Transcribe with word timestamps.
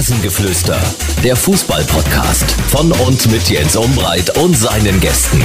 Rasengeflüster, 0.00 0.80
der 1.22 1.36
Fußball-Podcast 1.36 2.52
von 2.70 2.90
und 2.90 3.30
mit 3.30 3.50
Jens 3.50 3.76
Umbreit 3.76 4.34
und 4.38 4.56
seinen 4.56 4.98
Gästen. 4.98 5.42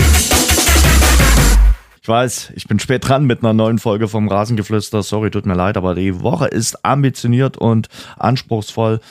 Ich 2.01 2.07
weiß, 2.07 2.53
ich 2.55 2.65
bin 2.65 2.79
spät 2.79 3.05
dran 3.05 3.25
mit 3.25 3.43
einer 3.43 3.51
neuen 3.51 3.79
Folge 3.79 4.07
vom 4.07 4.29
Rasengeflüster. 4.29 5.03
Sorry, 5.03 5.29
tut 5.29 5.45
mir 5.45 5.55
leid, 5.55 5.75
aber 5.75 5.93
die 5.93 6.21
Woche 6.21 6.47
ist 6.47 6.85
ambitioniert 6.85 7.57
und 7.57 7.89
anspruchsvoll. 8.15 9.01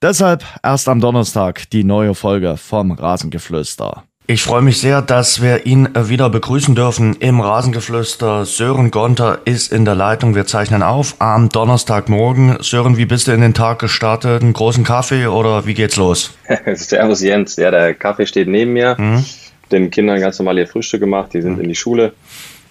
Deshalb 0.00 0.42
erst 0.62 0.88
am 0.88 1.02
Donnerstag 1.02 1.68
die 1.68 1.84
neue 1.84 2.14
Folge 2.14 2.56
vom 2.56 2.90
Rasengeflüster. 2.90 4.04
Ich 4.26 4.42
freue 4.42 4.62
mich 4.62 4.78
sehr, 4.78 5.02
dass 5.02 5.42
wir 5.42 5.66
ihn 5.66 5.94
äh, 5.94 6.08
wieder 6.08 6.30
begrüßen 6.30 6.74
dürfen 6.74 7.14
im 7.20 7.42
Rasengeflüster. 7.42 8.46
Sören 8.46 8.90
Gonter 8.90 9.40
ist 9.44 9.70
in 9.70 9.84
der 9.84 9.94
Leitung. 9.94 10.34
Wir 10.34 10.46
zeichnen 10.46 10.82
auf 10.82 11.16
am 11.18 11.50
Donnerstagmorgen. 11.50 12.56
Sören, 12.60 12.96
wie 12.96 13.04
bist 13.04 13.28
du 13.28 13.32
in 13.32 13.42
den 13.42 13.52
Tag 13.52 13.80
gestartet? 13.80 14.40
Einen 14.40 14.54
großen 14.54 14.82
Kaffee 14.82 15.26
oder 15.26 15.66
wie 15.66 15.74
geht's 15.74 15.96
los? 15.96 16.34
Servus 16.74 17.20
Jens. 17.20 17.56
Ja, 17.56 17.70
der 17.70 17.92
Kaffee 17.92 18.24
steht 18.24 18.48
neben 18.48 18.72
mir. 18.72 18.96
Mhm. 18.98 19.26
Den 19.70 19.90
Kindern 19.90 20.18
ganz 20.20 20.38
normal 20.38 20.56
ihr 20.56 20.68
Frühstück 20.68 21.00
gemacht. 21.00 21.34
Die 21.34 21.42
sind 21.42 21.56
mhm. 21.56 21.64
in 21.64 21.68
die 21.68 21.74
Schule. 21.74 22.14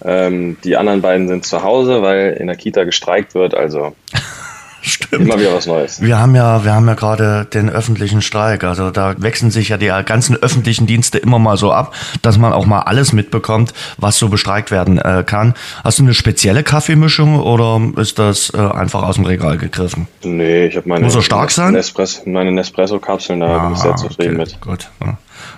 Ähm, 0.04 0.56
die 0.64 0.76
anderen 0.76 1.02
beiden 1.02 1.28
sind 1.28 1.46
zu 1.46 1.62
Hause, 1.62 2.02
weil 2.02 2.32
in 2.32 2.48
der 2.48 2.56
Kita 2.56 2.82
gestreikt 2.82 3.36
wird. 3.36 3.54
Also 3.54 3.94
Stimmt. 4.86 5.22
Immer 5.22 5.40
wieder 5.40 5.54
was 5.54 5.66
Neues. 5.66 6.02
Wir 6.02 6.18
haben 6.18 6.34
ja, 6.34 6.62
wir 6.62 6.74
haben 6.74 6.86
ja 6.86 6.92
gerade 6.92 7.46
den 7.46 7.70
öffentlichen 7.70 8.20
Streik. 8.20 8.64
Also 8.64 8.90
da 8.90 9.14
wechseln 9.16 9.50
sich 9.50 9.70
ja 9.70 9.78
die 9.78 9.90
ganzen 10.04 10.36
öffentlichen 10.36 10.86
Dienste 10.86 11.16
immer 11.16 11.38
mal 11.38 11.56
so 11.56 11.72
ab, 11.72 11.94
dass 12.20 12.36
man 12.36 12.52
auch 12.52 12.66
mal 12.66 12.80
alles 12.80 13.14
mitbekommt, 13.14 13.72
was 13.96 14.18
so 14.18 14.28
bestreikt 14.28 14.70
werden 14.70 14.98
äh, 14.98 15.24
kann. 15.26 15.54
Hast 15.82 16.00
du 16.00 16.02
eine 16.02 16.12
spezielle 16.12 16.62
Kaffeemischung 16.62 17.40
oder 17.40 17.80
ist 17.96 18.18
das 18.18 18.52
äh, 18.54 18.58
einfach 18.58 19.02
aus 19.04 19.14
dem 19.14 19.24
Regal 19.24 19.56
gegriffen? 19.56 20.06
Nee, 20.22 20.66
ich 20.66 20.76
habe 20.76 20.86
meine. 20.86 21.06
Muss 21.06 21.14
er 21.14 21.22
stark 21.22 21.50
sein? 21.50 21.72
Nespresso, 21.72 22.28
meine 22.28 22.52
Nespresso-Kapseln, 22.52 23.40
da 23.40 23.46
ah, 23.46 23.64
bin 23.64 23.72
ich 23.72 23.78
sehr 23.78 23.96
zufrieden 23.96 24.40
okay, 24.40 24.50
mit. 24.52 24.60
Gut. 24.60 24.90
Ja 25.00 25.16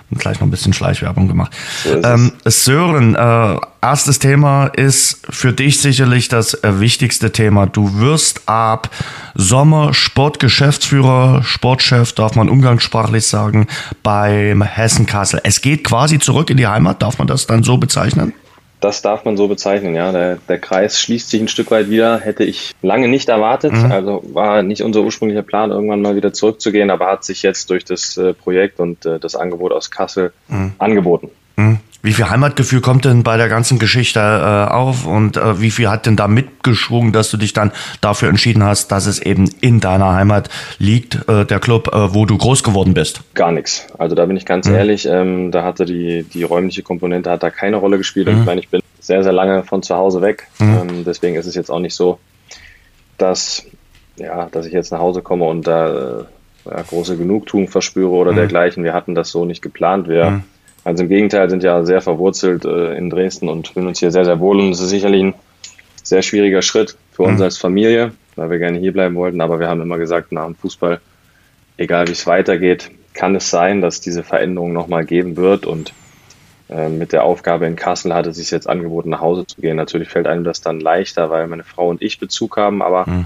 und 0.09 0.19
gleich 0.19 0.39
noch 0.39 0.47
ein 0.47 0.51
bisschen 0.51 0.73
Schleichwerbung 0.73 1.27
gemacht. 1.27 1.51
So 1.83 2.01
ähm, 2.01 2.31
Sören, 2.45 3.15
äh, 3.15 3.57
erstes 3.81 4.19
Thema 4.19 4.67
ist 4.67 5.19
für 5.29 5.51
dich 5.51 5.81
sicherlich 5.81 6.29
das 6.29 6.53
äh, 6.63 6.79
wichtigste 6.79 7.31
Thema. 7.31 7.65
Du 7.65 7.99
wirst 7.99 8.47
ab 8.47 8.89
Sommer 9.35 9.93
Sportgeschäftsführer, 9.93 11.43
Sportchef, 11.43 12.13
darf 12.13 12.35
man 12.35 12.47
umgangssprachlich 12.49 13.27
sagen, 13.27 13.67
beim 14.01 14.61
Hessen 14.61 15.05
Kassel. 15.05 15.41
Es 15.43 15.61
geht 15.61 15.83
quasi 15.83 16.19
zurück 16.19 16.49
in 16.49 16.57
die 16.57 16.67
Heimat, 16.67 17.01
darf 17.01 17.17
man 17.17 17.27
das 17.27 17.45
dann 17.45 17.63
so 17.63 17.77
bezeichnen? 17.77 18.33
Das 18.79 19.01
darf 19.01 19.25
man 19.25 19.37
so 19.37 19.47
bezeichnen, 19.47 19.95
ja. 19.95 20.11
Der, 20.11 20.37
der 20.47 20.59
Kreis 20.59 20.99
schließt 20.99 21.29
sich 21.29 21.41
ein 21.41 21.47
Stück 21.47 21.71
weit 21.71 21.89
wieder. 21.89 22.19
Hätte 22.19 22.43
ich 22.43 22.75
lange 22.81 23.07
nicht 23.07 23.29
erwartet. 23.29 23.73
Mhm. 23.73 23.91
Also 23.91 24.23
war 24.33 24.61
nicht 24.61 24.83
unser 24.83 25.01
ursprünglicher 25.01 25.41
Plan, 25.41 25.71
irgendwann 25.71 26.01
mal 26.01 26.15
wieder 26.15 26.31
zurückzugehen, 26.31 26.91
aber 26.91 27.07
hat 27.07 27.23
sich 27.23 27.41
jetzt 27.41 27.69
durch 27.69 27.85
das 27.85 28.17
äh, 28.17 28.33
Projekt 28.33 28.79
und 28.79 29.05
äh, 29.05 29.19
das 29.19 29.35
Angebot 29.35 29.71
aus 29.71 29.89
Kassel 29.89 30.31
mhm. 30.47 30.73
angeboten. 30.77 31.29
Mhm. 31.55 31.79
Wie 32.03 32.13
viel 32.13 32.29
Heimatgefühl 32.29 32.79
kommt 32.79 33.05
denn 33.05 33.23
bei 33.23 33.37
der 33.37 33.49
ganzen 33.49 33.79
Geschichte 33.79 34.19
äh, 34.19 34.71
auf 34.71 35.07
und 35.07 35.35
äh, 35.35 35.59
wie 35.59 35.71
viel 35.71 35.89
hat 35.89 36.05
denn 36.05 36.15
da 36.15 36.27
mitgeschwungen, 36.27 37.11
dass 37.11 37.31
du 37.31 37.37
dich 37.37 37.53
dann 37.53 37.71
dafür 38.01 38.29
entschieden 38.29 38.63
hast, 38.63 38.91
dass 38.91 39.07
es 39.07 39.19
eben 39.19 39.49
in 39.61 39.79
deiner 39.79 40.13
Heimat 40.13 40.49
liegt, 40.77 41.27
äh, 41.27 41.43
der 41.43 41.59
Club, 41.59 41.89
äh, 41.93 42.13
wo 42.13 42.25
du 42.25 42.37
groß 42.37 42.63
geworden 42.63 42.93
bist? 42.93 43.21
Gar 43.33 43.51
nichts. 43.51 43.87
Also 43.97 44.15
da 44.15 44.25
bin 44.27 44.37
ich 44.37 44.45
ganz 44.45 44.67
mhm. 44.67 44.75
ehrlich, 44.75 45.07
ähm, 45.07 45.51
da 45.51 45.63
hatte 45.63 45.85
die, 45.85 46.23
die 46.23 46.43
räumliche 46.43 46.83
Komponente 46.83 47.31
hat 47.31 47.41
da 47.41 47.49
keine 47.49 47.77
Rolle 47.77 47.97
gespielt. 47.97 48.27
Mhm. 48.27 48.39
Ich 48.39 48.45
meine, 48.45 48.61
ich 48.61 48.69
bin 48.69 48.81
sehr, 48.99 49.23
sehr 49.23 49.33
lange 49.33 49.63
von 49.63 49.81
zu 49.81 49.95
Hause 49.95 50.21
weg. 50.21 50.47
Mhm. 50.59 50.77
Ähm, 50.77 51.03
deswegen 51.03 51.35
ist 51.35 51.47
es 51.47 51.55
jetzt 51.55 51.71
auch 51.71 51.79
nicht 51.79 51.95
so, 51.95 52.19
dass, 53.17 53.65
ja, 54.17 54.49
dass 54.51 54.67
ich 54.67 54.73
jetzt 54.73 54.91
nach 54.91 54.99
Hause 54.99 55.23
komme 55.23 55.45
und 55.45 55.65
da 55.65 55.87
äh, 55.87 56.23
ja, 56.69 56.81
große 56.83 57.17
Genugtuung 57.17 57.67
verspüre 57.67 58.11
oder 58.11 58.33
mhm. 58.33 58.37
dergleichen. 58.37 58.83
Wir 58.83 58.93
hatten 58.93 59.15
das 59.15 59.31
so 59.31 59.45
nicht 59.45 59.63
geplant. 59.63 60.07
Wir 60.07 60.29
mhm 60.29 60.43
also 60.87 61.03
im 61.03 61.09
Gegenteil, 61.09 61.49
sind 61.49 61.63
ja 61.63 61.83
sehr 61.83 61.99
verwurzelt 61.99 62.63
äh, 62.63 62.93
in 62.95 63.09
Dresden 63.09 63.49
und 63.49 63.67
fühlen 63.67 63.87
uns 63.87 63.99
hier 63.99 64.09
sehr, 64.09 64.23
sehr 64.23 64.39
wohl. 64.39 64.61
Und 64.61 64.71
es 64.71 64.79
ist 64.79 64.87
sicherlich 64.87 65.21
ein 65.21 65.33
sehr 66.01 66.21
schwieriger 66.21 66.61
Schritt 66.61 66.95
für 67.11 67.23
uns 67.23 67.39
mhm. 67.39 67.43
als 67.43 67.57
Familie, 67.57 68.13
weil 68.37 68.49
wir 68.49 68.57
gerne 68.57 68.79
hier 68.79 68.93
bleiben 68.93 69.15
wollten. 69.15 69.41
Aber 69.41 69.59
wir 69.59 69.67
haben 69.67 69.81
immer 69.81 69.97
gesagt, 69.97 70.31
nach 70.31 70.45
dem 70.45 70.55
Fußball, 70.55 71.01
egal 71.75 72.07
wie 72.07 72.13
es 72.13 72.25
weitergeht, 72.25 72.89
kann 73.13 73.35
es 73.35 73.49
sein, 73.49 73.81
dass 73.81 73.99
diese 73.99 74.23
Veränderung 74.23 74.71
nochmal 74.71 75.03
geben 75.03 75.35
wird. 75.35 75.65
Und 75.65 75.91
äh, 76.69 76.87
mit 76.87 77.11
der 77.11 77.25
Aufgabe 77.25 77.67
in 77.67 77.75
Kassel 77.75 78.13
hat 78.13 78.25
es 78.25 78.37
sich 78.37 78.49
jetzt 78.49 78.69
angeboten, 78.69 79.09
nach 79.09 79.19
Hause 79.19 79.45
zu 79.45 79.59
gehen. 79.59 79.75
Natürlich 79.75 80.07
fällt 80.07 80.25
einem 80.25 80.45
das 80.45 80.61
dann 80.61 80.79
leichter, 80.79 81.29
weil 81.29 81.47
meine 81.47 81.65
Frau 81.65 81.89
und 81.89 82.01
ich 82.01 82.17
Bezug 82.17 82.55
haben. 82.55 82.81
Aber 82.81 83.09
mhm. 83.09 83.25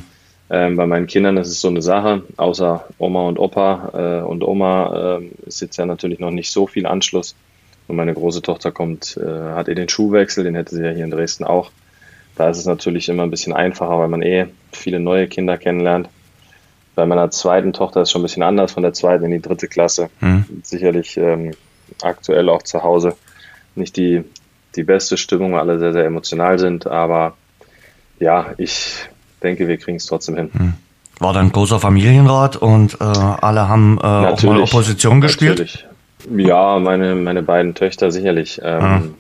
ähm, 0.50 0.78
bei 0.78 0.88
meinen 0.88 1.06
Kindern 1.06 1.38
ist 1.38 1.50
es 1.50 1.62
so 1.62 1.68
eine 1.68 1.84
Sache. 1.84 2.24
Außer 2.38 2.85
Oma 2.97 3.28
und 3.28 3.38
Opa 3.38 4.22
äh, 4.24 4.28
und 4.28 4.44
Oma 4.44 5.19
äh, 5.19 5.46
ist 5.46 5.62
jetzt 5.62 5.78
ja 5.78 5.85
natürlich 5.85 6.18
noch 6.18 6.31
nicht 6.31 6.50
so 6.50 6.66
viel 6.66 6.88
Anschluss. 6.88 7.35
Und 7.88 7.96
meine 7.96 8.14
große 8.14 8.42
Tochter 8.42 8.72
kommt, 8.72 9.18
äh, 9.18 9.53
hat 9.53 9.68
eh 9.68 9.75
den 9.75 9.90
Schuhwechsel, 9.90 10.44
den 10.44 10.56
hätte 10.56 10.75
sie 10.75 10.84
ja 10.84 10.92
hier 10.92 11.03
in 11.03 11.12
Dresden 11.12 11.44
auch. 11.44 11.72
Da 12.36 12.50
ist 12.50 12.58
es 12.58 12.66
natürlich 12.66 13.09
immer 13.09 13.24
ein 13.24 13.31
bisschen 13.31 13.53
einfacher, 13.53 14.00
weil 14.00 14.08
man 14.08 14.22
eh 14.22 14.47
viele 14.72 15.00
neue 15.00 15.28
Kinder 15.28 15.58
kennenlernt. 15.58 16.09
Bei 16.96 17.06
meiner 17.06 17.31
zweiten 17.31 17.74
Tochter 17.74 18.02
ist 18.02 18.12
schon 18.12 18.22
ein 18.22 18.24
bisschen 18.24 18.44
anders, 18.44 18.72
von 18.72 18.84
der 18.84 18.94
zweiten 18.94 19.25
in 19.25 19.31
die 19.31 19.41
dritte 19.41 19.68
Klasse. 19.68 20.09
Mhm. 20.20 20.46
Sicherlich 20.64 21.18
ähm, 21.18 21.52
aktuell 22.02 22.50
auch 22.50 22.64
zu 22.64 22.84
Hause 22.84 23.16
nicht 23.75 23.97
die, 23.97 24.24
die 24.75 24.84
beste 24.84 25.18
Stimmung, 25.18 25.53
weil 25.53 25.62
alle 25.62 25.80
sehr, 25.80 25.94
sehr 25.94 26.06
emotional 26.06 26.59
sind. 26.59 26.88
Aber 26.88 27.36
ja, 28.20 28.53
ich 28.58 29.09
denke, 29.41 29.68
wir 29.68 29.78
kriegen 29.78 29.97
es 29.97 30.06
trotzdem 30.06 30.36
hin. 30.36 30.50
Mhm. 30.53 30.74
War 31.20 31.34
dann 31.34 31.52
großer 31.52 31.80
Familienrat 31.80 32.56
und 32.56 32.96
äh, 33.00 33.03
alle 33.03 33.70
haben 33.70 34.00
äh, 34.00 34.06
auch 34.06 34.41
mal 34.44 34.59
Opposition 34.59 35.22
gespielt? 35.22 35.59
Natürlich. 35.59 35.86
Ja, 36.30 36.80
meine, 36.80 37.16
meine 37.16 37.44
beiden 37.44 37.76
Töchter 37.76 38.12
sicherlich. 38.12 38.62
Ähm, 38.64 38.84
mhm. 38.84 39.16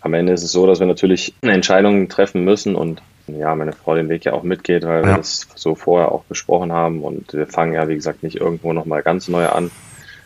Am 0.00 0.14
Ende 0.14 0.32
ist 0.32 0.42
es 0.42 0.52
so, 0.52 0.66
dass 0.66 0.80
wir 0.80 0.86
natürlich 0.86 1.34
Entscheidungen 1.42 2.08
treffen 2.08 2.44
müssen 2.44 2.76
und 2.76 3.02
ja, 3.26 3.54
meine 3.54 3.72
Frau 3.72 3.94
den 3.94 4.10
Weg 4.10 4.24
ja 4.26 4.34
auch 4.34 4.42
mitgeht, 4.42 4.84
weil 4.84 5.02
ja. 5.02 5.08
wir 5.08 5.16
das 5.16 5.48
so 5.54 5.74
vorher 5.74 6.12
auch 6.12 6.24
besprochen 6.24 6.72
haben 6.72 7.02
und 7.02 7.32
wir 7.32 7.46
fangen 7.46 7.72
ja, 7.72 7.88
wie 7.88 7.94
gesagt, 7.94 8.22
nicht 8.22 8.36
irgendwo 8.36 8.74
nochmal 8.74 9.02
ganz 9.02 9.28
neu 9.28 9.46
an. 9.46 9.70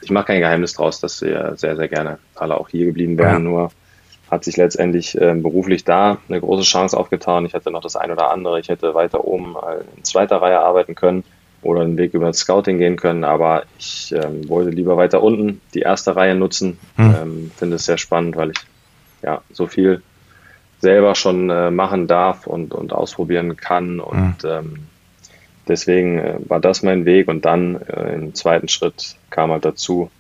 Ich 0.03 0.11
mache 0.11 0.27
kein 0.27 0.41
Geheimnis 0.41 0.75
draus, 0.75 1.01
dass 1.01 1.23
wir 1.23 1.55
sehr, 1.57 1.77
sehr 1.77 1.89
gerne 1.89 2.19
alle 2.35 2.59
auch 2.59 2.69
hier 2.69 2.87
geblieben 2.87 3.17
wären, 3.19 3.45
ja. 3.45 3.51
nur 3.51 3.71
hat 4.31 4.45
sich 4.45 4.57
letztendlich 4.57 5.19
äh, 5.19 5.35
beruflich 5.35 5.85
da 5.85 6.19
eine 6.29 6.41
große 6.41 6.63
Chance 6.63 6.97
aufgetan. 6.99 7.47
Ich 7.47 7.55
hatte 7.55 7.71
noch 7.71 7.81
das 7.81 7.97
ein 7.97 8.11
oder 8.11 8.31
andere. 8.31 8.61
Ich 8.61 8.69
hätte 8.69 8.95
weiter 8.95 9.25
oben 9.25 9.57
in 9.97 10.05
zweiter 10.05 10.43
Reihe 10.43 10.61
arbeiten 10.61 10.95
können 10.95 11.25
oder 11.63 11.81
einen 11.81 11.97
Weg 11.99 12.15
über 12.15 12.27
das 12.27 12.39
Scouting 12.39 12.79
gehen 12.79 12.97
können, 12.97 13.25
aber 13.25 13.65
ich 13.79 14.13
ähm, 14.13 14.49
wollte 14.49 14.71
lieber 14.71 14.97
weiter 14.97 15.23
unten 15.23 15.61
die 15.75 15.81
erste 15.81 16.15
Reihe 16.15 16.35
nutzen. 16.35 16.79
Hm. 16.97 17.15
Ähm, 17.21 17.51
Finde 17.57 17.77
es 17.77 17.85
sehr 17.85 17.99
spannend, 17.99 18.37
weil 18.37 18.51
ich 18.51 18.59
ja 19.23 19.43
so 19.51 19.67
viel 19.67 20.03
selber 20.81 21.15
schon 21.15 21.51
äh, 21.51 21.71
machen 21.71 22.07
darf 22.07 22.47
und, 22.47 22.73
und 22.73 22.93
ausprobieren 22.93 23.57
kann 23.57 23.99
und 23.99 24.43
hm. 24.43 24.51
ähm, 24.51 24.79
deswegen 25.67 26.19
äh, 26.19 26.37
war 26.47 26.61
das 26.61 26.83
mein 26.83 27.05
Weg 27.05 27.29
und 27.29 27.45
dann 27.45 27.81
äh, 27.83 28.15
im 28.15 28.35
zweiten 28.35 28.69
Schritt 28.69 29.17
kam 29.31 29.51
halt 29.51 29.65
dazu, 29.65 30.11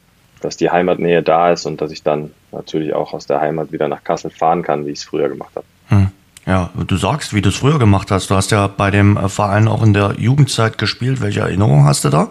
dass 0.41 0.57
die 0.57 0.71
Heimatnähe 0.71 1.23
da 1.23 1.53
ist 1.53 1.67
und 1.67 1.81
dass 1.81 1.93
ich 1.93 2.03
dann 2.03 2.33
natürlich 2.53 2.95
auch 2.95 3.13
aus 3.13 3.27
der 3.27 3.41
Heimat 3.41 3.73
wieder 3.73 3.89
nach 3.89 4.05
Kassel 4.05 4.31
fahren 4.31 4.63
kann, 4.63 4.87
wie 4.87 4.91
ich 4.91 4.99
es 4.99 5.05
früher 5.05 5.29
gemacht 5.29 5.55
habe. 5.55 5.67
Hm. 5.89 6.11
Ja, 6.47 6.71
du 6.75 6.97
sagst, 6.97 7.35
wie 7.35 7.43
du 7.43 7.51
es 7.51 7.57
früher 7.57 7.79
gemacht 7.79 8.11
hast. 8.11 8.31
Du 8.31 8.35
hast 8.35 8.51
ja 8.51 8.67
bei 8.67 8.91
dem 8.91 9.17
äh, 9.17 9.29
Verein 9.29 9.69
auch 9.69 9.83
in 9.83 9.93
der 9.93 10.15
Jugendzeit 10.19 10.79
gespielt. 10.79 11.21
Welche 11.21 11.41
Erinnerungen 11.41 11.85
hast 11.85 12.05
du 12.05 12.09
da? 12.09 12.31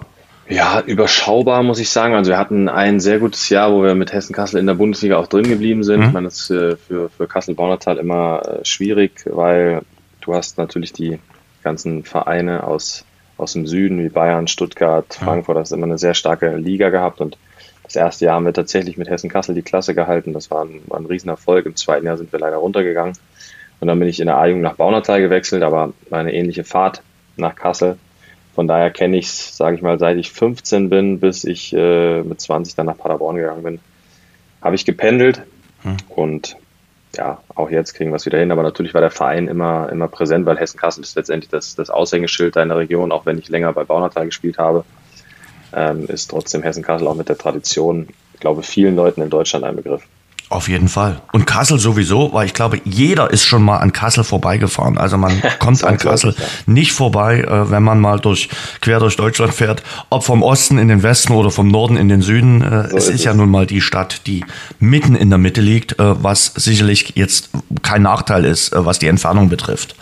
Ja, 0.50 0.81
überschaubar 0.85 1.62
muss 1.63 1.79
ich 1.79 1.90
sagen. 1.90 2.16
Also 2.16 2.31
wir 2.31 2.38
hatten 2.38 2.69
ein 2.69 3.00
sehr 3.00 3.19
gutes 3.19 3.50
Jahr, 3.50 3.72
wo 3.73 3.84
wir 3.84 3.96
mit 3.96 4.13
Hessen 4.13 4.34
Kassel 4.34 4.59
in 4.59 4.67
der 4.67 4.75
Bundesliga 4.75 5.17
auch 5.17 5.28
drin 5.28 5.47
geblieben 5.47 5.84
sind. 5.84 6.00
Mhm. 6.00 6.06
Ich 6.07 6.13
meine, 6.13 6.28
das 6.28 6.41
ist 6.41 6.50
äh, 6.51 6.78
für, 6.78 7.09
für 7.09 7.28
Kassel-Baunatal 7.28 7.97
immer 7.97 8.41
äh, 8.46 8.66
schwierig, 8.66 9.25
weil 9.25 9.81
du 10.22 10.34
hast 10.34 10.57
natürlich 10.57 10.94
die 10.94 11.19
ganzen 11.63 12.03
Vereine 12.06 12.63
aus, 12.63 13.03
aus 13.38 13.53
dem 13.53 13.67
Süden 13.67 14.02
wie 14.02 14.09
Bayern, 14.09 14.47
Stuttgart, 14.47 15.14
Frankfurt, 15.14 15.58
das 15.58 15.70
ist 15.70 15.76
immer 15.76 15.85
eine 15.85 15.97
sehr 15.97 16.14
starke 16.14 16.55
Liga 16.55 16.90
gehabt 16.90 17.20
und 17.20 17.37
das 17.84 17.96
erste 17.96 18.26
Jahr 18.26 18.35
haben 18.35 18.46
wir 18.46 18.53
tatsächlich 18.53 18.97
mit 18.97 19.09
Hessen 19.09 19.29
Kassel 19.29 19.55
die 19.55 19.61
Klasse 19.61 19.96
gehalten. 19.96 20.34
Das 20.34 20.52
war 20.52 20.66
ein, 20.66 20.81
war 20.87 20.99
ein 20.99 21.05
Riesenerfolg. 21.05 21.66
Im 21.66 21.78
zweiten 21.78 22.05
Jahr 22.05 22.17
sind 22.17 22.34
wir 22.34 22.40
leider 22.40 22.58
runtergegangen. 22.58 23.14
Und 23.79 23.88
dann 23.88 24.00
bin 24.00 24.08
ich 24.08 24.20
in 24.20 24.28
der 24.28 24.38
A-Jugend 24.38 24.64
nach 24.64 24.76
Baunatal 24.76 25.22
gewechselt, 25.22 25.64
aber 25.64 25.94
eine 26.09 26.34
ähnliche 26.34 26.64
Fahrt 26.64 27.02
nach 27.35 27.56
Kassel. 27.56 27.97
Von 28.56 28.68
daher 28.68 28.90
kenne 28.90 29.18
ich 29.18 29.28
es, 29.28 29.56
sage 29.56 29.76
ich 29.76 29.84
mal, 29.84 30.00
seit 30.00 30.18
ich 30.18 30.32
15 30.32 30.90
bin, 30.90 31.20
bis 31.20 31.44
ich 31.44 31.74
äh, 31.74 32.24
mit 32.24 32.41
20 32.41 32.76
dann 32.76 32.88
nach 32.88 32.97
Paderborn 32.97 33.35
gegangen 33.35 33.64
bin, 33.64 33.79
habe 34.62 34.76
ich 34.76 34.84
gependelt. 34.84 35.44
Hm. 35.84 35.97
Und 36.09 36.58
ja, 37.16 37.40
auch 37.56 37.70
jetzt 37.70 37.94
kriegen 37.94 38.12
wir 38.12 38.16
es 38.16 38.26
wieder 38.26 38.40
hin. 38.40 38.52
Aber 38.52 38.64
natürlich 38.64 38.94
war 38.94 39.02
der 39.02 39.12
Verein 39.12 39.47
immer, 39.47 39.90
immer 39.91 40.08
präsent, 40.08 40.46
weil 40.46 40.58
Hessen-Kassel 40.58 41.03
ist 41.03 41.16
letztendlich 41.16 41.50
das, 41.50 41.76
das 41.76 41.90
Aushängeschild 41.90 42.56
deiner 42.56 42.78
Region, 42.78 43.12
auch 43.12 43.26
wenn 43.26 43.38
ich 43.38 43.50
länger 43.50 43.74
bei 43.74 43.84
Baunatal 43.84 44.26
gespielt 44.26 44.58
habe. 44.58 44.85
Ähm, 45.74 46.08
ist 46.08 46.32
trotzdem 46.32 46.64
Hessen-Kassel 46.64 47.08
auch 47.08 47.16
mit 47.16 47.29
der 47.29 47.38
Tradition, 47.38 48.08
ich 48.34 48.40
glaube, 48.40 48.64
vielen 48.64 48.96
Leuten 48.96 49.22
in 49.22 49.29
Deutschland 49.29 49.66
ein 49.66 49.76
Begriff. 49.76 50.03
Auf 50.49 50.70
jeden 50.70 50.88
Fall. 50.88 51.22
Und 51.34 51.46
Kassel 51.46 51.78
sowieso, 51.78 52.32
weil 52.32 52.46
ich 52.46 52.53
glaube, 52.53 52.79
jeder 52.85 53.32
ist 53.32 53.44
schon 53.44 53.64
mal 53.64 53.78
an 53.78 53.91
Kassel 53.91 54.23
vorbeigefahren. 54.23 54.97
Also 54.97 55.17
man 55.17 55.41
kommt 55.59 55.84
an 55.84 55.97
Kassel 55.97 56.35
nicht 56.66 56.94
vorbei, 56.94 57.41
äh, 57.41 57.70
wenn 57.70 57.84
man 57.84 57.99
mal 57.99 58.20
durch 58.20 58.47
quer 58.79 58.99
durch 58.99 59.17
Deutschland 59.17 59.53
fährt. 59.53 59.84
Ob 60.09 60.23
vom 60.23 60.44
Osten 60.44 60.78
in 60.78 60.88
den 60.88 61.03
Westen 61.03 61.34
oder 61.34 61.52
vom 61.52 61.67
Norden 61.67 61.97
in 61.97 62.08
den 62.08 62.22
Süden. 62.22 62.61
Äh, 62.61 62.90
so 62.90 62.97
es 62.97 63.08
ist, 63.08 63.16
ist 63.16 63.23
ja 63.26 63.34
nun 63.34 63.52
mal 63.52 63.66
die 63.66 63.82
Stadt, 63.82 64.22
die 64.26 64.46
mitten 64.79 65.16
in 65.16 65.29
der 65.29 65.38
Mitte 65.38 65.59
liegt, 65.59 65.99
äh, 65.99 66.23
was 66.23 66.53
sicherlich 66.55 67.14
jetzt 67.16 67.50
kein 67.82 68.03
Nachteil 68.03 68.46
ist, 68.46 68.72
was 68.73 69.00
die 69.00 69.08
Entfernung 69.08 69.50
betrifft, 69.50 69.96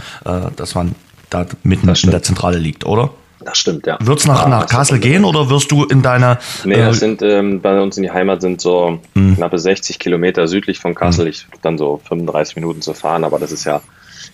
dass 0.56 0.76
man 0.76 0.96
da 1.30 1.46
mitten 1.64 1.90
in 1.90 2.12
der 2.12 2.24
Zentrale 2.24 2.58
liegt, 2.58 2.86
oder? 2.86 3.12
Das 3.46 3.60
stimmt, 3.60 3.86
ja. 3.86 3.98
Wird 4.02 4.20
es 4.20 4.26
nach, 4.26 4.44
ja, 4.44 4.50
nach 4.50 4.68
Kassel 4.68 5.00
gehen 5.00 5.24
oder 5.24 5.50
wirst 5.50 5.72
du 5.72 5.86
in 5.86 6.02
deiner. 6.02 6.40
Nee, 6.64 6.78
das 6.78 6.98
äh, 6.98 7.00
sind 7.00 7.22
ähm, 7.22 7.62
bei 7.62 7.80
uns 7.80 7.96
in 7.96 8.04
die 8.04 8.12
Heimat 8.12 8.42
sind 8.42 8.60
so 8.60 9.00
mh. 9.14 9.36
knappe 9.36 9.60
60 9.60 10.00
Kilometer 10.00 10.48
südlich 10.48 10.80
von 10.80 10.96
Kassel. 10.96 11.26
Mh. 11.26 11.30
Ich 11.30 11.46
dann 11.62 11.78
so 11.78 12.02
35 12.08 12.56
Minuten 12.56 12.82
zu 12.82 12.94
fahren, 12.94 13.24
aber 13.24 13.38
das 13.38 13.52
ist 13.52 13.64
ja 13.64 13.82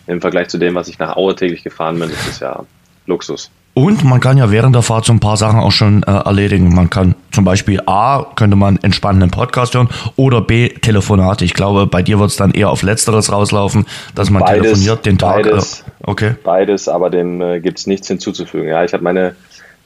im 0.07 0.21
Vergleich 0.21 0.47
zu 0.47 0.57
dem, 0.57 0.75
was 0.75 0.87
ich 0.87 0.97
nach 0.97 1.17
Aue 1.17 1.35
täglich 1.35 1.63
gefahren 1.63 1.99
bin, 1.99 2.09
ist 2.09 2.27
das 2.27 2.39
ja 2.39 2.63
Luxus. 3.05 3.51
Und 3.73 4.03
man 4.03 4.19
kann 4.19 4.37
ja 4.37 4.49
während 4.49 4.75
der 4.75 4.81
Fahrt 4.81 5.05
so 5.05 5.13
ein 5.13 5.19
paar 5.19 5.37
Sachen 5.37 5.59
auch 5.59 5.71
schon 5.71 6.03
äh, 6.03 6.11
erledigen. 6.11 6.73
Man 6.73 6.89
kann 6.89 7.15
zum 7.31 7.45
Beispiel 7.45 7.81
A, 7.85 8.25
könnte 8.35 8.55
man 8.55 8.77
entspannenden 8.81 9.31
Podcast 9.31 9.73
hören 9.73 9.89
oder 10.15 10.41
B, 10.41 10.69
Telefonate. 10.69 11.45
Ich 11.45 11.53
glaube, 11.53 11.87
bei 11.87 12.01
dir 12.01 12.19
wird 12.19 12.29
es 12.29 12.35
dann 12.35 12.51
eher 12.51 12.69
auf 12.69 12.83
Letzteres 12.83 13.31
rauslaufen, 13.31 13.85
dass 14.15 14.29
man 14.29 14.41
beides, 14.41 14.63
telefoniert 14.63 15.05
den 15.05 15.17
Tag. 15.17 15.43
Beides, 15.43 15.81
äh, 15.81 16.09
okay. 16.09 16.35
Beides, 16.43 16.87
aber 16.87 17.09
dem 17.09 17.41
äh, 17.41 17.59
gibt 17.59 17.79
es 17.79 17.87
nichts 17.87 18.07
hinzuzufügen. 18.07 18.67
Ja, 18.67 18.83
ich 18.83 18.93
habe 18.93 19.03
meine 19.03 19.35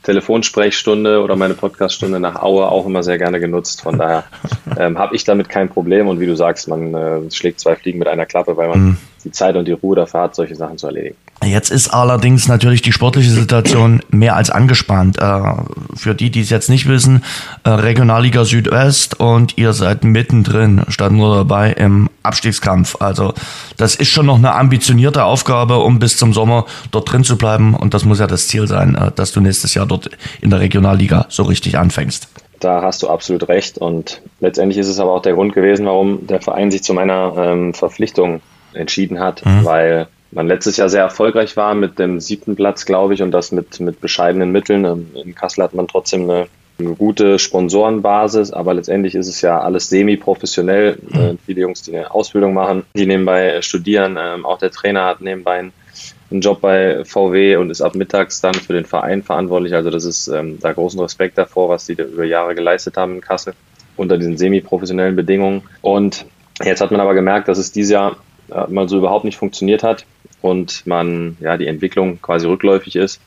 Telefonsprechstunde 0.06 1.24
oder 1.24 1.36
meine 1.36 1.56
Podcaststunde 1.56 2.19
nach 2.19 2.42
Aue 2.42 2.69
auch 2.69 2.86
immer 2.86 3.01
sehr 3.01 3.18
gerne 3.18 3.39
genutzt. 3.39 3.81
Von 3.81 3.97
daher 3.97 4.24
ähm, 4.77 5.00
habe 5.00 5.15
ich 5.15 5.24
damit 5.24 5.50
kein 5.50 5.68
Problem. 5.68 6.07
Und 6.07 6.19
wie 6.19 6.27
du 6.27 6.36
sagst, 6.36 6.68
man 6.68 6.94
äh, 6.94 7.31
schlägt 7.31 7.59
zwei 7.59 7.75
Fliegen 7.75 8.00
mit 8.00 8.07
einer 8.07 8.25
Klappe, 8.25 8.56
weil 8.56 8.69
man 8.69 8.80
mhm. 8.80 8.97
die 9.24 9.31
Zeit 9.31 9.56
und 9.56 9.68
die 9.68 9.71
Ruhe 9.71 9.95
dafür 9.95 10.21
hat, 10.21 10.36
solche 10.36 10.56
Sachen 10.56 10.77
zu 10.77 10.88
erledigen. 10.88 11.18
Jetzt 11.43 11.69
ist 11.69 11.89
allerdings 11.89 12.47
natürlich 12.47 12.81
die 12.81 12.93
sportliche 12.93 13.29
Situation 13.29 14.01
mehr 14.09 14.35
als 14.35 14.49
angespannt. 14.49 15.17
Äh, 15.19 15.41
für 15.95 16.15
die, 16.15 16.29
die 16.29 16.41
es 16.41 16.49
jetzt 16.49 16.69
nicht 16.69 16.87
wissen, 16.87 17.23
äh, 17.63 17.69
Regionalliga 17.69 18.45
Südwest 18.45 19.19
und 19.19 19.57
ihr 19.57 19.73
seid 19.73 20.03
mittendrin, 20.03 20.83
statt 20.87 21.11
nur 21.11 21.35
dabei 21.35 21.71
im 21.73 22.09
Abstiegskampf. 22.23 22.97
Also 22.99 23.33
das 23.77 23.95
ist 23.95 24.09
schon 24.09 24.25
noch 24.25 24.37
eine 24.37 24.53
ambitionierte 24.53 25.23
Aufgabe, 25.23 25.77
um 25.79 25.99
bis 25.99 26.17
zum 26.17 26.33
Sommer 26.33 26.65
dort 26.91 27.11
drin 27.11 27.23
zu 27.23 27.37
bleiben. 27.37 27.75
Und 27.75 27.93
das 27.93 28.05
muss 28.05 28.19
ja 28.19 28.27
das 28.27 28.47
Ziel 28.47 28.67
sein, 28.67 28.95
äh, 28.95 29.11
dass 29.11 29.31
du 29.31 29.41
nächstes 29.41 29.73
Jahr 29.73 29.85
dort 29.85 30.09
in 30.41 30.49
der 30.49 30.61
Regionalliga 30.61 31.25
so 31.29 31.43
richtig 31.43 31.77
anfängst. 31.77 32.27
Da 32.59 32.81
hast 32.81 33.03
du 33.03 33.09
absolut 33.09 33.47
recht. 33.49 33.77
Und 33.77 34.21
letztendlich 34.39 34.79
ist 34.79 34.87
es 34.87 34.99
aber 34.99 35.11
auch 35.11 35.21
der 35.21 35.33
Grund 35.33 35.53
gewesen, 35.53 35.85
warum 35.85 36.25
der 36.25 36.41
Verein 36.41 36.71
sich 36.71 36.83
zu 36.83 36.93
meiner 36.93 37.33
ähm, 37.37 37.73
Verpflichtung 37.73 38.41
entschieden 38.73 39.19
hat, 39.19 39.45
mhm. 39.45 39.65
weil 39.65 40.07
man 40.35 40.47
letztes 40.47 40.77
Jahr 40.77 40.89
sehr 40.89 41.01
erfolgreich 41.01 41.55
war 41.57 41.73
mit 41.73 41.97
dem 41.97 42.19
siebten 42.19 42.55
Platz, 42.55 42.85
glaube 42.85 43.13
ich, 43.13 43.21
und 43.21 43.31
das 43.31 43.51
mit, 43.51 43.79
mit 43.79 44.01
bescheidenen 44.01 44.51
Mitteln. 44.51 44.85
Ähm, 44.85 45.07
in 45.15 45.33
Kassel 45.33 45.63
hat 45.63 45.73
man 45.73 45.87
trotzdem 45.87 46.29
eine, 46.29 46.47
eine 46.77 46.93
gute 46.93 47.39
Sponsorenbasis, 47.39 48.51
aber 48.51 48.73
letztendlich 48.73 49.15
ist 49.15 49.29
es 49.29 49.41
ja 49.41 49.61
alles 49.61 49.89
semi-professionell. 49.89 50.97
Mhm. 51.01 51.19
Äh, 51.19 51.35
viele 51.45 51.61
Jungs, 51.61 51.81
die 51.83 51.95
eine 51.95 52.11
Ausbildung 52.13 52.53
machen, 52.53 52.83
die 52.95 53.05
nebenbei 53.05 53.61
studieren. 53.61 54.17
Ähm, 54.19 54.45
auch 54.45 54.59
der 54.59 54.71
Trainer 54.71 55.05
hat 55.05 55.21
nebenbei 55.21 55.59
einen, 55.59 55.73
einen, 56.29 56.41
Job 56.41 56.59
bei 56.59 57.05
VW 57.05 57.55
und 57.55 57.69
ist 57.69 57.81
ab 57.81 57.95
mittags 57.95 58.41
dann 58.41 58.55
für 58.55 58.73
den 58.73 58.85
Verein 58.85 59.23
verantwortlich. 59.23 59.73
Also 59.73 59.89
das 59.89 60.03
ist 60.03 60.27
ähm, 60.27 60.59
da 60.59 60.73
großen 60.73 60.99
Respekt 60.99 61.37
davor, 61.37 61.69
was 61.69 61.85
die 61.85 61.95
da 61.95 62.03
über 62.03 62.25
Jahre 62.25 62.55
geleistet 62.55 62.97
haben 62.97 63.15
in 63.15 63.21
Kassel 63.21 63.53
unter 63.95 64.17
diesen 64.17 64.37
semi-professionellen 64.37 65.15
Bedingungen. 65.15 65.63
Und 65.81 66.25
jetzt 66.61 66.81
hat 66.81 66.91
man 66.91 66.99
aber 66.99 67.13
gemerkt, 67.13 67.47
dass 67.47 67.57
es 67.57 67.71
dieses 67.71 67.91
Jahr 67.91 68.11
äh, 68.11 68.15
mal 68.68 68.88
so 68.89 68.97
überhaupt 68.97 69.25
nicht 69.25 69.38
funktioniert 69.38 69.83
hat 69.83 70.06
und 70.42 70.86
man 70.86 71.38
ja 71.39 71.57
die 71.57 71.68
Entwicklung 71.68 72.21
quasi 72.21 72.47
rückläufig 72.47 72.95
ist. 72.95 73.19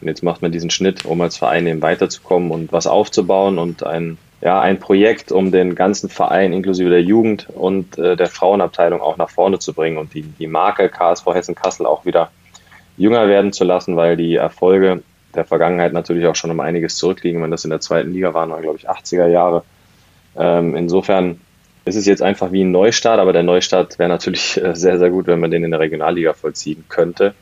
Und 0.00 0.08
jetzt 0.08 0.22
macht 0.22 0.42
man 0.42 0.52
diesen 0.52 0.70
Schnitt, 0.70 1.04
um 1.04 1.20
als 1.20 1.36
Verein 1.36 1.66
eben 1.66 1.80
weiterzukommen 1.80 2.50
und 2.50 2.72
was 2.72 2.86
aufzubauen 2.86 3.58
und 3.58 3.84
ein, 3.86 4.18
ja, 4.40 4.60
ein 4.60 4.78
Projekt, 4.78 5.32
um 5.32 5.52
den 5.52 5.74
ganzen 5.74 6.10
Verein 6.10 6.52
inklusive 6.52 6.90
der 6.90 7.02
Jugend 7.02 7.48
und 7.48 7.96
äh, 7.98 8.16
der 8.16 8.26
Frauenabteilung 8.26 9.00
auch 9.00 9.16
nach 9.16 9.30
vorne 9.30 9.58
zu 9.58 9.72
bringen 9.72 9.96
und 9.96 10.12
die, 10.12 10.22
die 10.22 10.46
Marke 10.46 10.88
KSV 10.88 11.26
Hessen-Kassel 11.26 11.86
auch 11.86 12.04
wieder 12.04 12.30
jünger 12.98 13.28
werden 13.28 13.52
zu 13.52 13.64
lassen, 13.64 13.96
weil 13.96 14.16
die 14.16 14.34
Erfolge 14.34 15.02
der 15.34 15.44
Vergangenheit 15.44 15.92
natürlich 15.92 16.26
auch 16.26 16.36
schon 16.36 16.50
um 16.50 16.60
einiges 16.60 16.96
zurückliegen. 16.96 17.42
Wenn 17.42 17.50
das 17.50 17.64
in 17.64 17.70
der 17.70 17.80
zweiten 17.80 18.12
Liga 18.12 18.34
waren, 18.34 18.50
waren 18.50 18.62
glaube 18.62 18.78
ich 18.78 18.88
80er 18.88 19.28
Jahre. 19.28 19.62
Ähm, 20.36 20.74
insofern 20.74 21.40
es 21.86 21.94
ist 21.94 22.06
jetzt 22.06 22.22
einfach 22.22 22.50
wie 22.50 22.64
ein 22.64 22.72
Neustart, 22.72 23.20
aber 23.20 23.32
der 23.32 23.44
Neustart 23.44 23.98
wäre 23.98 24.08
natürlich 24.08 24.60
äh, 24.62 24.74
sehr, 24.74 24.98
sehr 24.98 25.10
gut, 25.10 25.28
wenn 25.28 25.38
man 25.40 25.52
den 25.52 25.64
in 25.64 25.70
der 25.70 25.80
Regionalliga 25.80 26.34
vollziehen 26.34 26.84
könnte. 26.88 27.32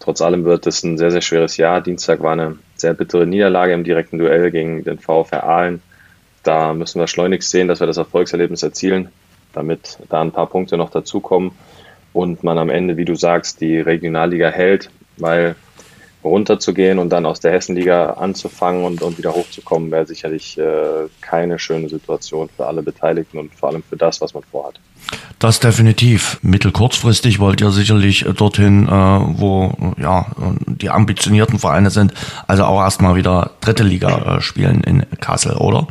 Trotz 0.00 0.20
allem 0.20 0.44
wird 0.44 0.66
es 0.66 0.82
ein 0.82 0.98
sehr, 0.98 1.12
sehr 1.12 1.20
schweres 1.20 1.56
Jahr. 1.56 1.80
Dienstag 1.80 2.20
war 2.20 2.32
eine 2.32 2.58
sehr 2.74 2.94
bittere 2.94 3.26
Niederlage 3.26 3.72
im 3.72 3.84
direkten 3.84 4.18
Duell 4.18 4.50
gegen 4.50 4.82
den 4.82 4.98
VfR 4.98 5.44
Aalen. 5.44 5.82
Da 6.42 6.74
müssen 6.74 6.98
wir 6.98 7.06
schleunigst 7.06 7.50
sehen, 7.50 7.68
dass 7.68 7.78
wir 7.78 7.86
das 7.86 7.96
Erfolgserlebnis 7.96 8.64
erzielen, 8.64 9.10
damit 9.52 9.98
da 10.08 10.20
ein 10.20 10.32
paar 10.32 10.48
Punkte 10.48 10.76
noch 10.76 10.90
dazukommen 10.90 11.52
und 12.12 12.42
man 12.42 12.58
am 12.58 12.70
Ende, 12.70 12.96
wie 12.96 13.04
du 13.04 13.14
sagst, 13.14 13.60
die 13.60 13.78
Regionalliga 13.78 14.48
hält, 14.48 14.90
weil 15.16 15.54
runterzugehen 16.22 16.98
und 16.98 17.10
dann 17.10 17.26
aus 17.26 17.40
der 17.40 17.52
Hessenliga 17.52 18.10
anzufangen 18.14 18.84
und, 18.84 19.02
und 19.02 19.18
wieder 19.18 19.32
hochzukommen, 19.32 19.90
wäre 19.90 20.06
sicherlich 20.06 20.58
äh, 20.58 21.08
keine 21.20 21.58
schöne 21.58 21.88
Situation 21.88 22.48
für 22.54 22.66
alle 22.66 22.82
Beteiligten 22.82 23.38
und 23.38 23.54
vor 23.54 23.70
allem 23.70 23.82
für 23.82 23.96
das, 23.96 24.20
was 24.20 24.34
man 24.34 24.42
vorhat. 24.50 24.80
Das 25.38 25.60
definitiv. 25.60 26.38
Mittel-kurzfristig 26.42 27.40
wollt 27.40 27.60
ihr 27.60 27.70
sicherlich 27.70 28.26
dorthin, 28.36 28.86
äh, 28.86 28.90
wo 28.90 29.72
ja 29.98 30.26
die 30.66 30.90
ambitionierten 30.90 31.58
Vereine 31.58 31.90
sind, 31.90 32.12
also 32.46 32.64
auch 32.64 32.80
erstmal 32.80 33.16
wieder 33.16 33.52
dritte 33.60 33.82
Liga 33.82 34.36
äh, 34.36 34.40
spielen 34.40 34.82
in 34.84 35.06
Kassel, 35.20 35.56
oder? 35.56 35.86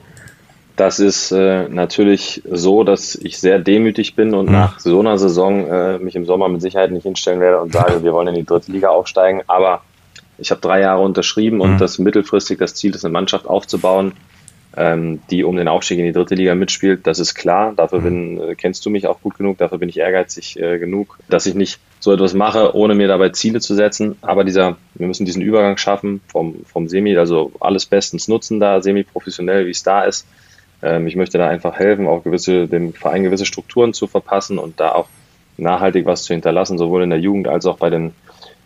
Das 0.79 0.99
ist 0.99 1.33
äh, 1.33 1.67
natürlich 1.67 2.41
so, 2.49 2.85
dass 2.85 3.13
ich 3.13 3.37
sehr 3.37 3.59
demütig 3.59 4.15
bin 4.15 4.33
und 4.33 4.45
mhm. 4.45 4.53
nach 4.53 4.79
so 4.79 5.01
einer 5.01 5.17
Saison 5.17 5.67
äh, 5.67 5.99
mich 5.99 6.15
im 6.15 6.25
Sommer 6.25 6.47
mit 6.47 6.61
Sicherheit 6.61 6.91
nicht 6.91 7.03
hinstellen 7.03 7.41
werde 7.41 7.59
und 7.59 7.73
sage, 7.73 8.01
wir 8.03 8.13
wollen 8.13 8.29
in 8.29 8.35
die 8.35 8.45
dritte 8.45 8.71
Liga 8.71 8.87
aufsteigen. 8.87 9.41
Aber 9.47 9.81
ich 10.39 10.51
habe 10.51 10.61
drei 10.61 10.81
Jahre 10.81 11.01
unterschrieben 11.01 11.61
und 11.61 11.73
mhm. 11.73 11.77
das 11.77 11.99
mittelfristig 11.99 12.57
das 12.57 12.75
Ziel 12.75 12.95
ist, 12.95 13.05
eine 13.05 13.11
Mannschaft 13.11 13.47
aufzubauen, 13.47 14.13
ähm, 14.77 15.21
die 15.29 15.43
um 15.43 15.55
den 15.55 15.67
Aufstieg 15.67 15.99
in 15.99 16.05
die 16.05 16.11
dritte 16.11 16.35
Liga 16.35 16.55
mitspielt. 16.55 17.05
Das 17.07 17.19
ist 17.19 17.35
klar. 17.35 17.73
Dafür 17.75 17.99
mhm. 17.99 18.03
bin, 18.03 18.41
äh, 18.41 18.55
kennst 18.55 18.85
du 18.85 18.89
mich 18.89 19.07
auch 19.07 19.21
gut 19.21 19.37
genug. 19.37 19.57
Dafür 19.57 19.77
bin 19.77 19.89
ich 19.89 19.97
ehrgeizig 19.97 20.59
äh, 20.59 20.79
genug, 20.79 21.17
dass 21.27 21.45
ich 21.45 21.55
nicht 21.55 21.79
so 21.99 22.13
etwas 22.13 22.33
mache, 22.33 22.75
ohne 22.75 22.95
mir 22.95 23.07
dabei 23.07 23.29
Ziele 23.29 23.59
zu 23.59 23.75
setzen. 23.75 24.15
Aber 24.21 24.43
dieser, 24.43 24.77
wir 24.95 25.07
müssen 25.07 25.25
diesen 25.25 25.41
Übergang 25.41 25.77
schaffen 25.77 26.21
vom, 26.27 26.63
vom 26.65 26.87
Semi, 26.87 27.17
also 27.17 27.51
alles 27.59 27.85
bestens 27.85 28.27
nutzen 28.27 28.59
da, 28.59 28.81
semi-professionell, 28.81 29.65
wie 29.65 29.71
es 29.71 29.83
da 29.83 30.03
ist. 30.03 30.25
Ähm, 30.81 31.07
ich 31.07 31.15
möchte 31.15 31.37
da 31.37 31.47
einfach 31.47 31.77
helfen, 31.77 32.07
auch 32.07 32.23
gewisse, 32.23 32.67
dem 32.67 32.93
Verein 32.93 33.23
gewisse 33.23 33.45
Strukturen 33.45 33.93
zu 33.93 34.07
verpassen 34.07 34.59
und 34.59 34.79
da 34.79 34.93
auch 34.93 35.07
nachhaltig 35.57 36.05
was 36.05 36.23
zu 36.23 36.33
hinterlassen, 36.33 36.77
sowohl 36.77 37.03
in 37.03 37.09
der 37.09 37.19
Jugend 37.19 37.47
als 37.47 37.65
auch 37.65 37.77
bei 37.77 37.89
den 37.89 38.13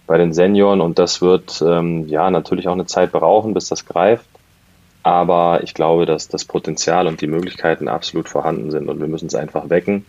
bei 0.06 0.18
den 0.18 0.34
Senioren 0.34 0.82
und 0.82 1.00
das 1.00 1.22
wird 1.22 1.64
ähm, 1.66 2.08
ja 2.08 2.30
natürlich 2.30 2.68
auch 2.68 2.74
eine 2.74 2.86
Zeit 2.86 3.12
brauchen, 3.12 3.54
bis 3.54 3.70
das 3.70 3.86
greift. 3.86 4.26
Aber 5.02 5.62
ich 5.64 5.74
glaube, 5.74 6.06
dass 6.06 6.30
das 6.30 6.46
Potenzial 6.46 7.08
und 7.08 7.20
die 7.22 7.28
Möglichkeiten 7.28 7.88
absolut 7.88 8.30
vorhanden 8.30 8.72
sind 8.72 8.90
und 8.90 9.00
wir 9.00 9.08
müssen 9.08 9.28
es 9.28 9.36
einfach 9.36 9.70
wecken. 9.70 10.06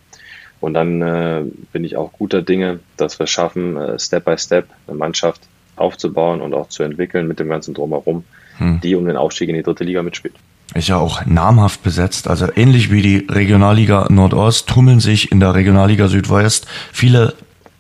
Und 0.61 0.75
dann 0.75 1.03
äh, 1.03 1.43
bin 1.73 1.85
ich 1.85 1.97
auch 1.97 2.13
guter 2.13 2.43
Dinge, 2.43 2.81
dass 2.97 3.19
wir 3.19 3.27
schaffen, 3.27 3.77
äh, 3.77 3.99
Step 3.99 4.25
by 4.25 4.39
Step 4.39 4.69
eine 4.87 4.97
Mannschaft 4.97 5.43
aufzubauen 5.77 6.41
und 6.41 6.55
auch 6.55 6.69
zu 6.69 6.85
entwickeln 6.85 7.27
mit 7.27 7.41
dem 7.41 7.49
ganzen 7.49 7.75
Drumherum, 7.75 8.25
hm. 8.59 8.81
die 8.81 8.95
um 8.95 9.05
den 9.05 9.17
Aufstieg 9.17 9.49
in 9.49 9.57
die 9.57 9.63
dritte 9.63 9.85
Liga 9.85 10.03
mitspielt. 10.03 10.35
Ist 10.75 10.89
ja 10.89 10.97
auch 10.97 11.27
namhaft 11.27 11.83
besetzt. 11.83 12.29
Also 12.29 12.49
ähnlich 12.55 12.91
wie 12.91 13.03
die 13.03 13.27
Regionalliga 13.29 14.07
Nordost 14.11 14.69
tummeln 14.69 15.01
sich 15.01 15.31
in 15.31 15.41
der 15.41 15.55
Regionalliga 15.55 16.09
Südwest 16.09 16.67
viele 16.93 17.35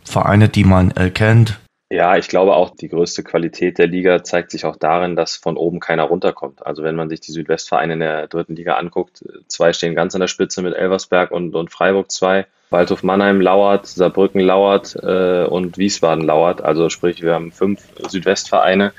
Vereine, 0.05 0.49
die 0.49 0.65
man 0.65 0.91
äh, 0.93 1.11
kennt, 1.11 1.59
ja, 1.95 2.17
ich 2.17 2.29
glaube 2.29 2.55
auch, 2.55 2.71
die 2.71 2.89
größte 2.89 3.23
Qualität 3.23 3.79
der 3.79 3.87
Liga 3.87 4.25
zeigt 4.25 4.51
sich 4.51 4.65
auch 4.65 4.77
darin, 4.77 5.15
dass 5.15 5.37
von 5.37 5.57
oben 5.57 5.79
keiner 5.79 6.03
runterkommt. 6.03 6.67
Also 6.67 6.83
wenn 6.83 6.97
man 6.97 7.09
sich 7.09 7.21
die 7.21 7.31
Südwestvereine 7.31 7.93
in 7.93 8.01
der 8.01 8.27
dritten 8.27 8.57
Liga 8.57 8.75
anguckt, 8.75 9.25
zwei 9.47 9.73
stehen 9.73 9.95
ganz 9.95 10.15
an 10.15 10.21
der 10.21 10.29
Spitze 10.29 10.61
mit 10.61 10.75
Elversberg 10.75 11.31
und, 11.31 11.55
und 11.55 11.71
Freiburg 11.71 12.11
zwei. 12.11 12.47
Waldhof 12.71 13.05
Mannheim 13.05 13.41
lauert, 13.41 13.87
Saarbrücken 13.87 14.41
lauert 14.41 14.97
äh, 14.97 15.45
und 15.45 15.79
Wiesbaden 15.79 16.25
lauert. 16.25 16.63
Also 16.63 16.89
sprich, 16.89 17.23
wir 17.23 17.35
haben 17.35 17.53
fünf 17.53 17.81
Südwestvereine, 18.09 18.93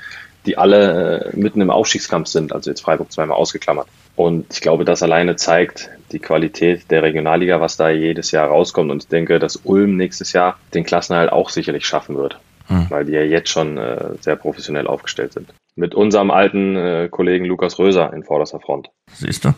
die 0.46 0.56
alle 0.56 1.32
äh, 1.32 1.36
mitten 1.36 1.60
im 1.60 1.70
Aufstiegskampf 1.70 2.28
sind. 2.28 2.54
Also 2.54 2.70
jetzt 2.70 2.80
Freiburg 2.80 3.12
zweimal 3.12 3.36
ausgeklammert. 3.36 3.88
Und 4.14 4.46
ich 4.54 4.62
glaube, 4.62 4.86
das 4.86 5.02
alleine 5.02 5.36
zeigt 5.36 5.90
die 6.12 6.18
Qualität 6.18 6.90
der 6.90 7.02
Regionalliga, 7.02 7.60
was 7.60 7.76
da 7.76 7.90
jedes 7.90 8.30
Jahr 8.30 8.48
rauskommt. 8.48 8.90
Und 8.90 9.02
ich 9.02 9.08
denke, 9.10 9.38
dass 9.38 9.56
Ulm 9.64 9.98
nächstes 9.98 10.32
Jahr 10.32 10.58
den 10.72 10.84
Klassenhalt 10.84 11.30
auch 11.30 11.50
sicherlich 11.50 11.86
schaffen 11.86 12.16
wird 12.16 12.38
hm. 12.68 12.86
weil 12.88 13.04
die 13.04 13.12
ja 13.12 13.22
jetzt 13.22 13.50
schon 13.50 13.78
äh, 13.78 14.10
sehr 14.20 14.36
professionell 14.36 14.86
aufgestellt 14.86 15.32
sind. 15.32 15.52
Mit 15.74 15.94
unserem 15.94 16.30
alten 16.30 16.76
äh, 16.76 17.08
Kollegen 17.10 17.44
Lukas 17.44 17.78
Röser 17.78 18.12
in 18.12 18.24
vorderster 18.24 18.60
Front. 18.60 18.88
Siehst 19.12 19.44
du? 19.44 19.54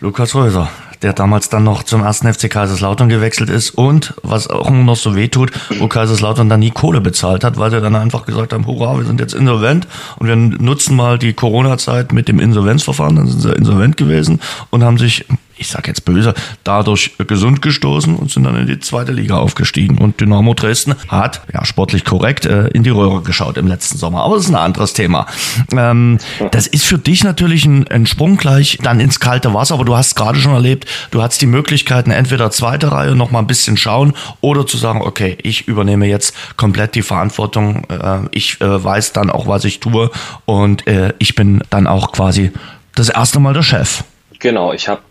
Lukas 0.00 0.32
Röser, 0.36 0.70
der 1.02 1.12
damals 1.12 1.48
dann 1.48 1.64
noch 1.64 1.82
zum 1.82 2.04
ersten 2.04 2.32
FC 2.32 2.48
Kaiserslautern 2.48 3.08
gewechselt 3.08 3.50
ist 3.50 3.70
und 3.70 4.14
was 4.22 4.48
auch 4.48 4.68
immer 4.68 4.84
noch 4.84 4.96
so 4.96 5.16
wehtut, 5.16 5.50
wo 5.80 5.88
Kaiserslautern 5.88 6.48
dann 6.48 6.60
nie 6.60 6.70
Kohle 6.70 7.00
bezahlt 7.00 7.42
hat, 7.42 7.58
weil 7.58 7.72
sie 7.72 7.80
dann 7.80 7.96
einfach 7.96 8.24
gesagt 8.24 8.52
haben, 8.52 8.64
hurra, 8.66 8.96
wir 8.96 9.04
sind 9.04 9.18
jetzt 9.18 9.34
insolvent 9.34 9.88
und 10.20 10.28
wir 10.28 10.36
nutzen 10.36 10.94
mal 10.94 11.18
die 11.18 11.32
Corona-Zeit 11.32 12.12
mit 12.12 12.28
dem 12.28 12.38
Insolvenzverfahren, 12.38 13.16
dann 13.16 13.26
sind 13.26 13.40
sie 13.40 13.52
insolvent 13.52 13.96
gewesen 13.96 14.40
und 14.70 14.84
haben 14.84 14.98
sich 14.98 15.26
ich 15.58 15.68
sag 15.68 15.86
jetzt 15.86 16.04
böse, 16.04 16.34
dadurch 16.64 17.12
gesund 17.18 17.62
gestoßen 17.62 18.16
und 18.16 18.30
sind 18.30 18.44
dann 18.44 18.56
in 18.56 18.66
die 18.66 18.78
zweite 18.78 19.12
Liga 19.12 19.36
aufgestiegen. 19.36 19.98
Und 19.98 20.20
Dynamo 20.20 20.54
Dresden 20.54 20.94
hat, 21.08 21.42
ja, 21.52 21.64
sportlich 21.64 22.04
korrekt, 22.04 22.46
äh, 22.46 22.68
in 22.68 22.82
die 22.82 22.90
Röhre 22.90 23.22
geschaut 23.22 23.56
im 23.56 23.66
letzten 23.66 23.98
Sommer. 23.98 24.22
Aber 24.22 24.36
das 24.36 24.44
ist 24.44 24.50
ein 24.50 24.56
anderes 24.56 24.92
Thema. 24.92 25.26
Ähm, 25.72 26.18
das 26.52 26.66
ist 26.66 26.84
für 26.84 26.98
dich 26.98 27.24
natürlich 27.24 27.64
ein, 27.66 27.88
ein 27.88 28.06
Sprung 28.06 28.36
gleich 28.36 28.78
dann 28.82 29.00
ins 29.00 29.20
kalte 29.20 29.54
Wasser, 29.54 29.74
aber 29.74 29.84
du 29.84 29.96
hast 29.96 30.14
gerade 30.14 30.38
schon 30.38 30.52
erlebt, 30.52 30.86
du 31.10 31.22
hast 31.22 31.40
die 31.40 31.46
Möglichkeiten, 31.46 32.10
entweder 32.10 32.50
zweite 32.50 32.92
Reihe 32.92 33.14
noch 33.14 33.30
mal 33.30 33.40
ein 33.40 33.46
bisschen 33.46 33.76
schauen 33.76 34.14
oder 34.40 34.66
zu 34.66 34.76
sagen, 34.76 35.02
okay, 35.02 35.36
ich 35.42 35.68
übernehme 35.68 36.06
jetzt 36.06 36.34
komplett 36.56 36.94
die 36.94 37.02
Verantwortung. 37.02 37.84
Äh, 37.90 38.28
ich 38.32 38.60
äh, 38.60 38.84
weiß 38.84 39.12
dann 39.12 39.30
auch, 39.30 39.46
was 39.46 39.64
ich 39.64 39.80
tue 39.80 40.10
und 40.44 40.84
ich 41.18 41.34
bin 41.34 41.62
dann 41.70 41.86
auch 41.86 42.12
quasi 42.12 42.52
das 42.94 43.08
erste 43.08 43.40
Mal 43.40 43.54
der 43.54 43.62
Chef. 43.62 44.04
Genau, 44.38 44.72
ich 44.72 44.88
habe 44.88 45.02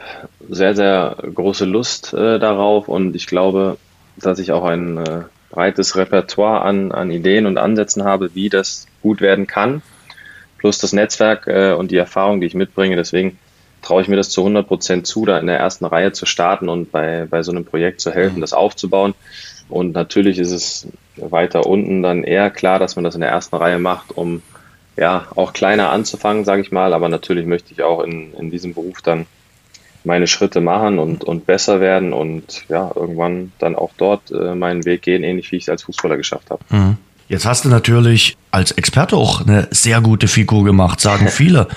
sehr, 0.49 0.75
sehr 0.75 1.17
große 1.33 1.65
Lust 1.65 2.13
äh, 2.13 2.39
darauf 2.39 2.87
und 2.87 3.15
ich 3.15 3.27
glaube, 3.27 3.77
dass 4.15 4.39
ich 4.39 4.51
auch 4.51 4.63
ein 4.63 4.97
äh, 4.97 5.21
breites 5.49 5.95
Repertoire 5.95 6.61
an, 6.61 6.91
an 6.91 7.11
Ideen 7.11 7.45
und 7.45 7.57
Ansätzen 7.57 8.03
habe, 8.03 8.33
wie 8.35 8.49
das 8.49 8.87
gut 9.01 9.21
werden 9.21 9.47
kann. 9.47 9.81
Plus 10.57 10.79
das 10.79 10.93
Netzwerk 10.93 11.47
äh, 11.47 11.73
und 11.73 11.91
die 11.91 11.97
Erfahrung, 11.97 12.41
die 12.41 12.47
ich 12.47 12.55
mitbringe. 12.55 12.95
Deswegen 12.95 13.37
traue 13.81 14.01
ich 14.01 14.07
mir 14.07 14.15
das 14.15 14.29
zu 14.29 14.41
100 14.41 14.67
Prozent 14.67 15.07
zu, 15.07 15.25
da 15.25 15.37
in 15.37 15.47
der 15.47 15.59
ersten 15.59 15.85
Reihe 15.85 16.11
zu 16.11 16.25
starten 16.25 16.67
und 16.67 16.91
bei, 16.91 17.27
bei 17.29 17.43
so 17.43 17.51
einem 17.51 17.65
Projekt 17.65 18.01
zu 18.01 18.11
helfen, 18.11 18.37
mhm. 18.37 18.41
das 18.41 18.53
aufzubauen. 18.53 19.13
Und 19.69 19.93
natürlich 19.93 20.39
ist 20.39 20.51
es 20.51 20.87
weiter 21.15 21.65
unten 21.65 22.01
dann 22.01 22.23
eher 22.23 22.49
klar, 22.49 22.79
dass 22.79 22.95
man 22.95 23.03
das 23.03 23.15
in 23.15 23.21
der 23.21 23.29
ersten 23.29 23.55
Reihe 23.55 23.79
macht, 23.79 24.17
um 24.17 24.41
ja 24.95 25.27
auch 25.35 25.53
kleiner 25.53 25.91
anzufangen, 25.91 26.45
sage 26.45 26.61
ich 26.61 26.71
mal. 26.71 26.93
Aber 26.93 27.09
natürlich 27.09 27.45
möchte 27.45 27.71
ich 27.73 27.83
auch 27.83 28.01
in, 28.01 28.33
in 28.33 28.49
diesem 28.49 28.73
Beruf 28.73 29.01
dann 29.01 29.25
meine 30.07 30.25
Schritte 30.25 30.61
machen 30.61 30.97
und, 30.97 31.23
und 31.23 31.45
besser 31.45 31.79
werden 31.79 32.13
und 32.13 32.63
ja, 32.69 32.89
irgendwann 32.95 33.51
dann 33.59 33.75
auch 33.75 33.91
dort 33.97 34.31
äh, 34.31 34.55
meinen 34.55 34.85
Weg 34.85 35.03
gehen, 35.03 35.23
ähnlich 35.23 35.51
wie 35.51 35.57
ich 35.57 35.63
es 35.63 35.69
als 35.69 35.83
Fußballer 35.83 36.17
geschafft 36.17 36.49
habe. 36.49 36.63
Mhm. 36.69 36.97
Jetzt 37.29 37.45
hast 37.45 37.65
du 37.65 37.69
natürlich 37.69 38.37
als 38.51 38.71
Experte 38.71 39.17
auch 39.17 39.45
eine 39.45 39.67
sehr 39.69 39.99
gute 39.99 40.27
Figur 40.27 40.63
gemacht, 40.63 41.01
sagen 41.01 41.27
viele. 41.29 41.67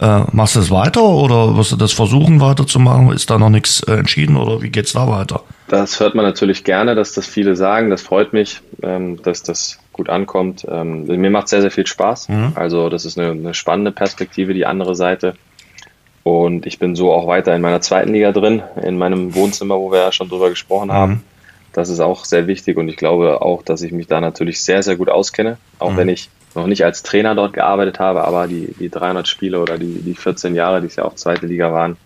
Äh, 0.00 0.22
machst 0.32 0.56
du 0.56 0.60
es 0.60 0.70
weiter 0.70 1.02
oder 1.02 1.56
wirst 1.56 1.72
du 1.72 1.76
das 1.76 1.92
versuchen 1.92 2.40
weiterzumachen? 2.40 3.12
Ist 3.12 3.28
da 3.28 3.38
noch 3.38 3.50
nichts 3.50 3.82
äh, 3.82 3.92
entschieden 3.92 4.36
oder 4.36 4.62
wie 4.62 4.70
geht 4.70 4.86
es 4.86 4.92
da 4.92 5.08
weiter? 5.08 5.42
Das 5.68 6.00
hört 6.00 6.14
man 6.14 6.24
natürlich 6.24 6.64
gerne, 6.64 6.94
dass 6.94 7.12
das 7.12 7.26
viele 7.26 7.54
sagen. 7.54 7.90
Das 7.90 8.02
freut 8.02 8.32
mich, 8.32 8.60
ähm, 8.82 9.20
dass 9.22 9.42
das 9.42 9.78
gut 9.92 10.08
ankommt. 10.08 10.64
Ähm, 10.70 11.04
mir 11.04 11.30
macht 11.30 11.48
sehr, 11.48 11.60
sehr 11.60 11.70
viel 11.70 11.86
Spaß. 11.86 12.28
Mhm. 12.28 12.52
Also 12.54 12.88
das 12.88 13.04
ist 13.04 13.18
eine, 13.18 13.32
eine 13.32 13.52
spannende 13.52 13.92
Perspektive, 13.92 14.54
die 14.54 14.64
andere 14.64 14.94
Seite. 14.94 15.34
Und 16.22 16.66
ich 16.66 16.78
bin 16.78 16.94
so 16.96 17.12
auch 17.12 17.26
weiter 17.26 17.54
in 17.54 17.62
meiner 17.62 17.80
zweiten 17.80 18.12
Liga 18.12 18.32
drin, 18.32 18.62
in 18.82 18.98
meinem 18.98 19.34
Wohnzimmer, 19.34 19.78
wo 19.78 19.90
wir 19.90 20.00
ja 20.00 20.12
schon 20.12 20.28
drüber 20.28 20.50
gesprochen 20.50 20.88
mhm. 20.88 20.92
haben. 20.92 21.24
Das 21.72 21.88
ist 21.88 22.00
auch 22.00 22.24
sehr 22.24 22.46
wichtig 22.46 22.76
und 22.76 22.88
ich 22.88 22.96
glaube 22.96 23.42
auch, 23.42 23.62
dass 23.62 23.82
ich 23.82 23.92
mich 23.92 24.08
da 24.08 24.20
natürlich 24.20 24.60
sehr, 24.62 24.82
sehr 24.82 24.96
gut 24.96 25.08
auskenne, 25.08 25.56
auch 25.78 25.92
mhm. 25.92 25.96
wenn 25.96 26.08
ich 26.08 26.28
noch 26.56 26.66
nicht 26.66 26.84
als 26.84 27.04
Trainer 27.04 27.36
dort 27.36 27.52
gearbeitet 27.52 28.00
habe, 28.00 28.24
aber 28.24 28.48
die, 28.48 28.74
die 28.78 28.88
300 28.88 29.28
Spiele 29.28 29.60
oder 29.60 29.78
die, 29.78 30.02
die 30.02 30.14
14 30.14 30.56
Jahre, 30.56 30.80
die 30.80 30.88
es 30.88 30.96
ja 30.96 31.04
auch 31.04 31.14
zweite 31.14 31.46
Liga 31.46 31.72
waren, 31.72 31.96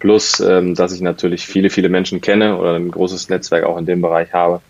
plus, 0.00 0.40
ähm, 0.40 0.74
dass 0.74 0.92
ich 0.92 1.02
natürlich 1.02 1.46
viele, 1.46 1.68
viele 1.68 1.90
Menschen 1.90 2.22
kenne 2.22 2.56
oder 2.56 2.76
ein 2.76 2.90
großes 2.90 3.28
Netzwerk 3.28 3.64
auch 3.64 3.76
in 3.76 3.84
dem 3.84 4.00
Bereich 4.00 4.32
habe, 4.32 4.62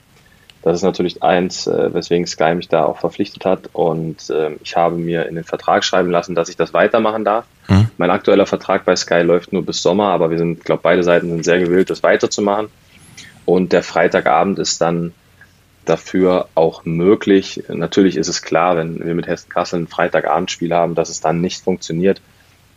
das 0.65 0.77
ist 0.77 0.83
natürlich 0.83 1.23
eins, 1.23 1.67
äh, 1.67 1.93
weswegen 1.93 2.27
Sky 2.27 2.55
mich 2.55 2.69
da 2.69 2.87
auch 2.87 2.99
verpflichtet 2.99 3.45
hat. 3.45 3.69
Und 3.75 4.31
äh, 4.31 4.53
ich 4.63 4.77
habe 4.77 4.97
mir 4.97 5.27
in 5.27 5.35
den 5.35 5.45
Vertrag 5.45 5.85
schreiben 5.85 6.11
lassen, 6.11 6.35
dass 6.35 6.49
ich 6.49 6.57
das 6.57 6.73
weitermachen 6.73 7.23
darf. 7.23 7.45
Mhm. 7.69 7.89
Mein 7.99 8.11
aktueller 8.11 8.47
Vertrag 8.47 8.87
bei 8.87 8.97
Sky 8.97 9.21
läuft 9.21 9.53
nur 9.53 9.65
bis 9.65 9.83
Sommer, 9.83 10.09
aber 10.09 10.31
wir 10.31 10.39
sind, 10.39 10.65
glaube 10.65 10.81
beide 10.83 11.03
Seiten 11.03 11.29
sind 11.29 11.45
sehr 11.45 11.59
gewillt, 11.59 11.91
das 11.91 12.03
weiterzumachen. 12.03 12.69
Und 13.45 13.75
der 13.75 13.83
Freitagabend 13.83 14.59
ist 14.59 14.81
dann 14.81 15.13
dafür 15.85 16.49
auch 16.55 16.87
möglich. 16.87 17.65
Natürlich 17.69 18.17
ist 18.17 18.29
es 18.29 18.41
klar, 18.41 18.79
wenn 18.79 19.05
wir 19.05 19.15
mit 19.15 19.27
Hessen 19.27 19.51
Kassel 19.51 19.81
ein 19.81 19.87
Freitagabendspiel 19.87 20.73
haben, 20.73 20.95
dass 20.95 21.11
es 21.11 21.21
dann 21.21 21.43
nicht 21.43 21.63
funktioniert. 21.63 22.23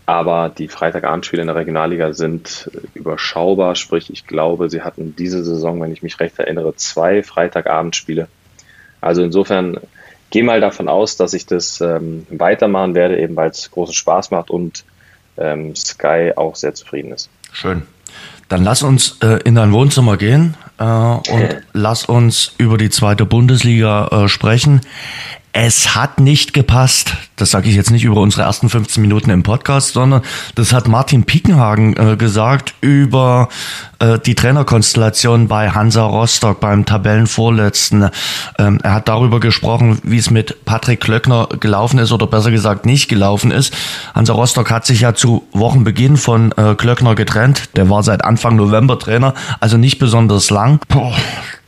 Aber 0.07 0.49
die 0.49 0.69
Freitagabendspiele 0.69 1.41
in 1.41 1.47
der 1.47 1.57
Regionalliga 1.57 2.13
sind 2.13 2.71
überschaubar. 2.93 3.75
Sprich, 3.75 4.09
ich 4.09 4.25
glaube, 4.25 4.69
sie 4.69 4.81
hatten 4.81 5.13
diese 5.17 5.43
Saison, 5.43 5.81
wenn 5.81 5.91
ich 5.91 6.01
mich 6.01 6.17
recht 6.21 6.39
erinnere, 6.39 6.73
zwei 6.77 7.21
Freitagabendspiele. 7.23 8.29
Also 9.01 9.21
insofern 9.21 9.77
gehe 10.29 10.45
mal 10.45 10.61
davon 10.61 10.87
aus, 10.87 11.17
dass 11.17 11.33
ich 11.33 11.45
das 11.45 11.81
ähm, 11.81 12.25
weitermachen 12.29 12.95
werde, 12.95 13.19
eben 13.19 13.35
weil 13.35 13.49
es 13.49 13.69
großen 13.69 13.93
Spaß 13.93 14.31
macht 14.31 14.49
und 14.49 14.85
ähm, 15.37 15.75
Sky 15.75 16.31
auch 16.37 16.55
sehr 16.55 16.73
zufrieden 16.73 17.11
ist. 17.11 17.29
Schön. 17.51 17.83
Dann 18.47 18.63
lass 18.63 18.83
uns 18.83 19.17
äh, 19.21 19.41
in 19.43 19.55
dein 19.55 19.73
Wohnzimmer 19.73 20.15
gehen 20.15 20.55
äh, 20.79 20.83
und 20.83 21.63
lass 21.73 22.05
uns 22.05 22.53
über 22.57 22.77
die 22.77 22.89
zweite 22.89 23.25
Bundesliga 23.25 24.07
äh, 24.07 24.27
sprechen. 24.29 24.79
Es 25.59 25.95
hat 25.95 26.19
nicht 26.19 26.53
gepasst. 26.53 27.13
Das 27.35 27.49
sage 27.49 27.67
ich 27.67 27.75
jetzt 27.75 27.89
nicht 27.89 28.03
über 28.03 28.21
unsere 28.21 28.43
ersten 28.43 28.69
15 28.69 29.01
Minuten 29.01 29.31
im 29.31 29.41
Podcast, 29.41 29.93
sondern 29.93 30.21
das 30.53 30.71
hat 30.71 30.87
Martin 30.87 31.23
Piekenhagen 31.23 31.97
äh, 31.97 32.15
gesagt 32.15 32.75
über 32.79 33.49
äh, 33.97 34.19
die 34.19 34.35
Trainerkonstellation 34.35 35.47
bei 35.47 35.71
Hansa 35.71 36.05
Rostock 36.05 36.59
beim 36.59 36.85
Tabellenvorletzten. 36.85 38.11
Ähm, 38.59 38.79
er 38.83 38.93
hat 38.93 39.07
darüber 39.07 39.39
gesprochen, 39.39 39.97
wie 40.03 40.19
es 40.19 40.29
mit 40.29 40.63
Patrick 40.65 40.99
Klöckner 40.99 41.49
gelaufen 41.59 41.97
ist 41.97 42.11
oder 42.11 42.27
besser 42.27 42.51
gesagt 42.51 42.85
nicht 42.85 43.07
gelaufen 43.07 43.49
ist. 43.49 43.75
Hansa 44.13 44.33
Rostock 44.33 44.69
hat 44.69 44.85
sich 44.85 45.01
ja 45.01 45.15
zu 45.15 45.47
Wochenbeginn 45.53 46.17
von 46.17 46.51
äh, 46.51 46.75
Klöckner 46.75 47.15
getrennt. 47.15 47.75
Der 47.75 47.89
war 47.89 48.03
seit 48.03 48.23
Anfang 48.23 48.57
November 48.57 48.99
Trainer, 48.99 49.33
also 49.59 49.77
nicht 49.77 49.97
besonders 49.97 50.51
lang. 50.51 50.81
Puh, 50.87 51.13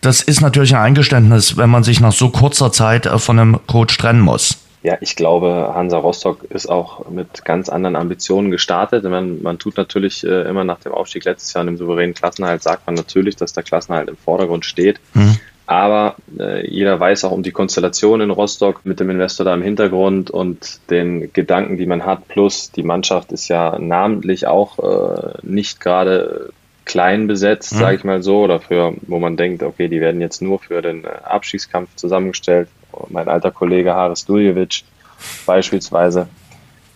das 0.02 0.22
ist 0.22 0.42
natürlich 0.42 0.76
ein 0.76 0.82
Eingeständnis, 0.82 1.58
wenn 1.58 1.70
man 1.70 1.84
sich 1.84 2.00
nach 2.00 2.12
so 2.12 2.30
kurzer 2.30 2.72
Zeit 2.72 3.06
äh, 3.06 3.20
von 3.20 3.40
einem 3.40 3.60
Coach 3.68 3.98
trennen 3.98 4.22
muss. 4.22 4.58
Ja, 4.82 4.98
ich 5.02 5.18
glaube, 5.18 5.72
Hansa 5.74 5.98
Rostock 5.98 6.46
ist 6.50 6.70
auch 6.70 7.10
mit 7.10 7.44
ganz 7.44 7.68
anderen 7.68 7.98
Ambitionen 7.98 8.50
gestartet. 8.50 9.04
Man, 9.04 9.42
man 9.42 9.60
tut 9.60 9.76
natürlich 9.76 10.24
äh, 10.24 10.44
immer 10.44 10.64
nach 10.64 10.80
dem 10.80 10.94
Aufstieg 10.94 11.26
letztes 11.26 11.54
Jahr 11.54 11.62
und 11.62 11.68
dem 11.68 11.78
souveränen 11.78 12.14
Klassenhalt, 12.14 12.64
sagt 12.64 12.88
man 12.88 12.96
natürlich, 12.96 13.36
dass 13.36 13.52
der 13.52 13.64
Klassenhalt 13.64 14.08
im 14.08 14.16
Vordergrund 14.16 14.64
steht. 14.64 15.02
Mhm. 15.14 15.38
Aber 15.66 16.16
äh, 16.40 16.68
jeder 16.68 17.00
weiß 17.00 17.26
auch 17.26 17.32
um 17.32 17.44
die 17.44 17.52
Konstellation 17.52 18.22
in 18.22 18.32
Rostock 18.32 18.86
mit 18.86 19.00
dem 19.00 19.10
Investor 19.10 19.46
da 19.46 19.54
im 19.54 19.62
Hintergrund 19.62 20.32
und 20.32 20.80
den 20.90 21.32
Gedanken, 21.34 21.78
die 21.78 21.86
man 21.86 22.06
hat. 22.06 22.28
Plus 22.28 22.72
die 22.72 22.82
Mannschaft 22.82 23.32
ist 23.34 23.50
ja 23.50 23.78
namentlich 23.78 24.48
auch 24.48 24.80
äh, 24.80 25.34
nicht 25.44 25.80
gerade 25.80 26.52
klein 26.90 27.28
besetzt, 27.28 27.76
mhm. 27.76 27.78
sage 27.78 27.96
ich 27.98 28.04
mal 28.04 28.24
so, 28.24 28.42
oder 28.42 28.60
für, 28.60 28.96
wo 29.04 29.20
man 29.20 29.38
denkt, 29.38 29.62
okay, 29.62 29.88
die 29.88 30.02
werden 30.02 30.22
jetzt 30.22 30.42
nur 30.42 30.58
für 30.58 30.82
den 30.82 31.06
äh, 31.06 31.10
Abstiegskampf 31.24 31.96
zusammengestellt. 31.96 32.68
Mein 33.10 33.30
alter 33.30 33.52
Kollege 33.52 33.94
Haris 33.94 34.26
Duljevic 34.26 34.84
beispielsweise. 35.46 36.28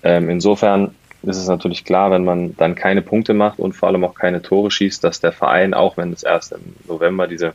Ähm, 0.02 0.32
insofern 0.32 0.96
ist 1.22 1.38
es 1.38 1.48
natürlich 1.48 1.86
klar, 1.86 2.10
wenn 2.10 2.26
man 2.26 2.58
dann 2.58 2.74
keine 2.74 3.04
Punkte 3.04 3.36
macht 3.36 3.60
und 3.60 3.74
vor 3.74 3.88
allem 3.90 4.04
auch 4.04 4.16
keine 4.16 4.42
Tore 4.42 4.72
schießt, 4.72 5.04
dass 5.04 5.20
der 5.20 5.32
Verein, 5.32 5.76
auch 5.76 5.96
wenn 5.96 6.12
es 6.12 6.24
erst 6.24 6.54
im 6.54 6.74
November 6.88 7.28
diese 7.28 7.54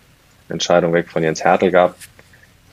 Entscheidung 0.49 0.93
weg 0.93 1.11
von 1.11 1.25
Jens 1.25 1.43
Hertel 1.43 1.73
gab, 1.73 1.97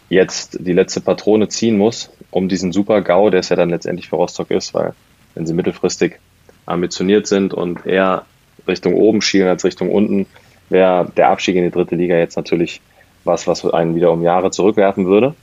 jetzt 0.09 0.59
die 0.61 0.73
letzte 0.73 1.01
Patrone 1.01 1.49
ziehen 1.49 1.75
muss, 1.75 2.11
um 2.29 2.47
diesen 2.49 2.71
Super-GAU, 2.71 3.31
der 3.31 3.39
es 3.39 3.49
ja 3.49 3.55
dann 3.55 3.71
letztendlich 3.71 4.09
für 4.09 4.17
Rostock 4.17 4.51
ist, 4.51 4.75
weil 4.75 4.93
wenn 5.33 5.47
sie 5.47 5.55
mittelfristig 5.55 6.19
ambitioniert 6.67 7.25
sind 7.25 7.53
und 7.53 7.87
eher 7.87 8.25
Richtung 8.67 8.95
oben 8.95 9.21
schielen 9.21 9.47
als 9.47 9.63
Richtung 9.63 9.91
unten, 9.91 10.25
wäre 10.69 11.11
der 11.15 11.29
Abstieg 11.29 11.55
in 11.55 11.63
die 11.63 11.71
dritte 11.71 11.95
Liga 11.95 12.15
jetzt 12.17 12.37
natürlich 12.37 12.81
was, 13.23 13.47
was 13.47 13.65
einen 13.65 13.95
wieder 13.95 14.11
um 14.11 14.21
Jahre 14.21 14.51
zurückwerfen 14.51 15.07
würde. 15.07 15.35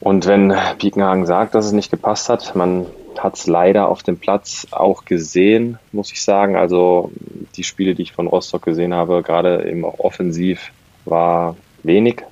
Und 0.00 0.26
wenn 0.26 0.54
Piekenhagen 0.78 1.26
sagt, 1.26 1.54
dass 1.54 1.66
es 1.66 1.72
nicht 1.72 1.90
gepasst 1.90 2.28
hat, 2.28 2.54
man 2.54 2.86
hat 3.18 3.36
es 3.36 3.46
leider 3.46 3.88
auf 3.88 4.02
dem 4.02 4.18
Platz 4.18 4.66
auch 4.70 5.04
gesehen, 5.04 5.78
muss 5.92 6.12
ich 6.12 6.22
sagen. 6.22 6.56
Also 6.56 7.10
die 7.56 7.64
Spiele, 7.64 7.94
die 7.94 8.02
ich 8.02 8.12
von 8.12 8.26
Rostock 8.26 8.62
gesehen 8.62 8.94
habe, 8.94 9.22
gerade 9.22 9.68
eben 9.68 9.84
auch 9.84 9.98
offensiv, 10.00 10.72
war 11.04 11.56
wenig. 11.82 12.22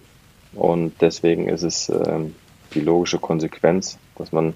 Und 0.54 0.92
deswegen 1.00 1.49
ist 1.49 1.62
es 1.62 1.88
ähm, 1.88 2.34
die 2.75 2.80
logische 2.80 3.18
Konsequenz, 3.18 3.99
dass 4.16 4.32
man 4.32 4.54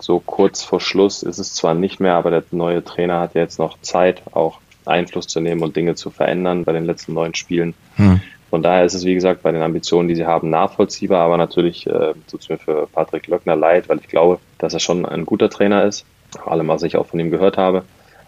so 0.00 0.20
kurz 0.20 0.62
vor 0.62 0.80
Schluss 0.80 1.22
ist 1.22 1.38
es 1.38 1.54
zwar 1.54 1.74
nicht 1.74 2.00
mehr, 2.00 2.14
aber 2.14 2.30
der 2.30 2.44
neue 2.50 2.82
Trainer 2.82 3.20
hat 3.20 3.34
jetzt 3.34 3.58
noch 3.58 3.78
Zeit, 3.82 4.22
auch 4.32 4.58
Einfluss 4.86 5.26
zu 5.26 5.40
nehmen 5.40 5.62
und 5.62 5.76
Dinge 5.76 5.94
zu 5.94 6.10
verändern 6.10 6.64
bei 6.64 6.72
den 6.72 6.84
letzten 6.84 7.14
neun 7.14 7.34
Spielen. 7.34 7.74
Hm. 7.96 8.20
Von 8.50 8.62
daher 8.62 8.84
ist 8.84 8.92
es, 8.92 9.06
wie 9.06 9.14
gesagt, 9.14 9.42
bei 9.42 9.50
den 9.50 9.62
Ambitionen, 9.62 10.08
die 10.08 10.14
sie 10.14 10.26
haben, 10.26 10.50
nachvollziehbar, 10.50 11.24
aber 11.24 11.38
natürlich 11.38 11.86
äh, 11.86 12.12
tut 12.30 12.42
es 12.42 12.48
mir 12.50 12.58
für 12.58 12.86
Patrick 12.92 13.26
Löckner 13.26 13.56
leid, 13.56 13.88
weil 13.88 13.98
ich 13.98 14.08
glaube, 14.08 14.40
dass 14.58 14.74
er 14.74 14.80
schon 14.80 15.06
ein 15.06 15.24
guter 15.24 15.48
Trainer 15.48 15.84
ist, 15.84 16.04
vor 16.30 16.52
allem 16.52 16.68
was 16.68 16.82
ich 16.82 16.96
auch 16.96 17.06
von 17.06 17.18
ihm 17.18 17.30
gehört 17.30 17.56
habe. 17.56 17.84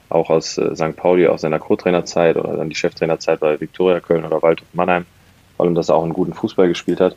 auch 0.08 0.30
aus 0.30 0.56
äh, 0.56 0.74
St. 0.74 0.96
Pauli, 0.96 1.26
aus 1.26 1.42
seiner 1.42 1.58
Co-Trainerzeit 1.58 2.36
oder 2.36 2.56
dann 2.56 2.70
die 2.70 2.74
Cheftrainerzeit 2.74 3.40
bei 3.40 3.60
Viktoria 3.60 4.00
Köln 4.00 4.24
oder 4.24 4.40
Waldhof 4.42 4.68
Mannheim, 4.72 5.04
vor 5.56 5.66
allem, 5.66 5.74
dass 5.74 5.90
er 5.90 5.96
auch 5.96 6.04
einen 6.04 6.14
guten 6.14 6.32
Fußball 6.32 6.68
gespielt 6.68 7.00
hat. 7.00 7.16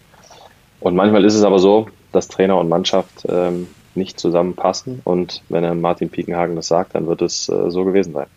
Und 0.79 0.95
manchmal 0.95 1.23
ist 1.23 1.35
es 1.35 1.43
aber 1.43 1.59
so, 1.59 1.87
dass 2.11 2.27
Trainer 2.27 2.57
und 2.57 2.69
Mannschaft 2.69 3.25
ähm, 3.29 3.67
nicht 3.95 4.19
zusammenpassen. 4.19 5.01
Und 5.03 5.43
wenn 5.49 5.63
er 5.63 5.75
Martin 5.75 6.09
Piekenhagen 6.09 6.55
das 6.55 6.67
sagt, 6.67 6.95
dann 6.95 7.07
wird 7.07 7.21
es 7.21 7.49
äh, 7.49 7.69
so 7.69 7.83
gewesen 7.83 8.13
sein. 8.13 8.27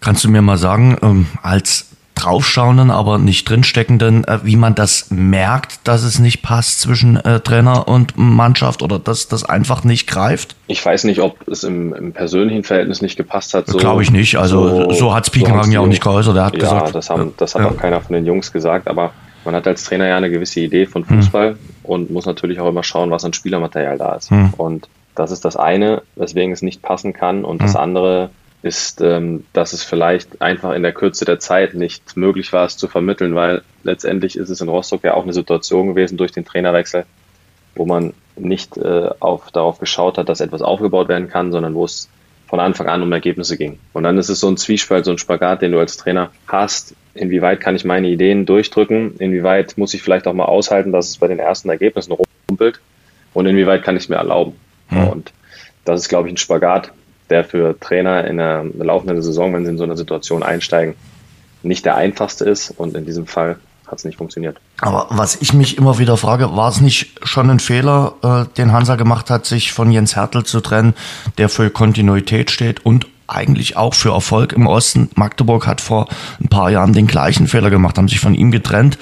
Kannst 0.00 0.24
du 0.24 0.28
mir 0.28 0.42
mal 0.42 0.58
sagen, 0.58 0.96
ähm, 1.02 1.26
als 1.42 1.86
draufschauenden, 2.16 2.90
aber 2.90 3.18
nicht 3.18 3.48
drinsteckenden, 3.48 4.24
äh, 4.24 4.40
wie 4.42 4.56
man 4.56 4.74
das 4.74 5.10
merkt, 5.10 5.86
dass 5.86 6.02
es 6.02 6.18
nicht 6.18 6.42
passt 6.42 6.80
zwischen 6.80 7.16
äh, 7.16 7.40
Trainer 7.40 7.86
und 7.86 8.16
Mannschaft 8.16 8.82
oder 8.82 8.98
dass 8.98 9.28
das 9.28 9.44
einfach 9.44 9.84
nicht 9.84 10.06
greift? 10.08 10.56
Ich 10.66 10.84
weiß 10.84 11.04
nicht, 11.04 11.20
ob 11.20 11.46
es 11.46 11.62
im, 11.62 11.94
im 11.94 12.12
persönlichen 12.12 12.64
Verhältnis 12.64 13.02
nicht 13.02 13.16
gepasst 13.16 13.54
hat. 13.54 13.66
So, 13.68 13.78
Glaube 13.78 14.02
ich 14.02 14.10
nicht. 14.10 14.36
Also 14.36 14.68
so, 14.68 14.92
so 14.92 15.14
hat 15.14 15.24
es 15.24 15.30
Piekenhagen 15.30 15.66
so 15.66 15.72
ja 15.72 15.80
auch 15.80 15.86
nicht 15.86 16.02
geäußert. 16.02 16.36
Er 16.36 16.46
hat 16.46 16.54
ja, 16.54 16.60
gesagt, 16.60 16.94
das, 16.94 17.10
haben, 17.10 17.34
das 17.36 17.54
hat 17.54 17.62
ja. 17.62 17.68
auch 17.68 17.76
keiner 17.76 18.00
von 18.00 18.14
den 18.14 18.24
Jungs 18.24 18.50
gesagt, 18.50 18.88
aber 18.88 19.12
man 19.44 19.54
hat 19.54 19.66
als 19.66 19.84
Trainer 19.84 20.08
ja 20.08 20.16
eine 20.16 20.30
gewisse 20.30 20.60
Idee 20.60 20.86
von 20.86 21.04
Fußball 21.04 21.50
hm. 21.50 21.58
und 21.82 22.10
muss 22.10 22.24
natürlich 22.24 22.60
auch 22.60 22.68
immer 22.68 22.82
schauen, 22.82 23.10
was 23.10 23.24
an 23.24 23.34
Spielermaterial 23.34 23.98
da 23.98 24.14
ist. 24.14 24.30
Hm. 24.30 24.54
Und 24.56 24.88
das 25.14 25.30
ist 25.30 25.44
das 25.44 25.56
eine, 25.56 26.02
weswegen 26.16 26.52
es 26.52 26.62
nicht 26.62 26.82
passen 26.82 27.12
kann. 27.12 27.44
Und 27.44 27.60
hm. 27.60 27.66
das 27.66 27.76
andere 27.76 28.30
ist, 28.62 29.00
ähm, 29.00 29.44
dass 29.52 29.72
es 29.72 29.82
vielleicht 29.82 30.40
einfach 30.42 30.72
in 30.74 30.82
der 30.82 30.92
Kürze 30.92 31.24
der 31.24 31.38
Zeit 31.38 31.74
nicht 31.74 32.16
möglich 32.16 32.52
war, 32.52 32.66
es 32.66 32.76
zu 32.76 32.88
vermitteln, 32.88 33.34
weil 33.34 33.62
letztendlich 33.82 34.36
ist 34.36 34.50
es 34.50 34.60
in 34.60 34.68
Rostock 34.68 35.04
ja 35.04 35.14
auch 35.14 35.22
eine 35.22 35.32
Situation 35.32 35.88
gewesen 35.88 36.16
durch 36.16 36.32
den 36.32 36.44
Trainerwechsel, 36.44 37.04
wo 37.74 37.86
man 37.86 38.14
nicht 38.36 38.76
äh, 38.76 39.10
auf, 39.20 39.50
darauf 39.50 39.78
geschaut 39.78 40.18
hat, 40.18 40.28
dass 40.28 40.40
etwas 40.40 40.62
aufgebaut 40.62 41.08
werden 41.08 41.28
kann, 41.28 41.52
sondern 41.52 41.74
wo 41.74 41.84
es 41.84 42.08
von 42.46 42.60
Anfang 42.60 42.86
an 42.86 43.02
um 43.02 43.12
Ergebnisse 43.12 43.56
ging. 43.56 43.78
Und 43.92 44.04
dann 44.04 44.18
ist 44.18 44.28
es 44.28 44.40
so 44.40 44.48
ein 44.48 44.56
Zwiespalt, 44.56 45.04
so 45.04 45.10
ein 45.10 45.18
Spagat, 45.18 45.62
den 45.62 45.72
du 45.72 45.78
als 45.78 45.96
Trainer 45.96 46.30
hast. 46.46 46.94
Inwieweit 47.14 47.60
kann 47.60 47.74
ich 47.74 47.84
meine 47.84 48.08
Ideen 48.08 48.46
durchdrücken? 48.46 49.16
Inwieweit 49.18 49.76
muss 49.78 49.94
ich 49.94 50.02
vielleicht 50.02 50.26
auch 50.28 50.32
mal 50.32 50.44
aushalten, 50.44 50.92
dass 50.92 51.08
es 51.08 51.18
bei 51.18 51.28
den 51.28 51.38
ersten 51.38 51.68
Ergebnissen 51.70 52.14
rumpelt? 52.48 52.80
Und 53.34 53.46
inwieweit 53.46 53.82
kann 53.82 53.96
ich 53.96 54.04
es 54.04 54.08
mir 54.08 54.16
erlauben? 54.16 54.54
Mhm. 54.90 55.08
Und 55.08 55.32
das 55.84 56.02
ist, 56.02 56.08
glaube 56.08 56.28
ich, 56.28 56.34
ein 56.34 56.38
Spagat, 56.38 56.92
der 57.30 57.44
für 57.44 57.78
Trainer 57.78 58.24
in 58.26 58.36
der 58.36 58.64
laufenden 58.78 59.22
Saison, 59.22 59.52
wenn 59.54 59.64
sie 59.64 59.70
in 59.70 59.78
so 59.78 59.84
eine 59.84 59.96
Situation 59.96 60.42
einsteigen, 60.42 60.94
nicht 61.62 61.84
der 61.84 61.96
einfachste 61.96 62.44
ist. 62.44 62.70
Und 62.70 62.94
in 62.96 63.04
diesem 63.04 63.26
Fall 63.26 63.58
hat 63.86 63.98
es 63.98 64.04
nicht 64.04 64.18
funktioniert. 64.18 64.58
Aber 64.80 65.06
was 65.10 65.36
ich 65.36 65.52
mich 65.52 65.78
immer 65.78 65.98
wieder 65.98 66.16
frage, 66.16 66.56
war 66.56 66.68
es 66.68 66.80
nicht 66.80 67.26
schon 67.26 67.50
ein 67.50 67.60
Fehler, 67.60 68.14
äh, 68.22 68.56
den 68.56 68.72
Hansa 68.72 68.96
gemacht 68.96 69.30
hat, 69.30 69.46
sich 69.46 69.72
von 69.72 69.90
Jens 69.90 70.16
Hertel 70.16 70.44
zu 70.44 70.60
trennen, 70.60 70.94
der 71.38 71.48
für 71.48 71.70
Kontinuität 71.70 72.50
steht 72.50 72.84
und 72.84 73.06
eigentlich 73.28 73.76
auch 73.76 73.94
für 73.94 74.12
Erfolg 74.12 74.52
im 74.52 74.66
Osten. 74.66 75.10
Magdeburg 75.14 75.66
hat 75.66 75.80
vor 75.80 76.08
ein 76.40 76.48
paar 76.48 76.70
Jahren 76.70 76.92
den 76.92 77.06
gleichen 77.06 77.48
Fehler 77.48 77.70
gemacht, 77.70 77.98
haben 77.98 78.08
sich 78.08 78.20
von 78.20 78.34
ihm 78.34 78.50
getrennt 78.50 78.98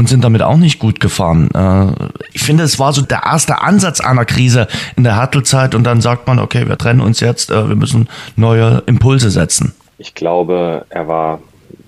und 0.00 0.08
sind 0.08 0.24
damit 0.24 0.40
auch 0.40 0.56
nicht 0.56 0.78
gut 0.78 0.98
gefahren. 0.98 1.50
Äh, 1.54 2.08
ich 2.32 2.42
finde, 2.42 2.64
es 2.64 2.78
war 2.78 2.94
so 2.94 3.02
der 3.02 3.22
erste 3.26 3.60
Ansatz 3.60 4.00
einer 4.00 4.24
Krise 4.24 4.66
in 4.96 5.04
der 5.04 5.16
Hartelzeit 5.16 5.74
und 5.74 5.84
dann 5.84 6.00
sagt 6.00 6.26
man, 6.26 6.38
okay, 6.38 6.66
wir 6.66 6.78
trennen 6.78 7.02
uns 7.02 7.20
jetzt, 7.20 7.50
äh, 7.50 7.68
wir 7.68 7.76
müssen 7.76 8.08
neue 8.34 8.82
Impulse 8.86 9.28
setzen. 9.28 9.74
Ich 9.98 10.14
glaube, 10.14 10.86
er 10.88 11.06
war 11.06 11.40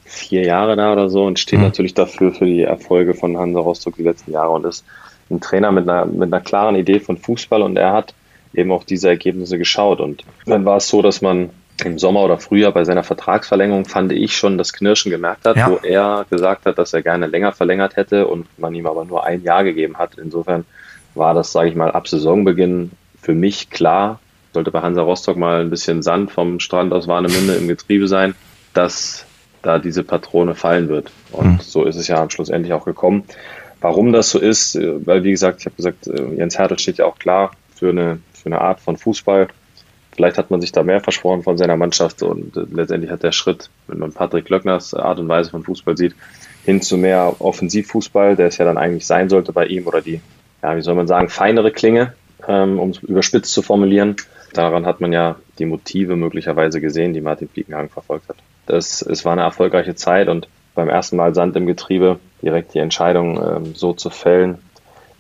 vier 0.05 0.45
Jahre 0.45 0.77
da 0.77 0.93
oder 0.93 1.09
so 1.09 1.25
und 1.25 1.39
steht 1.39 1.61
mhm. 1.61 1.65
natürlich 1.65 1.95
dafür 1.95 2.33
für 2.33 2.45
die 2.45 2.61
Erfolge 2.61 3.15
von 3.15 3.39
Hansa 3.39 3.61
Rostock 3.61 3.97
die 3.97 4.03
letzten 4.03 4.33
Jahre 4.33 4.51
und 4.51 4.67
ist 4.67 4.85
ein 5.31 5.41
Trainer 5.41 5.73
mit 5.73 5.89
einer, 5.89 6.05
mit 6.05 6.31
einer 6.31 6.43
klaren 6.43 6.77
Idee 6.77 7.01
von 7.01 7.17
Fußball 7.17 7.63
und 7.63 7.79
er 7.79 7.95
hat 7.95 8.13
eben 8.53 8.73
auf 8.73 8.85
diese 8.85 9.09
Ergebnisse 9.09 9.57
geschaut. 9.57 10.01
Und 10.01 10.23
dann 10.45 10.67
war 10.67 10.77
es 10.77 10.89
so, 10.89 11.01
dass 11.01 11.23
man 11.23 11.49
im 11.85 11.99
Sommer 11.99 12.23
oder 12.23 12.39
Frühjahr 12.39 12.73
bei 12.73 12.85
seiner 12.85 13.03
Vertragsverlängerung 13.03 13.85
fand 13.87 14.13
ich 14.13 14.37
schon 14.37 14.59
das 14.59 14.73
Knirschen 14.73 15.11
gemerkt 15.11 15.45
hat, 15.47 15.57
ja. 15.57 15.71
wo 15.71 15.77
er 15.77 16.27
gesagt 16.31 16.67
hat, 16.67 16.79
dass 16.79 16.93
er 16.93 17.03
gerne 17.03 17.27
länger 17.27 17.53
verlängert 17.53 17.97
hätte 17.97 18.27
und 18.27 18.47
man 18.59 18.75
ihm 18.75 18.87
aber 18.87 19.05
nur 19.05 19.25
ein 19.25 19.43
Jahr 19.43 19.65
gegeben 19.65 19.99
hat. 19.99 20.17
Insofern 20.17 20.65
war 21.15 21.35
das, 21.35 21.53
sage 21.53 21.69
ich 21.69 21.75
mal, 21.75 21.91
ab 21.91 22.09
Saisonbeginn 22.09 22.93
für 23.21 23.35
mich 23.35 23.71
klar, 23.71 24.21
sollte 24.53 24.71
bei 24.71 24.83
Hansa 24.83 25.03
Rostock 25.03 25.37
mal 25.37 25.61
ein 25.61 25.71
bisschen 25.71 26.03
Sand 26.03 26.31
vom 26.31 26.61
Strand 26.61 26.93
aus 26.93 27.09
Warnemünde 27.09 27.55
im 27.55 27.69
Getriebe 27.69 28.07
sein, 28.07 28.35
dass 28.75 29.25
da 29.63 29.79
diese 29.79 30.03
Patrone 30.03 30.55
fallen 30.55 30.89
wird. 30.89 31.11
Und 31.31 31.53
mhm. 31.53 31.61
so 31.61 31.85
ist 31.85 31.97
es 31.97 32.09
ja 32.09 32.29
schlussendlich 32.29 32.73
auch 32.73 32.85
gekommen. 32.85 33.25
Warum 33.81 34.13
das 34.13 34.31
so 34.31 34.39
ist, 34.39 34.77
äh, 34.77 35.07
weil 35.07 35.25
wie 35.25 35.31
gesagt, 35.31 35.61
ich 35.61 35.67
habe 35.67 35.77
gesagt, 35.77 36.07
äh, 36.07 36.35
Jens 36.37 36.59
Hertel 36.59 36.79
steht 36.79 36.99
ja 36.99 37.07
auch 37.07 37.19
klar 37.19 37.53
für 37.75 37.91
eine, 37.91 38.19
für 38.33 38.47
eine 38.47 38.61
Art 38.61 38.81
von 38.81 38.97
Fußball. 38.97 39.49
Vielleicht 40.15 40.37
hat 40.39 40.51
man 40.51 40.61
sich 40.61 40.73
da 40.73 40.83
mehr 40.83 41.01
versprochen 41.01 41.43
von 41.43 41.57
seiner 41.57 41.77
Mannschaft 41.77 42.23
und 42.23 42.57
äh, 42.57 42.65
letztendlich 42.71 43.11
hat 43.11 43.23
der 43.23 43.33
Schritt, 43.33 43.71
wenn 43.87 43.99
man 43.99 44.13
Patrick 44.13 44.49
Löckners 44.49 44.95
Art 44.95 45.19
und 45.19 45.29
Weise 45.29 45.51
von 45.51 45.65
Fußball 45.65 45.97
sieht, 45.97 46.15
hin 46.65 46.83
zu 46.83 46.97
mehr 46.97 47.37
Offensivfußball, 47.39 48.37
der 48.37 48.47
es 48.47 48.59
ja 48.59 48.65
dann 48.65 48.79
eigentlich 48.79 49.07
sein 49.07 49.29
sollte 49.29 49.53
bei 49.53 49.67
ihm 49.67 49.87
oder 49.87 50.01
die, 50.01 50.21
ja, 50.63 50.77
wie 50.77 50.83
soll 50.83 50.95
man 50.95 51.07
sagen, 51.07 51.29
feinere 51.29 51.73
Klinge, 51.73 52.13
ähm, 52.47 52.79
um 52.79 52.91
es 52.91 52.99
überspitzt 52.99 53.53
zu 53.53 53.63
formulieren. 53.63 54.17
Daran 54.53 54.85
hat 54.85 55.01
man 55.01 55.13
ja 55.13 55.37
die 55.59 55.65
Motive 55.65 56.15
möglicherweise 56.15 56.81
gesehen, 56.81 57.15
die 57.15 57.23
Martin 57.23 57.49
Biekenhagen 57.49 57.89
verfolgt 57.89 58.29
hat. 58.29 58.37
Das, 58.67 59.03
es 59.03 59.25
war 59.25 59.33
eine 59.33 59.43
erfolgreiche 59.43 59.95
Zeit 59.95 60.29
und 60.29 60.47
beim 60.75 60.89
ersten 60.89 61.17
Mal 61.17 61.35
Sand 61.35 61.57
im 61.57 61.67
Getriebe 61.67 62.19
direkt 62.43 62.75
die 62.75 62.79
Entscheidung 62.79 63.43
ähm, 63.43 63.75
so 63.75 63.93
zu 63.93 64.11
fällen. 64.11 64.59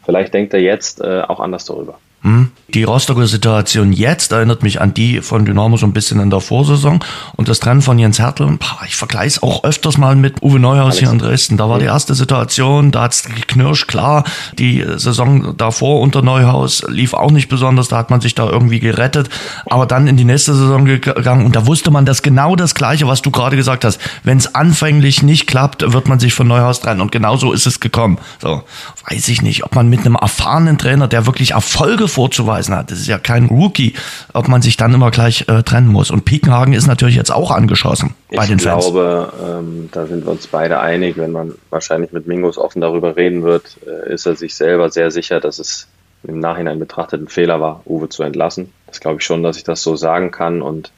Vielleicht 0.05 0.35
denkt 0.35 0.55
er 0.55 0.61
jetzt 0.61 1.01
äh, 1.01 1.23
auch 1.23 1.41
anders 1.41 1.65
darüber. 1.65 1.99
Hm? 2.23 2.51
Die 2.73 2.85
Rostocker 2.85 3.27
Situation 3.27 3.93
jetzt 3.93 4.33
erinnert 4.33 4.63
mich 4.63 4.81
an 4.81 4.95
die 4.95 5.21
von 5.21 5.45
Dynamo 5.45 5.77
so 5.77 5.85
ein 5.85 5.93
bisschen 5.93 6.21
in 6.21 6.31
der 6.31 6.41
Vorsaison. 6.41 7.01
Und 7.37 7.49
das 7.49 7.61
Trennen 7.61 7.83
von 7.83 7.99
Jens 7.99 8.19
Hertel, 8.19 8.59
ich 8.87 8.97
vergleiche 8.97 9.27
es 9.27 9.43
auch 9.43 9.65
öfters 9.65 9.99
mal 9.99 10.17
mit 10.17 10.41
Uwe 10.43 10.59
Neuhaus 10.59 10.85
Alex. 10.85 10.99
hier 11.01 11.11
in 11.11 11.19
Dresden. 11.19 11.57
Da 11.59 11.69
war 11.69 11.81
die 11.81 11.85
erste 11.85 12.15
Situation, 12.15 12.93
da 12.93 13.03
hat 13.03 13.13
es 13.13 13.25
geknirscht, 13.25 13.89
klar. 13.89 14.25
Die 14.59 14.85
Saison 14.97 15.55
davor 15.57 16.01
unter 16.01 16.23
Neuhaus 16.23 16.85
lief 16.89 17.13
auch 17.13 17.31
nicht 17.31 17.49
besonders, 17.49 17.89
da 17.89 17.99
hat 17.99 18.11
man 18.11 18.21
sich 18.21 18.35
da 18.35 18.49
irgendwie 18.49 18.81
gerettet. 18.81 19.29
Aber 19.69 19.85
dann 19.85 20.07
in 20.07 20.17
die 20.17 20.25
nächste 20.25 20.55
Saison 20.55 20.85
gegangen 20.85 21.45
und 21.45 21.57
da 21.57 21.67
wusste 21.67 21.91
man, 21.91 22.07
dass 22.07 22.23
genau 22.23 22.57
das 22.57 22.75
Gleiche, 22.75 23.07
was 23.07 23.21
du 23.21 23.31
gerade 23.31 23.57
gesagt 23.57 23.85
hast. 23.85 24.01
Wenn 24.23 24.39
es 24.39 24.55
anfänglich 24.55 25.23
nicht 25.23 25.47
klappt, 25.47 25.93
wird 25.93 26.09
man 26.09 26.21
sich 26.21 26.33
von 26.33 26.47
Neuhaus 26.47 26.81
trennen. 26.81 27.01
Und 27.01 27.13
genau 27.13 27.37
so 27.37 27.53
ist 27.53 27.67
es 27.67 27.81
gekommen. 27.81 28.19
So, 28.41 28.63
weiß 29.11 29.29
ich 29.29 29.43
nicht, 29.43 29.65
ob 29.65 29.75
man 29.75 29.89
mit 29.89 30.01
einem 30.01 30.15
erfahrenen 30.15 30.79
Trainer, 30.79 31.09
der 31.09 31.27
wirklich 31.27 31.51
Erfolge 31.51 32.09
vorzuweisen 32.13 32.75
hat. 32.77 32.91
Das 32.91 32.99
ist 32.99 33.09
ja 33.09 33.19
kein 33.19 33.47
Rookie, 33.47 33.95
ob 34.33 34.49
man 34.49 34.63
sich 34.63 34.77
dann 34.77 34.95
immer 34.95 35.11
gleich 35.11 35.49
äh, 35.49 35.63
trennen 35.63 35.89
muss. 35.89 36.11
Und 36.11 36.25
Piekenhagen 36.25 36.75
ist 36.75 36.87
natürlich 36.87 37.17
jetzt 37.17 37.33
auch 37.33 37.51
angeschossen 37.51 38.15
bei 38.31 38.45
ich 38.45 38.49
den 38.51 38.61
Fans. 38.61 38.87
Ich 38.87 38.93
glaube, 38.93 39.33
ähm, 39.45 39.89
da 39.93 40.07
sind 40.07 40.25
wir 40.25 40.33
uns 40.33 40.47
beide 40.47 40.81
einig. 40.81 41.17
Wenn 41.17 41.33
man 41.33 41.55
wahrscheinlich 41.71 42.13
mit 42.13 42.27
Mingos 42.27 42.59
offen 42.59 42.81
darüber 42.81 43.17
reden 43.17 43.43
wird, 43.43 43.79
äh, 43.87 44.13
ist 44.13 44.27
er 44.27 44.37
sich 44.37 44.55
selber 44.55 44.91
sehr 44.91 45.11
sicher, 45.11 45.41
dass 45.41 45.59
es 45.59 45.89
im 46.25 46.39
Nachhinein 46.39 46.79
betrachtet 46.79 47.21
ein 47.21 47.29
Fehler 47.29 47.61
war, 47.61 47.83
Uwe 47.85 48.09
zu 48.09 48.23
entlassen. 48.23 48.73
Das 48.87 49.01
glaube 49.01 49.19
ich 49.19 49.25
schon, 49.25 49.43
dass 49.43 49.57
ich 49.57 49.65
das 49.65 49.83
so 49.83 49.97
sagen 49.97 50.31
kann. 50.31 50.63
Und 50.63 50.93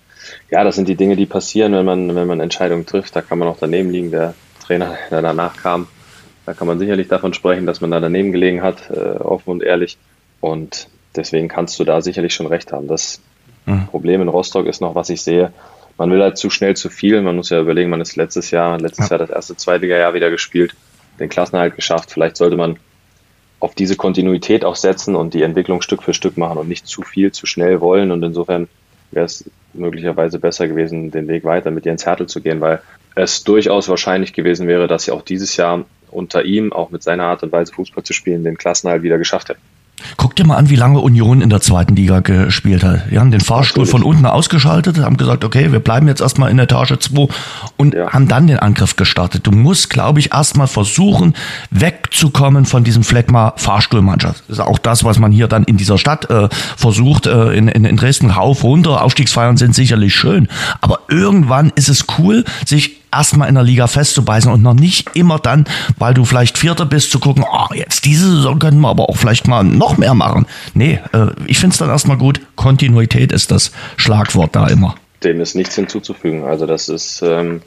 ja, 0.50 0.64
das 0.64 0.74
sind 0.76 0.88
die 0.88 0.96
Dinge, 0.96 1.16
die 1.16 1.26
passieren, 1.26 1.72
wenn 1.72 1.84
man, 1.84 2.14
wenn 2.14 2.26
man 2.26 2.40
Entscheidungen 2.40 2.86
trifft. 2.86 3.16
Da 3.16 3.22
kann 3.22 3.38
man 3.38 3.48
auch 3.48 3.58
daneben 3.58 3.90
liegen. 3.90 4.10
Der 4.10 4.34
Trainer, 4.66 4.96
der 5.10 5.22
danach 5.22 5.56
kam, 5.56 5.86
da 6.46 6.52
kann 6.52 6.66
man 6.66 6.78
sicherlich 6.78 7.08
davon 7.08 7.34
sprechen, 7.34 7.66
dass 7.66 7.80
man 7.80 7.90
da 7.90 8.00
daneben 8.00 8.32
gelegen 8.32 8.62
hat, 8.62 8.90
äh, 8.90 9.18
offen 9.18 9.50
und 9.50 9.62
ehrlich. 9.62 9.96
Und 10.40 10.88
deswegen 11.16 11.48
kannst 11.48 11.78
du 11.78 11.84
da 11.84 12.00
sicherlich 12.00 12.34
schon 12.34 12.46
recht 12.46 12.72
haben. 12.72 12.88
Das 12.88 13.20
mhm. 13.66 13.86
Problem 13.86 14.22
in 14.22 14.28
Rostock 14.28 14.66
ist 14.66 14.80
noch, 14.80 14.94
was 14.94 15.10
ich 15.10 15.22
sehe, 15.22 15.52
man 15.96 16.10
will 16.10 16.22
halt 16.22 16.38
zu 16.38 16.50
schnell 16.50 16.74
zu 16.76 16.90
viel. 16.90 17.20
Man 17.22 17.36
muss 17.36 17.50
ja 17.50 17.60
überlegen, 17.60 17.90
man 17.90 18.00
ist 18.00 18.16
letztes 18.16 18.50
Jahr, 18.50 18.78
letztes 18.78 19.08
ja. 19.08 19.16
Jahr 19.16 19.26
das 19.26 19.30
erste 19.30 19.56
Zweitliga-Jahr 19.56 20.14
wieder 20.14 20.30
gespielt, 20.30 20.74
den 21.20 21.28
Klassenerhalt 21.28 21.76
geschafft. 21.76 22.10
Vielleicht 22.10 22.36
sollte 22.36 22.56
man 22.56 22.76
auf 23.60 23.74
diese 23.74 23.96
Kontinuität 23.96 24.64
auch 24.64 24.76
setzen 24.76 25.14
und 25.14 25.34
die 25.34 25.42
Entwicklung 25.42 25.82
Stück 25.82 26.02
für 26.02 26.12
Stück 26.12 26.36
machen 26.36 26.58
und 26.58 26.68
nicht 26.68 26.86
zu 26.86 27.02
viel, 27.02 27.32
zu 27.32 27.46
schnell 27.46 27.80
wollen. 27.80 28.10
Und 28.10 28.22
insofern 28.22 28.68
wäre 29.10 29.24
es 29.24 29.48
möglicherweise 29.72 30.38
besser 30.38 30.68
gewesen, 30.68 31.10
den 31.10 31.28
Weg 31.28 31.44
weiter 31.44 31.70
mit 31.70 31.86
Jens 31.86 32.04
Hertel 32.04 32.26
zu 32.26 32.40
gehen, 32.40 32.60
weil 32.60 32.80
es 33.14 33.44
durchaus 33.44 33.88
wahrscheinlich 33.88 34.32
gewesen 34.32 34.66
wäre, 34.66 34.88
dass 34.88 35.04
sie 35.04 35.12
auch 35.12 35.22
dieses 35.22 35.56
Jahr 35.56 35.84
unter 36.10 36.44
ihm, 36.44 36.72
auch 36.72 36.90
mit 36.90 37.02
seiner 37.02 37.24
Art 37.24 37.42
und 37.42 37.52
Weise 37.52 37.72
Fußball 37.72 38.04
zu 38.04 38.12
spielen, 38.12 38.44
den 38.44 38.58
Klassenerhalt 38.58 39.02
wieder 39.02 39.18
geschafft 39.18 39.48
hätten. 39.48 39.60
Guck 40.16 40.36
dir 40.36 40.46
mal 40.46 40.56
an, 40.56 40.70
wie 40.70 40.76
lange 40.76 41.00
Union 41.00 41.40
in 41.40 41.50
der 41.50 41.60
zweiten 41.60 41.96
Liga 41.96 42.20
gespielt 42.20 42.84
hat. 42.84 43.10
Die 43.10 43.18
haben 43.18 43.30
den 43.30 43.40
Fahrstuhl 43.40 43.86
von 43.86 44.02
unten 44.02 44.26
ausgeschaltet, 44.26 44.98
haben 44.98 45.16
gesagt, 45.16 45.44
okay, 45.44 45.72
wir 45.72 45.80
bleiben 45.80 46.08
jetzt 46.08 46.20
erstmal 46.20 46.50
in 46.50 46.58
Etage 46.58 46.98
2 46.98 47.28
und 47.76 47.94
ja. 47.94 48.12
haben 48.12 48.28
dann 48.28 48.46
den 48.46 48.58
Angriff 48.58 48.96
gestartet. 48.96 49.46
Du 49.46 49.50
musst, 49.50 49.90
glaube 49.90 50.20
ich, 50.20 50.32
erstmal 50.32 50.66
versuchen, 50.66 51.34
wegzukommen 51.70 52.64
von 52.64 52.84
diesem 52.84 53.02
Fleckma 53.02 53.54
Fahrstuhlmannschaft. 53.56 54.44
Das 54.48 54.58
ist 54.58 54.64
auch 54.64 54.78
das, 54.78 55.04
was 55.04 55.18
man 55.18 55.32
hier 55.32 55.48
dann 55.48 55.64
in 55.64 55.76
dieser 55.76 55.98
Stadt 55.98 56.30
äh, 56.30 56.48
versucht, 56.76 57.26
äh, 57.26 57.52
in, 57.52 57.68
in, 57.68 57.84
in 57.84 57.96
Dresden 57.96 58.30
rauf, 58.30 58.64
runter. 58.64 59.02
Aufstiegsfeiern 59.02 59.56
sind 59.56 59.74
sicherlich 59.74 60.14
schön. 60.14 60.48
Aber 60.80 61.00
irgendwann 61.08 61.72
ist 61.74 61.88
es 61.88 62.06
cool, 62.18 62.44
sich 62.64 63.03
erstmal 63.16 63.48
in 63.48 63.54
der 63.54 63.64
Liga 63.64 63.86
festzubeißen 63.86 64.52
und 64.52 64.62
noch 64.62 64.74
nicht 64.74 65.10
immer 65.14 65.38
dann, 65.38 65.64
weil 65.98 66.14
du 66.14 66.24
vielleicht 66.24 66.58
Vierter 66.58 66.86
bist, 66.86 67.10
zu 67.10 67.18
gucken, 67.18 67.44
oh, 67.50 67.74
jetzt 67.74 68.04
diese 68.04 68.30
Saison 68.30 68.58
können 68.58 68.80
wir 68.80 68.88
aber 68.88 69.08
auch 69.08 69.16
vielleicht 69.16 69.48
mal 69.48 69.64
noch 69.64 69.96
mehr 69.96 70.14
machen. 70.14 70.46
Nee, 70.74 71.00
äh, 71.12 71.26
ich 71.46 71.58
finde 71.58 71.74
es 71.74 71.78
dann 71.78 71.88
erstmal 71.88 72.18
gut. 72.18 72.40
Kontinuität 72.56 73.32
ist 73.32 73.50
das 73.50 73.72
Schlagwort 73.96 74.54
da 74.54 74.66
immer. 74.66 74.94
Dem 75.22 75.40
ist 75.40 75.54
nichts 75.54 75.74
hinzuzufügen. 75.74 76.44
Also 76.44 76.66
das 76.66 76.88
ist 76.88 77.22
ähm, 77.22 77.62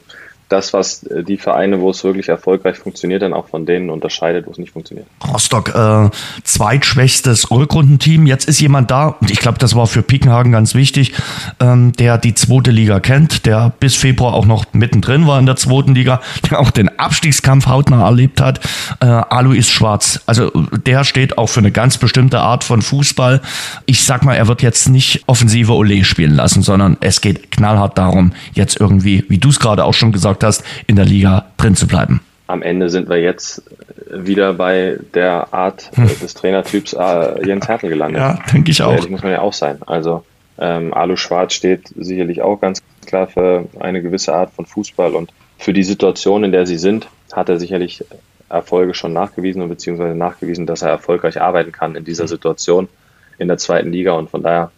das, 0.48 0.72
was 0.72 1.02
äh, 1.04 1.22
die 1.22 1.36
Vereine, 1.36 1.80
wo 1.80 1.90
es 1.90 2.02
wirklich 2.04 2.28
erfolgreich 2.28 2.76
funktioniert, 2.76 3.22
dann 3.22 3.34
auch 3.34 3.48
von 3.48 3.66
denen 3.66 3.90
unterscheidet, 3.90 4.46
wo 4.46 4.50
es 4.50 4.58
nicht 4.58 4.72
funktioniert. 4.72 5.06
Rostock, 5.32 5.74
äh, 5.74 6.10
zweitschwächstes 6.44 7.50
Rückrundenteam. 7.50 8.26
Jetzt 8.26 8.48
ist 8.48 8.60
jemand 8.60 8.90
da, 8.90 9.08
und 9.20 9.30
ich 9.30 9.38
glaube, 9.38 9.58
das 9.58 9.74
war 9.74 9.86
für 9.86 10.02
Pickenhagen 10.02 10.52
ganz 10.52 10.74
wichtig, 10.74 11.12
ähm, 11.60 11.92
der 11.92 12.18
die 12.18 12.34
zweite 12.34 12.70
Liga 12.70 13.00
kennt, 13.00 13.46
der 13.46 13.72
bis 13.78 13.96
Februar 13.96 14.34
auch 14.34 14.46
noch 14.46 14.64
mittendrin 14.72 15.26
war 15.26 15.38
in 15.38 15.46
der 15.46 15.56
zweiten 15.56 15.94
Liga, 15.94 16.20
der 16.50 16.60
auch 16.60 16.70
den 16.70 16.98
Abstiegskampf 16.98 17.66
hautnah 17.66 18.04
erlebt 18.04 18.40
hat. 18.40 18.60
Äh, 19.00 19.06
Alois 19.06 19.62
Schwarz. 19.62 20.20
Also 20.26 20.50
der 20.50 21.04
steht 21.04 21.38
auch 21.38 21.48
für 21.48 21.60
eine 21.60 21.72
ganz 21.72 21.98
bestimmte 21.98 22.40
Art 22.40 22.64
von 22.64 22.82
Fußball. 22.82 23.40
Ich 23.86 24.04
sag 24.04 24.24
mal, 24.24 24.34
er 24.34 24.48
wird 24.48 24.62
jetzt 24.62 24.88
nicht 24.88 25.24
offensive 25.26 25.72
Ole 25.72 26.04
spielen 26.04 26.34
lassen, 26.34 26.62
sondern 26.62 26.96
es 27.00 27.20
geht 27.20 27.50
knallhart 27.50 27.98
darum, 27.98 28.32
jetzt 28.54 28.80
irgendwie, 28.80 29.24
wie 29.28 29.38
du 29.38 29.48
es 29.48 29.60
gerade 29.60 29.84
auch 29.84 29.94
schon 29.94 30.12
gesagt 30.12 30.37
gesagt 30.38 30.64
hast, 30.64 30.64
in 30.86 30.96
der 30.96 31.04
Liga 31.04 31.46
drin 31.56 31.74
zu 31.74 31.86
bleiben. 31.86 32.20
Am 32.46 32.62
Ende 32.62 32.88
sind 32.88 33.08
wir 33.08 33.18
jetzt 33.18 33.62
wieder 34.10 34.54
bei 34.54 34.98
der 35.14 35.52
Art 35.52 35.90
hm. 35.94 36.08
des 36.20 36.34
Trainertyps 36.34 36.94
äh, 36.94 37.46
Jens 37.46 37.68
Hertel 37.68 37.90
gelandet. 37.90 38.20
Ja, 38.20 38.38
denke 38.52 38.70
ich 38.70 38.82
auch. 38.82 38.92
Ehrlich 38.92 39.10
muss 39.10 39.22
man 39.22 39.32
ja 39.32 39.40
auch 39.40 39.52
sein. 39.52 39.78
Also 39.86 40.24
ähm, 40.58 40.94
Alu 40.94 41.16
Schwarz 41.16 41.52
steht 41.52 41.88
sicherlich 41.96 42.40
auch 42.40 42.58
ganz 42.58 42.82
klar 43.06 43.26
für 43.26 43.66
eine 43.78 44.02
gewisse 44.02 44.34
Art 44.34 44.50
von 44.50 44.64
Fußball 44.64 45.14
und 45.14 45.30
für 45.58 45.72
die 45.72 45.82
Situation, 45.82 46.44
in 46.44 46.52
der 46.52 46.66
sie 46.66 46.78
sind, 46.78 47.08
hat 47.32 47.48
er 47.48 47.58
sicherlich 47.58 48.04
Erfolge 48.48 48.94
schon 48.94 49.12
nachgewiesen 49.12 49.60
und 49.60 49.68
beziehungsweise 49.68 50.16
nachgewiesen, 50.16 50.64
dass 50.64 50.80
er 50.80 50.88
erfolgreich 50.88 51.40
arbeiten 51.40 51.72
kann 51.72 51.96
in 51.96 52.04
dieser 52.04 52.24
hm. 52.24 52.28
Situation 52.28 52.88
in 53.36 53.48
der 53.48 53.58
zweiten 53.58 53.92
Liga 53.92 54.12
und 54.12 54.30
von 54.30 54.42
daher 54.42 54.70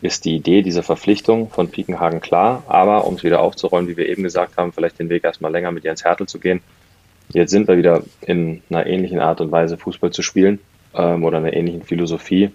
ist 0.00 0.24
die 0.24 0.36
Idee 0.36 0.62
dieser 0.62 0.82
Verpflichtung 0.82 1.50
von 1.50 1.70
Piekenhagen 1.70 2.20
klar, 2.20 2.62
aber 2.68 3.06
um 3.06 3.14
es 3.14 3.24
wieder 3.24 3.40
aufzurollen, 3.40 3.88
wie 3.88 3.96
wir 3.96 4.08
eben 4.08 4.22
gesagt 4.22 4.56
haben, 4.56 4.72
vielleicht 4.72 4.98
den 4.98 5.08
Weg 5.08 5.24
erstmal 5.24 5.50
länger 5.50 5.72
mit 5.72 5.84
Jens 5.84 6.04
Hertel 6.04 6.26
zu 6.26 6.38
gehen. 6.38 6.60
Jetzt 7.30 7.50
sind 7.50 7.68
wir 7.68 7.76
wieder 7.76 8.02
in 8.20 8.62
einer 8.70 8.86
ähnlichen 8.86 9.18
Art 9.18 9.40
und 9.40 9.50
Weise 9.50 9.76
Fußball 9.76 10.10
zu 10.12 10.22
spielen 10.22 10.60
ähm, 10.94 11.24
oder 11.24 11.38
einer 11.38 11.52
ähnlichen 11.52 11.82
Philosophie. 11.82 12.50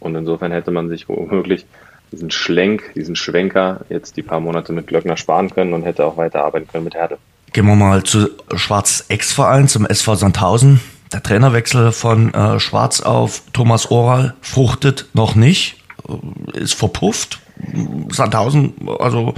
Und 0.00 0.14
insofern 0.14 0.52
hätte 0.52 0.70
man 0.70 0.88
sich 0.88 1.08
womöglich 1.08 1.66
diesen 2.10 2.30
Schlenk, 2.30 2.92
diesen 2.94 3.14
Schwenker 3.14 3.82
jetzt 3.88 4.16
die 4.16 4.22
paar 4.22 4.40
Monate 4.40 4.72
mit 4.72 4.86
Glöckner 4.86 5.16
sparen 5.16 5.50
können 5.50 5.74
und 5.74 5.82
hätte 5.82 6.04
auch 6.04 6.16
weiterarbeiten 6.16 6.66
können 6.66 6.84
mit 6.84 6.94
Hertel. 6.94 7.18
Gehen 7.52 7.66
wir 7.66 7.76
mal 7.76 8.02
zu 8.02 8.30
Schwarz 8.54 9.04
Ex-Verein, 9.08 9.68
zum 9.68 9.86
SV 9.86 10.14
Sandhausen. 10.14 10.80
Der 11.12 11.22
Trainerwechsel 11.22 11.92
von 11.92 12.32
äh, 12.32 12.58
Schwarz 12.58 13.00
auf 13.00 13.42
Thomas 13.52 13.90
Oral 13.90 14.34
fruchtet 14.40 15.08
noch 15.12 15.34
nicht 15.34 15.79
ist 16.54 16.74
verpufft. 16.74 17.40
Sandhausen, 18.10 18.74
also 18.98 19.34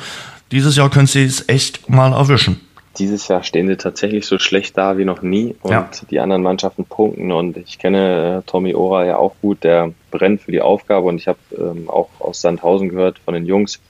dieses 0.50 0.76
Jahr 0.76 0.90
können 0.90 1.06
sie 1.06 1.24
es 1.24 1.48
echt 1.48 1.88
mal 1.88 2.12
erwischen. 2.12 2.60
Dieses 2.98 3.26
Jahr 3.28 3.42
stehen 3.42 3.68
sie 3.68 3.76
tatsächlich 3.76 4.26
so 4.26 4.38
schlecht 4.38 4.76
da 4.76 4.98
wie 4.98 5.06
noch 5.06 5.22
nie 5.22 5.56
und 5.62 5.70
ja. 5.70 5.88
die 6.10 6.20
anderen 6.20 6.42
Mannschaften 6.42 6.84
punkten 6.84 7.32
und 7.32 7.56
ich 7.56 7.78
kenne 7.78 8.42
äh, 8.44 8.50
Tommy 8.50 8.74
Ora 8.74 9.06
ja 9.06 9.16
auch 9.16 9.34
gut, 9.40 9.64
der 9.64 9.92
brennt 10.10 10.42
für 10.42 10.52
die 10.52 10.60
Aufgabe 10.60 11.08
und 11.08 11.16
ich 11.16 11.26
habe 11.26 11.38
ähm, 11.56 11.88
auch 11.88 12.10
aus 12.18 12.42
Sandhausen 12.42 12.90
gehört 12.90 13.18
von 13.18 13.32
den 13.32 13.46
Jungs, 13.46 13.80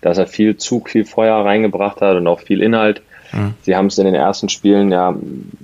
dass 0.00 0.16
er 0.16 0.26
viel 0.26 0.56
Zug, 0.56 0.88
viel 0.88 1.04
Feuer 1.04 1.44
reingebracht 1.44 2.00
hat 2.00 2.16
und 2.16 2.26
auch 2.26 2.40
viel 2.40 2.62
Inhalt. 2.62 3.02
Mhm. 3.32 3.52
Sie 3.62 3.76
haben 3.76 3.86
es 3.86 3.98
in 3.98 4.06
den 4.06 4.14
ersten 4.14 4.48
Spielen 4.48 4.90
ja 4.90 5.14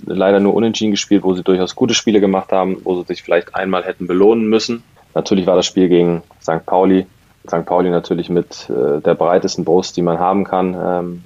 leider 0.05 0.40
nur 0.40 0.55
unentschieden 0.55 0.90
gespielt, 0.90 1.22
wo 1.22 1.35
sie 1.35 1.42
durchaus 1.42 1.74
gute 1.74 1.94
Spiele 1.94 2.20
gemacht 2.20 2.53
haben, 2.53 2.77
wo 2.85 3.00
sie 3.00 3.07
sich 3.07 3.22
vielleicht 3.22 3.55
einmal 3.55 3.85
hätten 3.85 4.07
belohnen 4.07 4.46
müssen. 4.46 4.83
Natürlich 5.14 5.46
war 5.46 5.57
das 5.57 5.66
Spiel 5.66 5.88
gegen 5.88 6.22
St. 6.42 6.66
Pauli. 6.66 7.07
St. 7.46 7.64
Pauli 7.64 7.90
natürlich 7.90 8.29
mit 8.29 8.68
äh, 8.70 9.00
der 9.00 9.14
breitesten 9.14 9.64
Brust, 9.64 9.96
die 9.96 10.03
man 10.03 10.18
haben 10.18 10.44
kann, 10.44 10.74
ähm, 10.74 11.24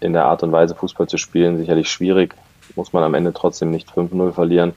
in 0.00 0.12
der 0.12 0.24
Art 0.24 0.42
und 0.42 0.52
Weise 0.52 0.74
Fußball 0.74 1.08
zu 1.08 1.18
spielen, 1.18 1.58
sicherlich 1.58 1.90
schwierig. 1.90 2.34
Muss 2.76 2.92
man 2.92 3.02
am 3.02 3.14
Ende 3.14 3.32
trotzdem 3.32 3.70
nicht 3.70 3.90
5-0 3.90 4.32
verlieren. 4.32 4.74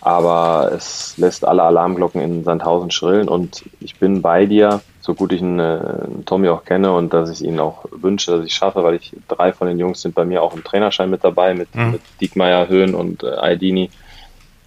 Aber 0.00 0.70
es 0.72 1.18
lässt 1.18 1.44
alle 1.44 1.64
Alarmglocken 1.64 2.20
in 2.20 2.44
Sandhausen 2.44 2.92
schrillen 2.92 3.28
und 3.28 3.64
ich 3.80 3.98
bin 3.98 4.22
bei 4.22 4.46
dir, 4.46 4.80
so 5.00 5.14
gut 5.14 5.32
ich 5.32 5.42
einen, 5.42 5.58
äh, 5.58 5.62
einen 5.62 6.22
Tommy 6.24 6.48
auch 6.48 6.64
kenne 6.64 6.92
und 6.92 7.12
dass 7.12 7.28
ich 7.28 7.44
ihn 7.44 7.58
auch 7.58 7.86
wünsche, 7.90 8.36
dass 8.36 8.46
ich 8.46 8.54
schaffe, 8.54 8.84
weil 8.84 8.94
ich 8.94 9.16
drei 9.26 9.52
von 9.52 9.66
den 9.66 9.80
Jungs 9.80 10.02
sind 10.02 10.14
bei 10.14 10.24
mir 10.24 10.42
auch 10.42 10.54
im 10.54 10.62
Trainerschein 10.62 11.10
mit 11.10 11.24
dabei, 11.24 11.54
mit, 11.54 11.74
mhm. 11.74 11.92
mit 11.92 12.02
Diekmeyer, 12.20 12.68
Höhn 12.68 12.94
und 12.94 13.24
äh, 13.24 13.34
Aidini. 13.34 13.90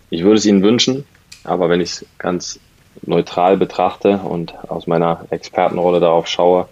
Ich 0.09 0.23
würde 0.23 0.39
es 0.39 0.45
ihnen 0.45 0.61
wünschen, 0.61 1.05
aber 1.45 1.69
wenn 1.69 1.79
ich 1.79 1.91
es 1.91 2.05
ganz 2.17 2.59
neutral 3.03 3.57
betrachte 3.57 4.17
und 4.17 4.53
aus 4.69 4.87
meiner 4.87 5.25
Expertenrolle 5.29 5.99
darauf 5.99 6.27
schaue, 6.27 6.67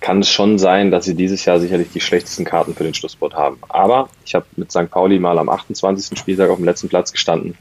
kann 0.00 0.20
es 0.20 0.28
schon 0.28 0.58
sein, 0.58 0.90
dass 0.90 1.04
sie 1.04 1.14
dieses 1.14 1.44
Jahr 1.44 1.60
sicherlich 1.60 1.90
die 1.92 2.00
schlechtesten 2.00 2.44
Karten 2.44 2.74
für 2.74 2.84
den 2.84 2.92
Schlusssport 2.92 3.34
haben. 3.34 3.58
Aber 3.68 4.08
ich 4.24 4.34
habe 4.34 4.44
mit 4.56 4.70
St. 4.70 4.90
Pauli 4.90 5.18
mal 5.18 5.38
am 5.38 5.48
28. 5.48 6.18
Spieltag 6.18 6.50
auf 6.50 6.56
dem 6.56 6.64
letzten 6.64 6.88
Platz 6.88 7.12
gestanden 7.12 7.56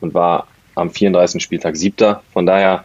und 0.00 0.12
war 0.12 0.48
am 0.74 0.90
34. 0.90 1.42
Spieltag 1.42 1.76
siebter. 1.76 2.22
Von 2.32 2.46
daher 2.46 2.84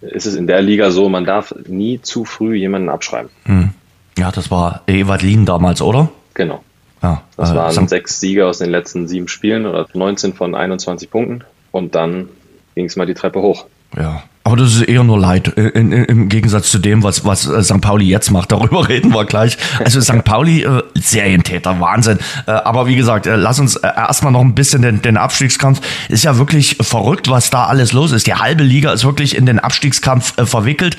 ist 0.00 0.26
es 0.26 0.34
in 0.34 0.46
der 0.46 0.62
Liga 0.62 0.90
so, 0.90 1.08
man 1.08 1.24
darf 1.24 1.54
nie 1.66 2.00
zu 2.00 2.24
früh 2.24 2.56
jemanden 2.56 2.88
abschreiben. 2.88 3.30
Hm. 3.44 3.70
Ja, 4.16 4.32
das 4.32 4.50
war 4.50 4.82
Ewald 4.86 5.22
Lien 5.22 5.44
damals, 5.44 5.82
oder? 5.82 6.08
Genau. 6.34 6.64
Ja, 7.02 7.22
das 7.36 7.52
äh, 7.52 7.54
waren 7.54 7.72
St. 7.72 7.88
sechs 7.88 8.18
Sieger 8.18 8.48
aus 8.48 8.58
den 8.58 8.70
letzten 8.70 9.06
sieben 9.06 9.28
Spielen 9.28 9.66
oder 9.66 9.86
19 9.92 10.34
von 10.34 10.54
21 10.54 11.10
Punkten. 11.10 11.44
Und 11.70 11.94
dann 11.94 12.28
ging 12.74 12.86
es 12.86 12.96
mal 12.96 13.06
die 13.06 13.14
Treppe 13.14 13.42
hoch. 13.42 13.66
Ja. 13.96 14.22
Aber 14.48 14.56
das 14.56 14.76
ist 14.76 14.82
eher 14.84 15.04
nur 15.04 15.18
Leid, 15.18 15.58
äh, 15.58 15.68
in, 15.68 15.92
in, 15.92 16.04
im 16.04 16.28
Gegensatz 16.30 16.70
zu 16.70 16.78
dem, 16.78 17.02
was, 17.02 17.22
was 17.26 17.46
äh, 17.46 17.62
St. 17.62 17.82
Pauli 17.82 18.06
jetzt 18.06 18.30
macht. 18.30 18.50
Darüber 18.50 18.88
reden 18.88 19.12
wir 19.12 19.26
gleich. 19.26 19.58
Also 19.78 20.00
St. 20.00 20.24
Pauli, 20.24 20.62
äh, 20.62 20.82
Serientäter, 20.94 21.78
Wahnsinn. 21.80 22.18
Äh, 22.46 22.52
aber 22.52 22.86
wie 22.86 22.96
gesagt, 22.96 23.26
äh, 23.26 23.36
lass 23.36 23.60
uns 23.60 23.76
äh, 23.76 23.88
erstmal 23.88 24.32
noch 24.32 24.40
ein 24.40 24.54
bisschen 24.54 24.80
den, 24.80 25.02
den 25.02 25.18
Abstiegskampf. 25.18 25.82
Ist 26.08 26.24
ja 26.24 26.38
wirklich 26.38 26.78
verrückt, 26.80 27.28
was 27.28 27.50
da 27.50 27.66
alles 27.66 27.92
los 27.92 28.10
ist. 28.12 28.26
Die 28.26 28.32
halbe 28.32 28.64
Liga 28.64 28.90
ist 28.90 29.04
wirklich 29.04 29.36
in 29.36 29.44
den 29.44 29.58
Abstiegskampf 29.58 30.32
verwickelt. 30.48 30.96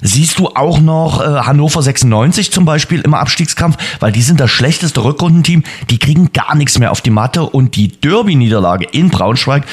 Siehst 0.00 0.38
du 0.38 0.50
auch 0.50 0.78
noch 0.78 1.18
Hannover 1.44 1.82
96 1.82 2.52
zum 2.52 2.64
Beispiel 2.64 3.00
im 3.00 3.14
Abstiegskampf? 3.14 3.78
Weil 3.98 4.12
die 4.12 4.22
sind 4.22 4.38
das 4.38 4.52
schlechteste 4.52 5.02
Rückrundenteam. 5.02 5.64
Die 5.90 5.98
kriegen 5.98 6.32
gar 6.32 6.54
nichts 6.54 6.78
mehr 6.78 6.92
auf 6.92 7.00
die 7.00 7.10
Matte. 7.10 7.42
Und 7.42 7.74
die 7.74 7.88
Derby-Niederlage 7.88 8.86
in 8.92 9.08
Braunschweig 9.08 9.64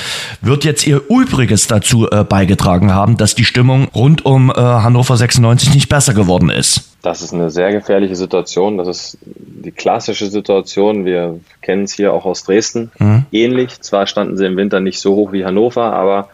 wird 0.42 0.64
jetzt 0.64 0.88
ihr 0.88 1.04
Übriges 1.10 1.68
dazu 1.68 2.08
beigetragen 2.28 2.92
haben, 2.92 3.19
dass 3.20 3.36
die 3.36 3.44
Stimmung 3.44 3.90
rund 3.94 4.26
um 4.26 4.50
äh, 4.50 4.54
Hannover 4.54 5.18
96 5.18 5.74
nicht 5.74 5.90
besser 5.90 6.14
geworden 6.14 6.50
ist. 6.50 6.96
Das 7.02 7.22
ist 7.22 7.34
eine 7.34 7.52
sehr 7.52 7.72
gefährliche 7.72 8.16
Situation. 8.16 8.78
Das 8.78 8.88
ist 8.88 9.18
die 9.22 9.72
klassische 9.72 10.28
Situation. 10.28 11.06
Wir 11.06 11.40
kennen 11.62 11.84
es 11.84 11.94
hier 11.94 12.14
auch 12.14 12.26
aus 12.26 12.44
Dresden. 12.44 12.92
Mhm. 12.98 13.26
Ähnlich. 13.32 13.82
Zwar 13.82 14.08
standen 14.08 14.38
sie 14.38 14.46
im 14.46 14.56
Winter 14.56 14.80
nicht 14.80 15.00
so 15.00 15.16
hoch 15.16 15.34
wie 15.34 15.46
Hannover, 15.46 15.94
aber 15.94 16.30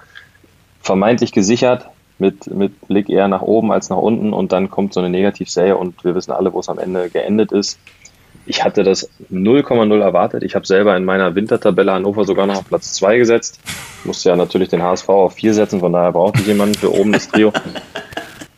vermeintlich 0.81 1.31
gesichert 1.31 1.87
mit, 2.19 2.47
mit 2.47 2.87
Blick 2.87 3.09
eher 3.09 3.27
nach 3.27 3.41
oben 3.41 3.71
als 3.71 3.89
nach 3.89 3.97
unten 3.97 4.31
und 4.31 4.51
dann 4.51 4.69
kommt 4.69 4.93
so 4.93 4.99
eine 4.99 5.09
Negativserie 5.09 5.75
und 5.75 6.03
wir 6.03 6.13
wissen 6.15 6.31
alle, 6.31 6.53
wo 6.53 6.59
es 6.59 6.69
am 6.69 6.77
Ende 6.77 7.09
geendet 7.09 7.51
ist. 7.51 7.79
Ich 8.45 8.63
hatte 8.63 8.83
das 8.83 9.09
0,0 9.31 9.99
erwartet. 9.99 10.43
Ich 10.43 10.55
habe 10.55 10.67
selber 10.67 10.95
in 10.95 11.05
meiner 11.05 11.33
Wintertabelle 11.33 11.93
Hannover 11.93 12.25
sogar 12.25 12.45
noch 12.45 12.57
auf 12.57 12.67
Platz 12.67 12.93
2 12.93 13.17
gesetzt. 13.17 13.59
Musste 14.03 14.29
ja 14.29 14.35
natürlich 14.35 14.69
den 14.69 14.83
HSV 14.83 15.09
auf 15.09 15.33
4 15.33 15.53
setzen, 15.53 15.79
von 15.79 15.91
daher 15.91 16.11
brauchte 16.11 16.41
ich 16.41 16.47
jemanden 16.47 16.75
für 16.75 16.93
oben 16.93 17.11
das 17.11 17.27
Trio. 17.27 17.51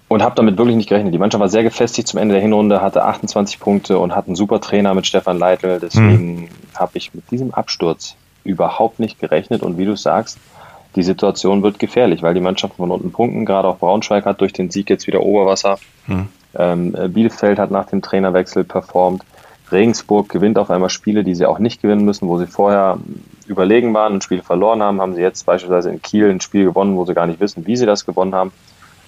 Und 0.09 0.23
habe 0.23 0.35
damit 0.35 0.57
wirklich 0.57 0.77
nicht 0.77 0.87
gerechnet. 0.87 1.13
Die 1.13 1.17
Mannschaft 1.17 1.41
war 1.41 1.49
sehr 1.49 1.63
gefestigt 1.63 2.07
zum 2.07 2.19
Ende 2.19 2.33
der 2.33 2.41
Hinrunde, 2.41 2.81
hatte 2.81 3.03
28 3.03 3.59
Punkte 3.59 3.99
und 3.99 4.15
hat 4.15 4.27
einen 4.27 4.37
super 4.37 4.61
Trainer 4.61 4.93
mit 4.93 5.05
Stefan 5.05 5.37
Leitl. 5.37 5.79
Deswegen 5.81 6.41
mhm. 6.41 6.49
habe 6.75 6.91
ich 6.93 7.13
mit 7.13 7.29
diesem 7.29 7.53
Absturz 7.53 8.15
überhaupt 8.45 8.99
nicht 8.99 9.19
gerechnet. 9.19 9.63
Und 9.63 9.77
wie 9.77 9.85
du 9.85 9.97
sagst, 9.97 10.37
die 10.95 11.03
Situation 11.03 11.61
wird 11.61 11.77
gefährlich, 11.77 12.23
weil 12.23 12.33
die 12.33 12.39
Mannschaft 12.39 12.75
von 12.75 12.89
unten 12.89 13.11
punkten. 13.11 13.45
Gerade 13.45 13.67
auch 13.67 13.79
Braunschweig 13.79 14.25
hat 14.25 14.39
durch 14.39 14.53
den 14.53 14.71
Sieg 14.71 14.89
jetzt 14.89 15.07
wieder 15.07 15.21
Oberwasser. 15.21 15.77
Mhm. 16.07 16.29
Ähm, 16.57 16.95
Bielefeld 17.09 17.59
hat 17.59 17.71
nach 17.71 17.87
dem 17.87 18.01
Trainerwechsel 18.01 18.63
performt. 18.63 19.23
Regensburg 19.71 20.29
gewinnt 20.29 20.57
auf 20.57 20.69
einmal 20.71 20.89
Spiele, 20.89 21.23
die 21.23 21.35
sie 21.35 21.45
auch 21.45 21.59
nicht 21.59 21.81
gewinnen 21.81 22.05
müssen, 22.05 22.27
wo 22.27 22.37
sie 22.37 22.47
vorher 22.47 22.99
überlegen 23.47 23.93
waren, 23.93 24.15
ein 24.15 24.21
Spiel 24.21 24.41
verloren 24.41 24.81
haben, 24.81 25.01
haben 25.01 25.15
sie 25.15 25.21
jetzt 25.21 25.45
beispielsweise 25.45 25.89
in 25.89 26.01
Kiel 26.01 26.29
ein 26.29 26.41
Spiel 26.41 26.65
gewonnen, 26.65 26.95
wo 26.95 27.05
sie 27.05 27.13
gar 27.13 27.27
nicht 27.27 27.39
wissen, 27.39 27.65
wie 27.67 27.75
sie 27.75 27.85
das 27.85 28.05
gewonnen 28.05 28.35
haben. 28.35 28.51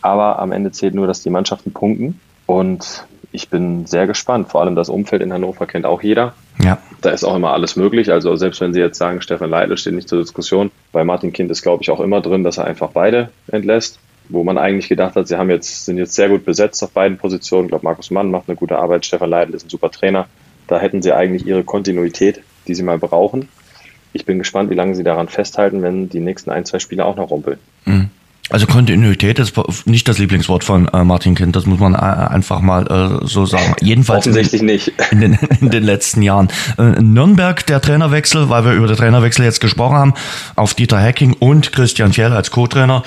Aber 0.01 0.39
am 0.39 0.51
Ende 0.51 0.71
zählt 0.71 0.95
nur, 0.95 1.07
dass 1.07 1.21
die 1.21 1.29
Mannschaften 1.29 1.73
punkten. 1.73 2.19
Und 2.45 3.05
ich 3.31 3.49
bin 3.49 3.85
sehr 3.85 4.07
gespannt. 4.07 4.49
Vor 4.49 4.61
allem 4.61 4.75
das 4.75 4.89
Umfeld 4.89 5.21
in 5.21 5.31
Hannover 5.31 5.65
kennt 5.65 5.85
auch 5.85 6.01
jeder. 6.01 6.33
Ja. 6.61 6.77
Da 7.01 7.11
ist 7.11 7.23
auch 7.23 7.35
immer 7.35 7.53
alles 7.53 7.75
möglich. 7.75 8.11
Also 8.11 8.35
selbst 8.35 8.59
wenn 8.61 8.73
Sie 8.73 8.79
jetzt 8.79 8.97
sagen, 8.97 9.21
Stefan 9.21 9.49
Leitl 9.49 9.77
steht 9.77 9.93
nicht 9.93 10.09
zur 10.09 10.19
Diskussion, 10.19 10.71
bei 10.91 11.03
Martin 11.03 11.31
Kind 11.31 11.51
ist, 11.51 11.61
glaube 11.61 11.83
ich, 11.83 11.91
auch 11.91 11.99
immer 11.99 12.21
drin, 12.21 12.43
dass 12.43 12.57
er 12.57 12.65
einfach 12.65 12.89
beide 12.91 13.29
entlässt. 13.47 13.99
Wo 14.31 14.43
man 14.43 14.57
eigentlich 14.57 14.89
gedacht 14.89 15.15
hat, 15.15 15.27
sie 15.27 15.37
haben 15.37 15.49
jetzt, 15.49 15.85
sind 15.85 15.97
jetzt 15.97 16.13
sehr 16.13 16.29
gut 16.29 16.45
besetzt 16.45 16.83
auf 16.83 16.91
beiden 16.91 17.17
Positionen. 17.17 17.65
Ich 17.65 17.69
glaube, 17.69 17.83
Markus 17.83 18.11
Mann 18.11 18.29
macht 18.29 18.47
eine 18.47 18.55
gute 18.55 18.77
Arbeit, 18.77 19.05
Stefan 19.05 19.29
Leitl 19.29 19.55
ist 19.55 19.65
ein 19.65 19.69
super 19.69 19.89
Trainer. 19.89 20.27
Da 20.69 20.79
hätten 20.79 21.01
sie 21.01 21.13
eigentlich 21.13 21.47
ihre 21.47 21.63
Kontinuität, 21.63 22.41
die 22.67 22.75
sie 22.75 22.83
mal 22.83 22.99
brauchen. 22.99 23.49
Ich 24.13 24.25
bin 24.25 24.37
gespannt, 24.37 24.69
wie 24.69 24.75
lange 24.75 24.95
sie 24.95 25.03
daran 25.03 25.27
festhalten, 25.27 25.81
wenn 25.81 26.09
die 26.09 26.19
nächsten 26.19 26.51
ein, 26.51 26.63
zwei 26.63 26.77
Spiele 26.77 27.05
auch 27.05 27.15
noch 27.15 27.31
rumpeln. 27.31 27.57
Mhm. 27.85 28.11
Also 28.51 28.65
Kontinuität 28.65 29.37
ist 29.37 29.55
nicht 29.85 30.07
das 30.07 30.17
Lieblingswort 30.17 30.63
von 30.63 30.87
äh, 30.87 31.03
Martin 31.03 31.35
Kind, 31.35 31.55
das 31.55 31.67
muss 31.67 31.79
man 31.79 31.93
äh, 31.93 31.97
einfach 31.97 32.61
mal 32.61 33.19
äh, 33.21 33.27
so 33.27 33.45
sagen. 33.45 33.75
Jedenfalls 33.79 34.25
Offensichtlich 34.25 34.61
in, 34.61 34.67
nicht. 34.67 34.93
In 35.11 35.21
den, 35.21 35.39
in 35.61 35.69
den 35.69 35.83
letzten 35.83 36.23
Jahren. 36.23 36.49
Äh, 36.77 37.01
Nürnberg, 37.01 37.65
der 37.67 37.79
Trainerwechsel, 37.79 38.49
weil 38.49 38.65
wir 38.65 38.73
über 38.73 38.87
den 38.87 38.95
Trainerwechsel 38.95 39.45
jetzt 39.45 39.61
gesprochen 39.61 39.97
haben, 39.97 40.13
auf 40.55 40.73
Dieter 40.73 40.99
Hacking 40.99 41.33
und 41.33 41.71
Christian 41.71 42.13
Fjell 42.13 42.33
als 42.33 42.49
Co-Trainer. 42.49 43.03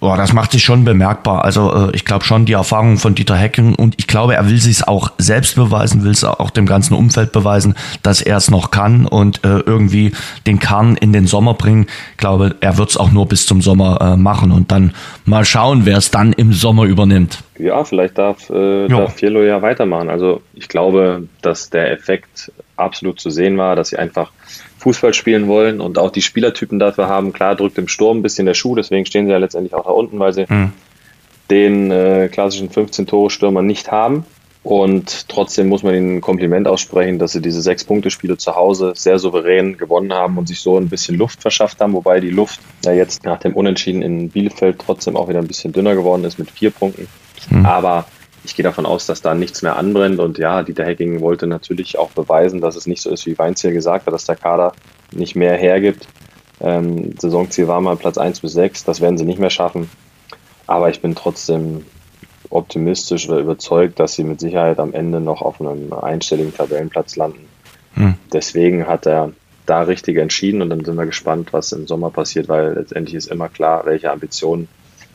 Boah, 0.00 0.16
das 0.16 0.32
macht 0.32 0.52
sich 0.52 0.64
schon 0.64 0.84
bemerkbar. 0.84 1.44
Also 1.44 1.72
äh, 1.74 1.94
ich 1.94 2.06
glaube 2.06 2.24
schon 2.24 2.46
die 2.46 2.54
Erfahrung 2.54 2.96
von 2.96 3.14
Dieter 3.14 3.36
Hecken 3.36 3.74
und 3.74 3.96
ich 3.98 4.06
glaube, 4.06 4.34
er 4.34 4.48
will 4.48 4.56
sich 4.56 4.88
auch 4.88 5.12
selbst 5.18 5.56
beweisen, 5.56 6.04
will 6.04 6.12
es 6.12 6.24
auch 6.24 6.48
dem 6.48 6.64
ganzen 6.64 6.94
Umfeld 6.94 7.32
beweisen, 7.32 7.74
dass 8.02 8.22
er 8.22 8.38
es 8.38 8.50
noch 8.50 8.70
kann 8.70 9.04
und 9.04 9.44
äh, 9.44 9.58
irgendwie 9.58 10.12
den 10.46 10.58
Kern 10.58 10.96
in 10.96 11.12
den 11.12 11.26
Sommer 11.26 11.52
bringen. 11.52 11.86
Ich 12.12 12.16
glaube, 12.16 12.56
er 12.60 12.78
wird 12.78 12.88
es 12.88 12.96
auch 12.96 13.12
nur 13.12 13.28
bis 13.28 13.44
zum 13.44 13.60
Sommer 13.60 14.00
äh, 14.00 14.16
machen 14.16 14.52
und 14.52 14.72
dann 14.72 14.94
mal 15.26 15.44
schauen, 15.44 15.84
wer 15.84 15.98
es 15.98 16.10
dann 16.10 16.32
im 16.32 16.54
Sommer 16.54 16.84
übernimmt. 16.84 17.44
Ja, 17.58 17.84
vielleicht 17.84 18.16
darf, 18.16 18.48
äh, 18.48 18.88
darf 18.88 19.16
Fiello 19.16 19.42
ja 19.42 19.60
weitermachen. 19.60 20.08
Also 20.08 20.40
ich 20.54 20.68
glaube, 20.68 21.28
dass 21.42 21.68
der 21.68 21.92
Effekt 21.92 22.50
absolut 22.76 23.20
zu 23.20 23.28
sehen 23.28 23.58
war, 23.58 23.76
dass 23.76 23.90
sie 23.90 23.98
einfach 23.98 24.30
Fußball 24.80 25.12
spielen 25.12 25.46
wollen 25.46 25.80
und 25.80 25.98
auch 25.98 26.10
die 26.10 26.22
Spielertypen 26.22 26.78
dafür 26.78 27.06
haben. 27.06 27.32
Klar 27.32 27.54
drückt 27.54 27.76
im 27.78 27.86
Sturm 27.86 28.18
ein 28.18 28.22
bisschen 28.22 28.46
der 28.46 28.54
Schuh, 28.54 28.74
deswegen 28.74 29.04
stehen 29.04 29.26
sie 29.26 29.32
ja 29.32 29.38
letztendlich 29.38 29.74
auch 29.74 29.84
da 29.84 29.90
unten, 29.90 30.18
weil 30.18 30.32
sie 30.32 30.46
mhm. 30.48 30.72
den 31.50 31.90
äh, 31.90 32.28
klassischen 32.32 32.70
15-Tore-Stürmer 32.70 33.62
nicht 33.62 33.92
haben. 33.92 34.24
Und 34.62 35.28
trotzdem 35.28 35.68
muss 35.68 35.82
man 35.82 35.94
ihnen 35.94 36.16
ein 36.16 36.20
Kompliment 36.20 36.66
aussprechen, 36.66 37.18
dass 37.18 37.32
sie 37.32 37.40
diese 37.40 37.62
Sechs-Punkte-Spiele 37.62 38.36
zu 38.36 38.56
Hause 38.56 38.92
sehr 38.94 39.18
souverän 39.18 39.78
gewonnen 39.78 40.12
haben 40.12 40.36
und 40.36 40.48
sich 40.48 40.60
so 40.60 40.78
ein 40.78 40.88
bisschen 40.88 41.16
Luft 41.16 41.40
verschafft 41.40 41.80
haben, 41.80 41.94
wobei 41.94 42.20
die 42.20 42.30
Luft 42.30 42.60
ja 42.84 42.92
jetzt 42.92 43.24
nach 43.24 43.38
dem 43.38 43.54
Unentschieden 43.54 44.02
in 44.02 44.28
Bielefeld 44.28 44.78
trotzdem 44.78 45.16
auch 45.16 45.28
wieder 45.28 45.38
ein 45.38 45.46
bisschen 45.46 45.72
dünner 45.72 45.94
geworden 45.94 46.24
ist 46.24 46.38
mit 46.38 46.50
vier 46.50 46.70
Punkten. 46.70 47.06
Mhm. 47.50 47.64
Aber 47.64 48.06
ich 48.44 48.54
gehe 48.54 48.62
davon 48.62 48.86
aus, 48.86 49.06
dass 49.06 49.22
da 49.22 49.34
nichts 49.34 49.62
mehr 49.62 49.76
anbrennt. 49.76 50.18
Und 50.18 50.38
ja, 50.38 50.62
Dieter 50.62 50.84
Hecking 50.84 51.20
wollte 51.20 51.46
natürlich 51.46 51.98
auch 51.98 52.10
beweisen, 52.10 52.60
dass 52.60 52.76
es 52.76 52.86
nicht 52.86 53.02
so 53.02 53.10
ist, 53.10 53.26
wie 53.26 53.38
Weinz 53.38 53.60
hier 53.60 53.72
gesagt 53.72 54.06
hat, 54.06 54.14
dass 54.14 54.24
der 54.24 54.36
Kader 54.36 54.72
nicht 55.12 55.36
mehr 55.36 55.56
hergibt. 55.56 56.06
Ähm, 56.60 57.14
Saisonziel 57.18 57.68
war 57.68 57.80
mal 57.80 57.96
Platz 57.96 58.18
1 58.18 58.40
bis 58.40 58.52
6, 58.52 58.84
das 58.84 59.00
werden 59.00 59.18
sie 59.18 59.24
nicht 59.24 59.40
mehr 59.40 59.50
schaffen. 59.50 59.90
Aber 60.66 60.90
ich 60.90 61.00
bin 61.00 61.14
trotzdem 61.14 61.84
optimistisch 62.50 63.28
oder 63.28 63.38
überzeugt, 63.38 63.98
dass 63.98 64.14
sie 64.14 64.24
mit 64.24 64.40
Sicherheit 64.40 64.78
am 64.78 64.92
Ende 64.92 65.20
noch 65.20 65.42
auf 65.42 65.60
einem 65.60 65.92
einstelligen 65.92 66.54
Tabellenplatz 66.54 67.16
landen. 67.16 67.48
Hm. 67.94 68.14
Deswegen 68.32 68.86
hat 68.86 69.06
er 69.06 69.32
da 69.66 69.82
richtig 69.82 70.16
entschieden 70.16 70.62
und 70.62 70.70
dann 70.70 70.84
sind 70.84 70.96
wir 70.96 71.06
gespannt, 71.06 71.52
was 71.52 71.72
im 71.72 71.86
Sommer 71.86 72.10
passiert, 72.10 72.48
weil 72.48 72.74
letztendlich 72.74 73.14
ist 73.14 73.28
immer 73.28 73.48
klar, 73.48 73.82
welche 73.84 74.10
Ambitionen 74.10 74.68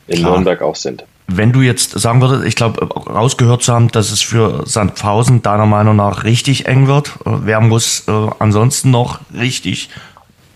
in 0.06 0.18
klar. 0.18 0.32
Nürnberg 0.32 0.62
auch 0.62 0.76
sind. 0.76 1.04
Wenn 1.28 1.52
du 1.52 1.60
jetzt 1.60 1.98
sagen 1.98 2.20
würdest, 2.20 2.44
ich 2.44 2.54
glaube, 2.54 2.86
rausgehört 2.86 3.62
zu 3.62 3.72
haben, 3.72 3.88
dass 3.88 4.12
es 4.12 4.22
für 4.22 4.62
Sandhausen 4.64 5.42
deiner 5.42 5.66
Meinung 5.66 5.96
nach 5.96 6.24
richtig 6.24 6.66
eng 6.66 6.86
wird, 6.86 7.18
äh, 7.24 7.30
wer 7.42 7.60
muss 7.60 8.06
äh, 8.06 8.12
ansonsten 8.38 8.90
noch 8.90 9.20
richtig 9.34 9.90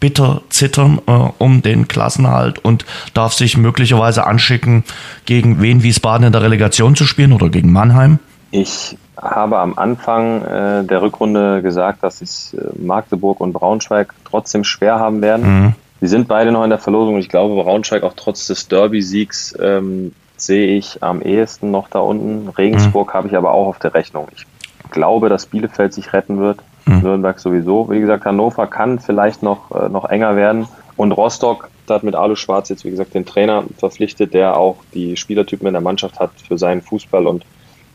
bitter 0.00 0.40
zittern 0.48 1.00
äh, 1.06 1.12
um 1.38 1.62
den 1.62 1.87
Klassenhalt 1.87 2.59
und 2.64 2.87
darf 3.14 3.35
sich 3.35 3.56
möglicherweise 3.56 4.26
anschicken, 4.26 4.85
gegen 5.26 5.61
wen 5.61 5.83
Wiesbaden 5.83 6.26
in 6.26 6.33
der 6.33 6.42
Relegation 6.42 6.96
zu 6.96 7.04
spielen 7.04 7.33
oder 7.33 7.50
gegen 7.50 7.72
Mannheim? 7.72 8.18
Ich 8.50 8.96
habe 9.16 9.59
am 9.59 9.78
Anfang 9.78 10.42
äh, 10.42 10.85
der 10.85 11.02
Rückrunde 11.02 11.62
gesagt, 11.62 12.02
dass 12.02 12.22
es 12.22 12.54
äh, 12.54 12.61
Magdeburg 12.78 13.40
und 13.40 13.52
Braunschweig 13.52 14.14
trotzdem 14.24 14.64
schwer 14.64 14.98
haben 14.98 15.20
werden. 15.20 15.64
Mhm. 15.64 15.74
Sie 16.00 16.06
sind 16.06 16.28
beide 16.28 16.50
noch 16.50 16.64
in 16.64 16.70
der 16.70 16.78
Verlosung 16.78 17.16
und 17.16 17.20
ich 17.20 17.28
glaube, 17.28 17.62
Braunschweig 17.62 18.02
auch 18.02 18.14
trotz 18.16 18.46
des 18.46 18.68
Derby-Siegs 18.68 19.54
ähm, 19.61 20.12
sehe 20.42 20.76
ich 20.76 21.03
am 21.03 21.22
ehesten 21.22 21.70
noch 21.70 21.88
da 21.88 22.00
unten. 22.00 22.48
Regensburg 22.48 23.09
mhm. 23.09 23.14
habe 23.14 23.29
ich 23.29 23.37
aber 23.37 23.53
auch 23.53 23.66
auf 23.66 23.79
der 23.79 23.94
Rechnung. 23.94 24.29
Ich 24.35 24.46
glaube, 24.90 25.29
dass 25.29 25.46
Bielefeld 25.46 25.92
sich 25.92 26.12
retten 26.12 26.38
wird. 26.38 26.61
Mhm. 26.87 27.00
Nürnberg 27.00 27.38
sowieso. 27.38 27.90
Wie 27.90 28.00
gesagt, 28.00 28.24
Hannover 28.24 28.66
kann 28.66 28.98
vielleicht 28.98 29.42
noch, 29.42 29.70
äh, 29.70 29.88
noch 29.88 30.07
enger 30.07 30.37
werden. 30.37 30.66
Und 30.96 31.12
Rostock 31.12 31.68
hat 31.88 32.03
mit 32.03 32.14
Alu 32.14 32.37
Schwarz 32.37 32.68
jetzt, 32.68 32.85
wie 32.85 32.90
gesagt, 32.90 33.14
den 33.14 33.26
Trainer 33.26 33.64
verpflichtet, 33.79 34.35
der 34.35 34.57
auch 34.57 34.76
die 34.94 35.16
Spielertypen 35.16 35.66
in 35.66 35.72
der 35.72 35.81
Mannschaft 35.81 36.20
hat 36.20 36.31
für 36.46 36.59
seinen 36.59 36.83
Fußball. 36.83 37.26
Und 37.26 37.44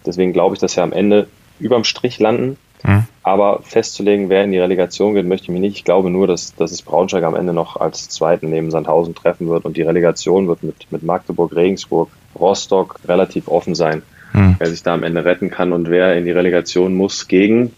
deswegen 0.05 0.33
glaube 0.33 0.55
ich, 0.55 0.59
dass 0.59 0.75
wir 0.75 0.83
am 0.83 0.91
Ende 0.91 1.27
überm 1.59 1.83
Strich 1.83 2.19
landen. 2.19 2.57
Mhm. 2.83 3.05
Aber 3.23 3.61
festzulegen, 3.63 4.29
wer 4.29 4.43
in 4.43 4.51
die 4.51 4.59
Relegation 4.59 5.15
geht, 5.15 5.25
möchte 5.25 5.45
ich 5.45 5.49
mir 5.49 5.59
nicht. 5.59 5.77
Ich 5.77 5.83
glaube 5.83 6.09
nur, 6.09 6.27
dass, 6.27 6.55
dass 6.55 6.71
es 6.71 6.81
Braunschweig 6.81 7.23
am 7.23 7.35
Ende 7.35 7.53
noch 7.53 7.77
als 7.77 8.09
Zweiten 8.09 8.49
neben 8.49 8.69
Sandhausen 8.69 9.15
treffen 9.15 9.47
wird 9.49 9.65
und 9.65 9.77
die 9.77 9.81
Relegation 9.81 10.47
wird 10.47 10.63
mit, 10.63 10.91
mit 10.91 11.03
Magdeburg, 11.03 11.55
Regensburg, 11.55 12.09
Rostock 12.35 12.99
relativ 13.07 13.47
offen 13.47 13.75
sein, 13.75 14.01
mhm. 14.33 14.55
wer 14.57 14.67
sich 14.67 14.83
da 14.83 14.93
am 14.93 15.03
Ende 15.03 15.25
retten 15.25 15.49
kann 15.49 15.73
und 15.73 15.89
wer 15.89 16.15
in 16.15 16.25
die 16.25 16.31
Relegation 16.31 16.93
muss 16.93 17.27
gegen 17.27 17.73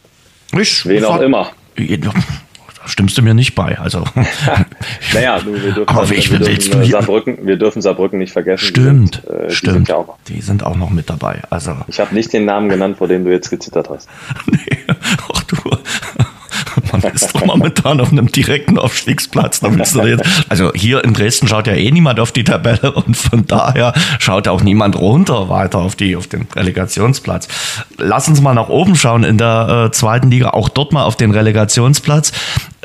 ich 0.57 0.85
wen 0.85 1.05
auch 1.05 1.21
immer 1.21 1.51
stimmst 2.87 3.17
du 3.17 3.21
mir 3.21 3.33
nicht 3.33 3.55
bei. 3.55 3.77
Also, 3.77 4.03
naja, 5.13 5.39
du, 5.39 5.53
wir 5.53 5.71
dürfen, 5.71 5.95
aber 5.95 6.11
ich, 6.11 6.31
wir, 6.31 6.39
dürfen, 6.39 6.85
Saarbrücken, 6.85 7.45
wir 7.45 7.57
dürfen 7.57 7.81
Saarbrücken 7.81 8.19
nicht 8.19 8.33
vergessen. 8.33 8.65
Stimmt, 8.65 9.23
die 9.23 9.29
sind, 9.29 9.41
äh, 9.41 9.49
stimmt. 9.49 9.73
Die 9.73 9.77
sind, 9.77 9.89
ja 9.89 9.95
auch, 9.95 10.17
die 10.27 10.41
sind 10.41 10.63
auch 10.63 10.75
noch 10.75 10.89
mit 10.89 11.09
dabei. 11.09 11.41
Also, 11.49 11.75
ich 11.87 11.99
habe 11.99 12.13
nicht 12.15 12.33
den 12.33 12.45
Namen 12.45 12.69
genannt, 12.69 12.97
vor 12.97 13.07
dem 13.07 13.25
du 13.25 13.31
jetzt 13.31 13.49
gezittert 13.49 13.89
hast. 13.89 14.09
nee. 14.47 14.77
Man 17.01 17.13
ist 17.13 17.33
doch 17.33 17.45
momentan 17.45 17.99
auf 18.01 18.12
einem 18.12 18.31
direkten 18.31 18.77
Aufstiegsplatz. 18.77 19.62
Also 20.49 20.71
hier 20.73 21.03
in 21.03 21.13
Dresden 21.13 21.47
schaut 21.47 21.67
ja 21.67 21.73
eh 21.73 21.91
niemand 21.91 22.19
auf 22.19 22.31
die 22.31 22.43
Tabelle 22.43 22.91
und 22.93 23.15
von 23.15 23.45
daher 23.45 23.93
schaut 24.19 24.47
auch 24.47 24.62
niemand 24.62 24.97
runter 24.99 25.49
weiter 25.49 25.79
auf, 25.79 25.95
die, 25.95 26.15
auf 26.15 26.27
den 26.27 26.47
Relegationsplatz. 26.55 27.47
Lass 27.97 28.27
uns 28.27 28.41
mal 28.41 28.53
nach 28.53 28.69
oben 28.69 28.95
schauen 28.95 29.23
in 29.23 29.38
der 29.38 29.88
äh, 29.88 29.91
zweiten 29.91 30.29
Liga, 30.29 30.49
auch 30.51 30.69
dort 30.69 30.93
mal 30.93 31.03
auf 31.03 31.15
den 31.15 31.31
Relegationsplatz. 31.31 32.31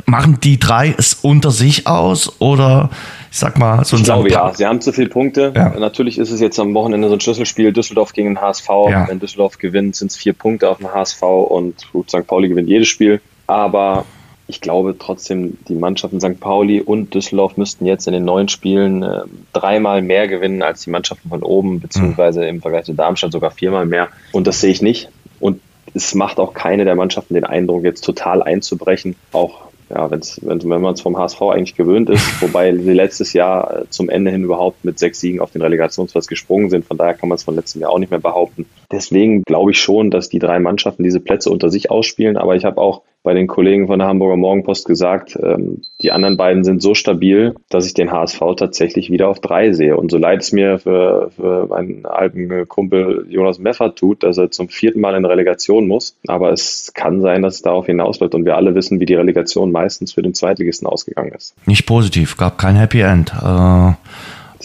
Machen 0.07 0.38
die 0.40 0.59
drei 0.59 0.94
es 0.96 1.14
unter 1.14 1.51
sich 1.51 1.87
aus 1.87 2.40
oder 2.40 2.90
ich 3.31 3.38
sag 3.38 3.59
mal 3.59 3.83
so 3.85 3.96
ein 3.96 4.01
Ich 4.01 4.05
glaube 4.05 4.31
ja, 4.31 4.53
sie 4.53 4.66
haben 4.66 4.81
zu 4.83 4.92
viele 4.92 5.09
Punkte. 5.09 5.53
Ja. 5.57 5.70
Natürlich 5.79 6.18
ist 6.18 6.31
es 6.31 6.40
jetzt 6.40 6.59
am 6.59 6.75
Wochenende 6.75 7.09
so 7.09 7.14
ein 7.14 7.20
Schlüsselspiel 7.20 7.72
Düsseldorf 7.72 8.12
gegen 8.12 8.35
den 8.35 8.40
HSV. 8.40 8.68
Ja. 8.90 9.09
Wenn 9.09 9.20
Düsseldorf 9.20 9.57
gewinnt, 9.57 9.96
sind 9.96 10.11
es 10.11 10.16
vier 10.18 10.35
Punkte 10.35 10.68
auf 10.68 10.79
dem 10.79 10.92
HSV 10.92 11.22
und 11.22 11.87
St. 12.09 12.27
Pauli 12.27 12.48
gewinnt 12.48 12.68
jedes 12.68 12.88
Spiel. 12.88 13.22
Aber 13.46 14.05
ich 14.46 14.61
glaube 14.61 14.96
trotzdem, 14.98 15.57
die 15.68 15.74
Mannschaften 15.74 16.20
St. 16.20 16.38
Pauli 16.40 16.81
und 16.81 17.14
Düsseldorf 17.14 17.57
müssten 17.57 17.87
jetzt 17.87 18.07
in 18.07 18.12
den 18.12 18.24
neuen 18.24 18.48
Spielen 18.48 19.02
äh, 19.02 19.22
dreimal 19.52 20.02
mehr 20.02 20.28
gewinnen 20.28 20.62
als 20.62 20.83
die 20.83 20.90
Mannschaften 20.90 21.28
von 21.28 21.42
oben, 21.42 21.81
beziehungsweise 21.81 22.42
mhm. 22.42 22.48
im 22.48 22.61
Vergleich 22.61 22.85
zu 22.85 22.92
Darmstadt 22.92 23.33
sogar 23.33 23.50
viermal 23.50 23.87
mehr. 23.87 24.09
Und 24.33 24.46
das 24.46 24.61
sehe 24.61 24.70
ich 24.70 24.83
nicht. 24.83 25.09
Und 25.40 25.61
es 25.94 26.14
macht 26.14 26.38
auch 26.38 26.55
keine 26.55 26.85
der 26.85 26.94
Mannschaften 26.94 27.35
den 27.35 27.44
Eindruck, 27.44 27.85
jetzt 27.85 28.02
total 28.02 28.42
einzubrechen. 28.42 29.16
Auch 29.33 29.72
ja, 29.94 30.11
wenn's, 30.11 30.40
wenn, 30.42 30.62
wenn 30.62 30.81
man 30.81 30.94
es 30.94 31.02
vom 31.02 31.18
HSV 31.18 31.42
eigentlich 31.42 31.74
gewöhnt 31.74 32.09
ist, 32.09 32.40
wobei 32.42 32.74
sie 32.74 32.92
letztes 32.92 33.33
Jahr 33.33 33.83
äh, 33.83 33.85
zum 33.90 34.09
Ende 34.09 34.31
hin 34.31 34.44
überhaupt 34.44 34.85
mit 34.85 34.98
sechs 34.98 35.20
Siegen 35.20 35.40
auf 35.40 35.50
den 35.50 35.62
Relegationsplatz 35.62 36.26
gesprungen 36.26 36.70
sind. 36.70 36.87
Von 36.87 36.96
daher 36.96 37.14
kann 37.14 37.28
man 37.28 37.37
es 37.37 37.42
von 37.42 37.55
letztem 37.55 37.83
Jahr 37.83 37.90
auch 37.90 37.98
nicht 37.98 38.11
mehr 38.11 38.20
behaupten. 38.20 38.66
Deswegen 38.90 39.42
glaube 39.42 39.72
ich 39.72 39.81
schon, 39.81 40.11
dass 40.11 40.28
die 40.28 40.38
drei 40.38 40.59
Mannschaften 40.59 41.02
diese 41.05 41.20
Plätze 41.20 41.50
unter 41.50 41.70
sich 41.70 41.90
ausspielen. 41.90 42.37
Aber 42.37 42.57
ich 42.57 42.64
habe 42.64 42.81
auch 42.81 43.02
bei 43.22 43.35
den 43.35 43.46
Kollegen 43.46 43.87
von 43.87 44.00
der 44.00 44.08
Hamburger 44.08 44.37
Morgenpost 44.37 44.85
gesagt, 44.87 45.38
ähm, 45.40 45.82
die 46.00 46.11
anderen 46.11 46.37
beiden 46.37 46.64
sind 46.64 46.82
so 46.82 46.94
stabil, 46.94 47.54
dass 47.68 47.87
ich 47.87 47.94
den 47.94 48.11
HSV 48.11 48.40
tatsächlich 48.56 49.11
wieder 49.11 49.28
auf 49.28 49.40
drei 49.40 49.72
sehe. 49.72 49.96
Und 49.96 50.11
so 50.11 50.18
leid 50.18 50.40
es 50.40 50.52
mir 50.52 50.78
für, 50.80 51.30
für 51.37 51.66
meinen 51.68 52.04
alten 52.04 52.66
Kumpel 52.66 53.26
Jonas 53.28 53.58
Meffert 53.58 53.96
tut, 53.96 54.24
dass 54.24 54.38
er 54.38 54.50
zum 54.50 54.68
vierten 54.68 55.00
Mal 55.00 55.14
in 55.14 55.24
Relegation 55.24 55.87
muss. 55.87 56.16
Aber 56.26 56.52
es 56.52 56.92
kann 56.94 57.20
sein, 57.20 57.42
dass 57.42 57.56
es 57.56 57.62
darauf 57.62 57.87
hinausläuft. 57.87 58.35
Und 58.35 58.44
wir 58.44 58.56
alle 58.56 58.74
wissen, 58.74 58.98
wie 58.98 59.06
die 59.06 59.14
Relegation 59.14 59.70
meistens 59.70 60.12
für 60.12 60.22
den 60.22 60.35
Zweitligisten 60.35 60.88
ausgegangen 60.88 61.32
ist. 61.32 61.54
Nicht 61.66 61.87
positiv, 61.87 62.37
gab 62.37 62.58
kein 62.58 62.74
Happy 62.74 63.02
End. 63.02 63.32
Äh, 63.40 63.92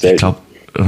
ich 0.02 0.18
glaube, 0.18 0.40
äh, 0.76 0.84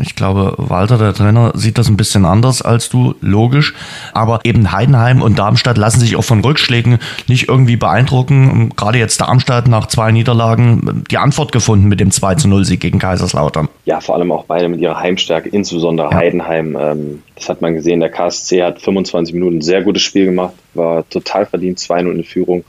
ich 0.00 0.16
glaube, 0.16 0.54
Walter, 0.56 0.98
der 0.98 1.14
Trainer, 1.14 1.52
sieht 1.54 1.78
das 1.78 1.88
ein 1.88 1.96
bisschen 1.96 2.24
anders 2.24 2.62
als 2.62 2.88
du, 2.88 3.14
logisch. 3.20 3.74
Aber 4.12 4.40
eben 4.44 4.72
Heidenheim 4.72 5.22
und 5.22 5.38
Darmstadt 5.38 5.78
lassen 5.78 6.00
sich 6.00 6.16
auch 6.16 6.24
von 6.24 6.40
Rückschlägen 6.40 6.98
nicht 7.28 7.48
irgendwie 7.48 7.76
beeindrucken. 7.76 8.70
Gerade 8.76 8.98
jetzt 8.98 9.20
Darmstadt 9.20 9.68
nach 9.68 9.86
zwei 9.86 10.12
Niederlagen 10.12 11.04
die 11.10 11.18
Antwort 11.18 11.52
gefunden 11.52 11.88
mit 11.88 12.00
dem 12.00 12.10
2 12.10 12.36
zu 12.36 12.48
0 12.48 12.64
Sieg 12.64 12.80
gegen 12.80 12.98
Kaiserslautern. 12.98 13.68
Ja, 13.84 14.00
vor 14.00 14.14
allem 14.14 14.32
auch 14.32 14.44
beide 14.44 14.68
mit 14.68 14.80
ihrer 14.80 14.98
Heimstärke, 14.98 15.48
insbesondere 15.48 16.10
ja. 16.10 16.16
Heidenheim. 16.16 16.76
Ähm, 16.80 17.22
das 17.34 17.48
hat 17.48 17.60
man 17.60 17.74
gesehen. 17.74 18.00
Der 18.00 18.10
KSC 18.10 18.62
hat 18.62 18.80
25 18.80 19.34
Minuten 19.34 19.58
ein 19.58 19.62
sehr 19.62 19.82
gutes 19.82 20.02
Spiel 20.02 20.26
gemacht, 20.26 20.54
war 20.74 21.08
total 21.08 21.46
verdient 21.46 21.78
2-0 21.78 22.10
in 22.12 22.24
Führung. 22.24 22.64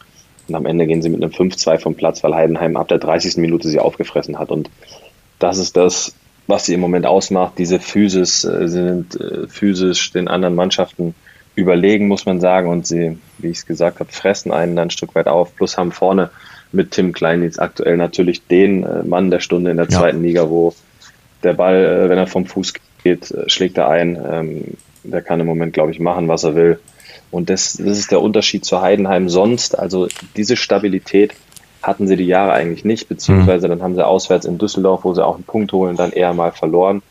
Und 0.48 0.56
am 0.56 0.65
Ende 0.65 0.86
gehen 0.88 1.02
sie 1.02 1.10
mit 1.10 1.24
einem 1.24 1.32
5-2 1.32 1.80
vom 1.80 1.96
Platz, 1.96 2.24
weil 2.24 2.36
Heidenheim 2.36 2.76
ab 2.76 2.88
der 2.88 2.98
30. 2.98 3.38
Minute 3.38 3.70
sie 3.70 3.80
aufgefressen 3.80 4.38
hat. 4.38 4.50
Und 4.52 4.70
das 5.39 5.58
ist 5.58 5.78
das, 5.78 6.13
was 6.47 6.65
sie 6.65 6.73
im 6.73 6.80
Moment 6.80 7.06
ausmacht. 7.06 7.54
Diese 7.58 7.80
Physis 7.80 8.43
äh, 8.43 8.67
sind 8.67 9.19
äh, 9.19 9.47
physisch 9.47 10.12
den 10.12 10.27
anderen 10.27 10.56
Mannschaften 10.56 11.15
überlegen, 11.56 12.08
muss 12.08 12.25
man 12.25 12.39
sagen. 12.39 12.69
Und 12.69 12.88
sie, 12.88 13.17
wie 13.38 13.49
ich 13.49 13.58
es 13.58 13.65
gesagt 13.65 13.99
habe, 13.99 14.12
fressen 14.12 14.51
einen 14.51 14.75
dann 14.75 14.88
ein 14.88 14.91
Stück 14.91 15.15
weit 15.15 15.27
auf. 15.27 15.56
Plus 15.56 15.77
haben 15.77 15.91
vorne 15.91 16.30
mit 16.71 16.91
Tim 16.91 17.13
Klein 17.13 17.43
jetzt 17.43 17.62
aktuell 17.62 17.97
natürlich 17.97 18.45
den 18.47 18.84
äh, 18.84 19.04
Mann 19.04 19.32
der 19.32 19.39
Stunde 19.39 19.71
in 19.71 19.77
der 19.77 19.89
zweiten 19.89 20.23
ja. 20.23 20.27
Liga, 20.27 20.49
wo 20.49 20.73
der 21.43 21.54
Ball, 21.54 21.75
äh, 21.75 22.10
wenn 22.10 22.17
er 22.17 22.27
vom 22.27 22.45
Fuß 22.45 22.73
geht, 23.04 23.34
schlägt 23.47 23.77
er 23.77 23.89
ein. 23.89 24.19
Ähm, 24.30 24.63
der 25.04 25.21
kann 25.21 25.39
im 25.39 25.47
Moment, 25.47 25.73
glaube 25.73 25.91
ich, 25.91 25.99
machen, 25.99 26.27
was 26.27 26.43
er 26.43 26.56
will. 26.56 26.80
Und 27.32 27.49
das, 27.49 27.73
das 27.73 27.97
ist 27.97 28.12
der 28.12 28.21
Unterschied 28.21 28.65
zu 28.65 28.82
Heidenheim 28.82 29.30
sonst. 29.30 29.77
Also 29.77 30.08
diese 30.36 30.58
Stabilität 30.58 31.34
hatten 31.82 32.08
sie 32.08 32.15
die 32.15 32.26
Jahre 32.26 32.54
eigentlich 32.54 32.86
nicht, 32.86 33.10
beziehungsweise 33.10 33.67
dann 33.67 33.82
haben 33.82 33.96
sie 33.96 34.06
auswärts 34.06 34.46
in 34.46 34.58
Düsseldorf, 34.58 35.04
wo 35.04 35.13
sie 35.13 35.26
auch 35.26 35.36
einen 35.36 35.44
Punkt 35.44 35.72
holen, 35.74 35.98
dann 35.98 36.12
eher 36.12 36.34
mal 36.34 36.52
verloren. 36.52 37.02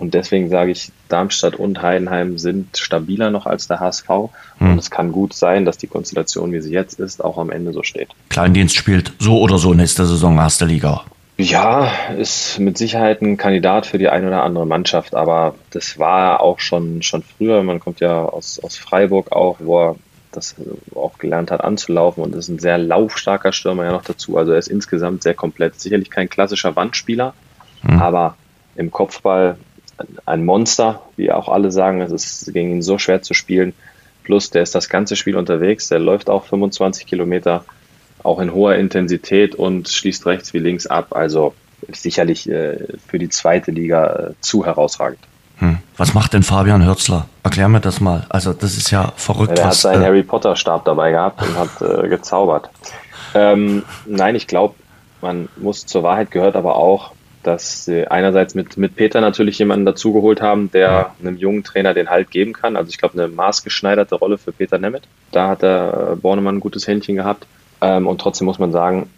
Und 0.00 0.14
deswegen 0.14 0.48
sage 0.48 0.70
ich, 0.70 0.92
Darmstadt 1.10 1.56
und 1.56 1.82
Heidenheim 1.82 2.38
sind 2.38 2.78
stabiler 2.78 3.30
noch 3.30 3.44
als 3.44 3.68
der 3.68 3.80
HSV. 3.80 4.08
Und 4.08 4.30
hm. 4.58 4.78
es 4.78 4.90
kann 4.90 5.12
gut 5.12 5.34
sein, 5.34 5.66
dass 5.66 5.76
die 5.76 5.88
Konstellation, 5.88 6.52
wie 6.52 6.60
sie 6.62 6.72
jetzt 6.72 6.98
ist, 6.98 7.22
auch 7.22 7.36
am 7.36 7.50
Ende 7.50 7.72
so 7.72 7.82
steht. 7.82 8.08
Kleindienst 8.30 8.74
spielt 8.74 9.12
so 9.18 9.38
oder 9.38 9.58
so 9.58 9.74
nächste 9.74 10.06
Saison 10.06 10.38
erste 10.38 10.64
Liga. 10.64 11.02
Ja, 11.36 11.90
ist 12.18 12.58
mit 12.58 12.78
Sicherheit 12.78 13.22
ein 13.22 13.36
Kandidat 13.36 13.86
für 13.86 13.98
die 13.98 14.08
eine 14.08 14.26
oder 14.26 14.42
andere 14.42 14.66
Mannschaft, 14.66 15.14
aber 15.14 15.54
das 15.70 15.98
war 15.98 16.40
auch 16.40 16.60
schon, 16.60 17.02
schon 17.02 17.22
früher. 17.22 17.62
Man 17.62 17.80
kommt 17.80 18.00
ja 18.00 18.24
aus, 18.24 18.60
aus 18.62 18.76
Freiburg 18.76 19.32
auch, 19.32 19.56
wo 19.58 19.80
er 19.80 19.96
das 20.32 20.54
auch 20.94 21.18
gelernt 21.18 21.50
hat 21.50 21.62
anzulaufen 21.62 22.22
und 22.22 22.34
ist 22.34 22.48
ein 22.48 22.58
sehr 22.58 22.78
laufstarker 22.78 23.52
Stürmer 23.52 23.84
ja 23.84 23.92
noch 23.92 24.04
dazu. 24.04 24.36
Also 24.36 24.52
er 24.52 24.58
ist 24.58 24.68
insgesamt 24.68 25.22
sehr 25.22 25.34
komplett. 25.34 25.80
Sicherlich 25.80 26.10
kein 26.10 26.28
klassischer 26.28 26.76
Wandspieler, 26.76 27.34
mhm. 27.82 28.00
aber 28.00 28.36
im 28.76 28.90
Kopfball 28.90 29.56
ein 30.24 30.44
Monster, 30.44 31.02
wie 31.16 31.30
auch 31.32 31.48
alle 31.48 31.70
sagen. 31.70 32.00
Es 32.00 32.12
ist 32.12 32.52
gegen 32.52 32.70
ihn 32.70 32.82
so 32.82 32.98
schwer 32.98 33.22
zu 33.22 33.34
spielen. 33.34 33.74
Plus, 34.22 34.50
der 34.50 34.62
ist 34.62 34.74
das 34.74 34.88
ganze 34.88 35.16
Spiel 35.16 35.36
unterwegs. 35.36 35.88
Der 35.88 35.98
läuft 35.98 36.30
auch 36.30 36.44
25 36.44 37.06
Kilometer, 37.06 37.64
auch 38.22 38.38
in 38.38 38.52
hoher 38.52 38.76
Intensität 38.76 39.54
und 39.54 39.88
schließt 39.88 40.26
rechts 40.26 40.54
wie 40.54 40.58
links 40.58 40.86
ab. 40.86 41.08
Also 41.14 41.54
sicherlich 41.92 42.48
äh, 42.48 42.78
für 43.06 43.18
die 43.18 43.28
zweite 43.28 43.70
Liga 43.70 44.30
äh, 44.30 44.34
zu 44.40 44.64
herausragend. 44.64 45.20
Hm. 45.60 45.78
Was 45.96 46.14
macht 46.14 46.32
denn 46.32 46.42
Fabian 46.42 46.84
Hürzler? 46.84 47.26
Erklär 47.42 47.68
mir 47.68 47.80
das 47.80 48.00
mal. 48.00 48.26
Also 48.28 48.52
das 48.52 48.76
ist 48.76 48.90
ja 48.90 49.12
verrückt. 49.16 49.58
Er 49.58 49.66
hat 49.66 49.74
seinen 49.74 50.02
äh, 50.02 50.06
Harry 50.06 50.22
Potter 50.22 50.56
Stab 50.56 50.84
dabei 50.84 51.12
gehabt 51.12 51.42
und 51.42 51.56
hat 51.56 51.82
äh, 51.82 52.08
gezaubert. 52.08 52.70
Ähm, 53.34 53.84
nein, 54.06 54.34
ich 54.34 54.46
glaube, 54.46 54.74
man 55.20 55.48
muss 55.56 55.86
zur 55.86 56.02
Wahrheit 56.02 56.30
gehört 56.30 56.56
aber 56.56 56.76
auch, 56.76 57.12
dass 57.42 57.84
sie 57.84 58.06
einerseits 58.06 58.54
mit, 58.54 58.76
mit 58.76 58.96
Peter 58.96 59.20
natürlich 59.20 59.58
jemanden 59.58 59.86
dazugeholt 59.86 60.42
haben, 60.42 60.70
der 60.72 61.12
einem 61.20 61.36
jungen 61.36 61.64
Trainer 61.64 61.94
den 61.94 62.10
Halt 62.10 62.30
geben 62.30 62.52
kann. 62.52 62.76
Also 62.76 62.90
ich 62.90 62.98
glaube, 62.98 63.14
eine 63.14 63.28
maßgeschneiderte 63.28 64.14
Rolle 64.14 64.38
für 64.38 64.52
Peter 64.52 64.78
Nemeth. 64.78 65.04
Da 65.30 65.48
hat 65.48 65.62
der 65.62 66.12
äh, 66.12 66.16
Bornemann 66.16 66.56
ein 66.56 66.60
gutes 66.60 66.86
Händchen 66.86 67.16
gehabt. 67.16 67.46
Ähm, 67.80 68.06
und 68.06 68.20
trotzdem 68.20 68.46
muss 68.46 68.58
man 68.58 68.72
sagen, 68.72 69.08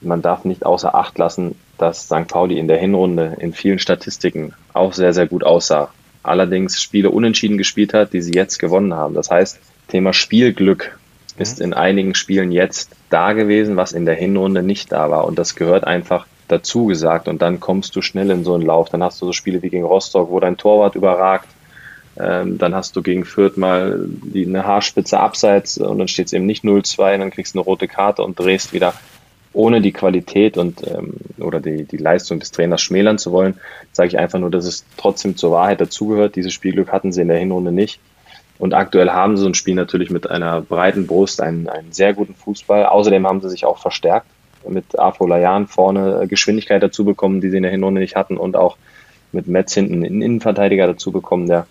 man 0.00 0.22
darf 0.22 0.44
nicht 0.44 0.64
außer 0.64 0.94
Acht 0.94 1.18
lassen, 1.18 1.56
dass 1.78 2.04
St. 2.04 2.28
Pauli 2.28 2.58
in 2.58 2.68
der 2.68 2.78
Hinrunde 2.78 3.36
in 3.38 3.52
vielen 3.52 3.78
Statistiken 3.78 4.54
auch 4.72 4.92
sehr, 4.92 5.12
sehr 5.12 5.26
gut 5.26 5.44
aussah. 5.44 5.90
Allerdings 6.22 6.82
Spiele 6.82 7.10
unentschieden 7.10 7.58
gespielt 7.58 7.94
hat, 7.94 8.12
die 8.12 8.22
sie 8.22 8.32
jetzt 8.32 8.58
gewonnen 8.58 8.94
haben. 8.94 9.14
Das 9.14 9.30
heißt, 9.30 9.60
Thema 9.88 10.12
Spielglück 10.12 10.98
ist 11.38 11.60
in 11.60 11.74
einigen 11.74 12.14
Spielen 12.14 12.50
jetzt 12.50 12.90
da 13.10 13.32
gewesen, 13.32 13.76
was 13.76 13.92
in 13.92 14.06
der 14.06 14.14
Hinrunde 14.14 14.62
nicht 14.62 14.90
da 14.90 15.10
war. 15.10 15.26
Und 15.26 15.38
das 15.38 15.54
gehört 15.54 15.84
einfach 15.84 16.26
dazu 16.48 16.86
gesagt. 16.86 17.28
Und 17.28 17.42
dann 17.42 17.60
kommst 17.60 17.94
du 17.94 18.02
schnell 18.02 18.30
in 18.30 18.44
so 18.44 18.54
einen 18.54 18.64
Lauf. 18.64 18.88
Dann 18.88 19.02
hast 19.02 19.20
du 19.20 19.26
so 19.26 19.32
Spiele 19.32 19.62
wie 19.62 19.68
gegen 19.68 19.84
Rostock, 19.84 20.30
wo 20.30 20.40
dein 20.40 20.56
Torwart 20.56 20.94
überragt. 20.94 21.48
Ähm, 22.18 22.56
dann 22.58 22.74
hast 22.74 22.96
du 22.96 23.02
gegen 23.02 23.24
Fürth 23.24 23.56
mal 23.56 24.00
die, 24.08 24.46
eine 24.46 24.64
Haarspitze 24.64 25.20
abseits 25.20 25.76
und 25.76 25.98
dann 25.98 26.08
steht 26.08 26.28
es 26.28 26.32
eben 26.32 26.46
nicht 26.46 26.64
0-2, 26.64 27.18
dann 27.18 27.30
kriegst 27.30 27.54
du 27.54 27.58
eine 27.58 27.64
rote 27.64 27.88
Karte 27.88 28.22
und 28.22 28.38
drehst 28.38 28.72
wieder 28.72 28.94
ohne 29.56 29.80
die 29.80 29.92
Qualität 29.92 30.58
und 30.58 30.86
ähm, 30.86 31.14
oder 31.38 31.60
die, 31.60 31.84
die 31.84 31.96
Leistung 31.96 32.38
des 32.38 32.50
Trainers 32.50 32.82
schmälern 32.82 33.18
zu 33.18 33.32
wollen, 33.32 33.54
sage 33.92 34.08
ich 34.08 34.18
einfach 34.18 34.38
nur, 34.38 34.50
dass 34.50 34.66
es 34.66 34.84
trotzdem 34.96 35.36
zur 35.36 35.52
Wahrheit 35.52 35.80
dazugehört. 35.80 36.36
Dieses 36.36 36.52
Spielglück 36.52 36.92
hatten 36.92 37.10
sie 37.10 37.22
in 37.22 37.28
der 37.28 37.38
Hinrunde 37.38 37.72
nicht. 37.72 37.98
Und 38.58 38.74
aktuell 38.74 39.10
haben 39.10 39.36
sie 39.36 39.42
so 39.42 39.48
ein 39.48 39.54
Spiel 39.54 39.74
natürlich 39.74 40.10
mit 40.10 40.30
einer 40.30 40.60
breiten 40.60 41.06
Brust, 41.06 41.40
einen, 41.40 41.68
einen 41.68 41.92
sehr 41.92 42.14
guten 42.14 42.34
Fußball. 42.34 42.86
Außerdem 42.86 43.26
haben 43.26 43.40
sie 43.40 43.50
sich 43.50 43.64
auch 43.64 43.78
verstärkt 43.78 44.26
mit 44.68 44.98
Afro 44.98 45.26
Layan 45.26 45.66
vorne 45.66 46.22
äh, 46.22 46.26
Geschwindigkeit 46.26 46.82
dazu 46.82 47.04
bekommen, 47.04 47.40
die 47.40 47.50
sie 47.50 47.56
in 47.56 47.62
der 47.62 47.72
Hinrunde 47.72 48.00
nicht 48.00 48.16
hatten 48.16 48.36
und 48.36 48.56
auch 48.56 48.76
mit 49.32 49.46
Metz 49.48 49.74
hinten 49.74 50.04
einen 50.04 50.22
Innenverteidiger 50.22 50.86
dazu 50.86 51.12
bekommen, 51.12 51.46
der 51.46 51.66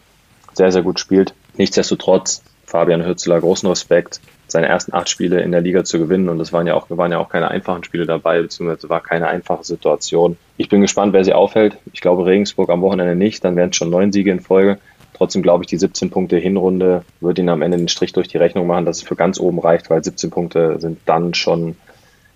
sehr, 0.54 0.72
sehr 0.72 0.82
gut 0.82 1.00
spielt. 1.00 1.34
Nichtsdestotrotz, 1.58 2.44
Fabian 2.76 3.06
Hürzler, 3.06 3.40
großen 3.40 3.70
Respekt 3.70 4.20
seine 4.48 4.68
ersten 4.68 4.94
acht 4.94 5.08
Spiele 5.08 5.40
in 5.40 5.54
der 5.54 5.62
Liga 5.62 5.86
zu 5.86 5.98
gewinnen. 5.98 6.28
Und 6.28 6.42
es 6.42 6.52
waren 6.52 6.68
ja 6.68 6.74
auch, 6.74 6.88
waren 6.90 7.10
ja 7.10 7.20
auch 7.20 7.30
keine 7.30 7.50
einfachen 7.50 7.86
Spiele 7.86 8.06
dabei, 8.06 8.42
beziehungsweise 8.42 8.90
war 8.90 9.00
keine 9.00 9.28
einfache 9.28 9.64
Situation. 9.64 10.36
Ich 10.58 10.68
bin 10.68 10.82
gespannt, 10.82 11.14
wer 11.14 11.24
sie 11.24 11.32
aufhält. 11.32 11.78
Ich 11.94 12.02
glaube 12.02 12.26
Regensburg 12.26 12.70
am 12.70 12.82
Wochenende 12.82 13.16
nicht, 13.16 13.46
dann 13.46 13.56
wären 13.56 13.70
es 13.70 13.78
schon 13.78 13.90
neun 13.90 14.12
Siege 14.12 14.30
in 14.30 14.42
Folge. 14.42 14.78
Trotzdem 15.14 15.42
glaube 15.42 15.64
ich, 15.64 15.68
die 15.68 15.78
17 15.78 16.10
Punkte 16.10 16.36
Hinrunde 16.36 17.06
wird 17.22 17.40
ihnen 17.40 17.48
am 17.48 17.62
Ende 17.62 17.78
den 17.78 17.88
Strich 17.88 18.12
durch 18.12 18.28
die 18.28 18.38
Rechnung 18.38 18.68
machen, 18.68 18.84
dass 18.84 18.98
es 18.98 19.04
für 19.04 19.16
ganz 19.16 19.40
oben 19.40 19.60
reicht, 19.60 19.90
weil 19.90 20.04
17 20.04 20.30
Punkte 20.30 20.76
sind 20.82 21.00
dann 21.06 21.34
schon 21.34 21.78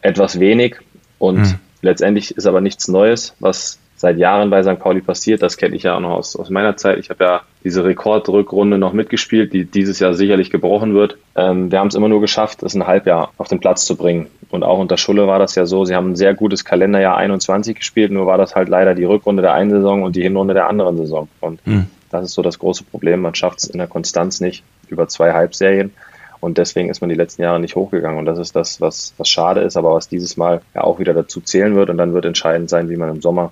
etwas 0.01 0.39
wenig. 0.39 0.77
Und 1.17 1.43
hm. 1.43 1.59
letztendlich 1.81 2.37
ist 2.37 2.47
aber 2.47 2.61
nichts 2.61 2.87
Neues, 2.87 3.35
was 3.41 3.77
seit 3.99 4.17
Jahren 4.17 4.49
bei 4.49 4.63
St. 4.63 4.79
Pauli 4.79 5.01
passiert. 5.01 5.41
Das 5.41 5.57
kenne 5.57 5.75
ich 5.75 5.83
ja 5.83 5.97
auch 5.97 5.99
noch 5.99 6.11
aus, 6.11 6.37
aus 6.37 6.49
meiner 6.49 6.77
Zeit. 6.77 6.99
Ich 6.99 7.09
habe 7.09 7.21
ja 7.21 7.41
diese 7.65 7.83
Rekordrückrunde 7.83 8.77
noch 8.77 8.93
mitgespielt, 8.93 9.51
die 9.51 9.65
dieses 9.65 9.99
Jahr 9.99 10.13
sicherlich 10.13 10.49
gebrochen 10.49 10.93
wird. 10.93 11.17
Ähm, 11.35 11.69
wir 11.69 11.79
haben 11.79 11.89
es 11.89 11.95
immer 11.95 12.07
nur 12.07 12.21
geschafft, 12.21 12.63
es 12.63 12.75
ein 12.75 12.87
Halbjahr 12.87 13.33
auf 13.37 13.49
den 13.49 13.59
Platz 13.59 13.85
zu 13.85 13.97
bringen. 13.97 14.27
Und 14.51 14.63
auch 14.63 14.79
unter 14.79 14.95
Schulle 14.95 15.27
war 15.27 15.37
das 15.37 15.55
ja 15.55 15.65
so. 15.65 15.83
Sie 15.83 15.95
haben 15.95 16.11
ein 16.11 16.15
sehr 16.15 16.33
gutes 16.33 16.63
Kalenderjahr 16.63 17.17
21 17.17 17.75
gespielt, 17.75 18.11
nur 18.11 18.25
war 18.25 18.37
das 18.37 18.55
halt 18.55 18.69
leider 18.69 18.95
die 18.95 19.03
Rückrunde 19.03 19.41
der 19.41 19.53
einen 19.53 19.69
Saison 19.69 20.03
und 20.03 20.15
die 20.15 20.23
Hinrunde 20.23 20.53
der 20.53 20.69
anderen 20.69 20.95
Saison. 20.95 21.27
Und 21.41 21.67
mhm. 21.67 21.87
das 22.09 22.23
ist 22.23 22.35
so 22.35 22.41
das 22.41 22.57
große 22.57 22.85
Problem. 22.85 23.19
Man 23.19 23.35
schafft 23.35 23.59
es 23.59 23.65
in 23.65 23.79
der 23.79 23.87
Konstanz 23.87 24.39
nicht 24.39 24.63
über 24.87 25.09
zwei 25.09 25.33
Halbserien. 25.33 25.91
Und 26.39 26.57
deswegen 26.57 26.89
ist 26.89 27.01
man 27.01 27.09
die 27.09 27.17
letzten 27.17 27.41
Jahre 27.41 27.59
nicht 27.59 27.75
hochgegangen. 27.75 28.17
Und 28.17 28.25
das 28.25 28.39
ist 28.39 28.55
das, 28.55 28.79
was, 28.79 29.13
was 29.17 29.27
schade 29.27 29.59
ist, 29.59 29.75
aber 29.75 29.93
was 29.93 30.07
dieses 30.07 30.37
Mal 30.37 30.61
ja 30.73 30.85
auch 30.85 30.99
wieder 30.99 31.13
dazu 31.13 31.41
zählen 31.41 31.75
wird. 31.75 31.89
Und 31.89 31.97
dann 31.97 32.13
wird 32.13 32.23
entscheidend 32.23 32.69
sein, 32.69 32.89
wie 32.89 32.95
man 32.95 33.09
im 33.09 33.21
Sommer 33.21 33.51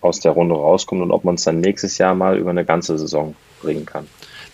aus 0.00 0.20
der 0.20 0.32
Runde 0.32 0.54
rauskommt 0.54 1.02
und 1.02 1.10
ob 1.10 1.24
man 1.24 1.34
es 1.36 1.44
dann 1.44 1.60
nächstes 1.60 1.98
Jahr 1.98 2.14
mal 2.14 2.36
über 2.36 2.50
eine 2.50 2.64
ganze 2.64 2.98
Saison 2.98 3.34
bringen 3.62 3.86
kann. 3.86 4.06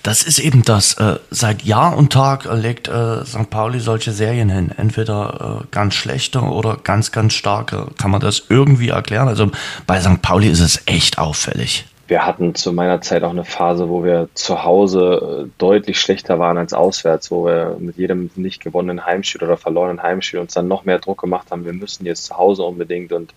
Das 0.06 0.22
ist 0.22 0.38
eben 0.38 0.62
das. 0.62 0.94
Äh, 0.94 1.16
seit 1.30 1.62
Jahr 1.62 1.96
und 1.96 2.12
Tag 2.12 2.44
legt 2.44 2.86
äh, 2.86 3.24
St. 3.24 3.50
Pauli 3.50 3.80
solche 3.80 4.12
Serien 4.12 4.48
hin. 4.48 4.70
Entweder 4.76 5.62
äh, 5.62 5.66
ganz 5.72 5.94
schlechte 5.94 6.42
oder 6.42 6.76
ganz, 6.84 7.10
ganz 7.10 7.32
starke. 7.32 7.88
Kann 7.98 8.12
man 8.12 8.20
das 8.20 8.44
irgendwie 8.48 8.90
erklären? 8.90 9.26
Also 9.26 9.50
bei 9.84 10.00
St. 10.00 10.22
Pauli 10.22 10.46
ist 10.46 10.60
es 10.60 10.80
echt 10.86 11.18
auffällig. 11.18 11.86
Wir 12.06 12.24
hatten 12.24 12.54
zu 12.54 12.72
meiner 12.72 13.00
Zeit 13.00 13.24
auch 13.24 13.30
eine 13.30 13.44
Phase, 13.44 13.88
wo 13.88 14.04
wir 14.04 14.28
zu 14.34 14.62
Hause 14.62 15.50
deutlich 15.58 16.00
schlechter 16.00 16.38
waren 16.38 16.56
als 16.56 16.72
auswärts, 16.72 17.32
wo 17.32 17.46
wir 17.46 17.76
mit 17.80 17.96
jedem 17.96 18.30
nicht 18.36 18.62
gewonnenen 18.62 19.04
Heimspiel 19.04 19.42
oder 19.42 19.56
verlorenen 19.56 20.04
Heimspiel 20.04 20.38
uns 20.38 20.54
dann 20.54 20.68
noch 20.68 20.84
mehr 20.84 21.00
Druck 21.00 21.20
gemacht 21.20 21.50
haben. 21.50 21.64
Wir 21.64 21.72
müssen 21.72 22.06
jetzt 22.06 22.26
zu 22.26 22.36
Hause 22.36 22.62
unbedingt 22.62 23.12
und 23.12 23.34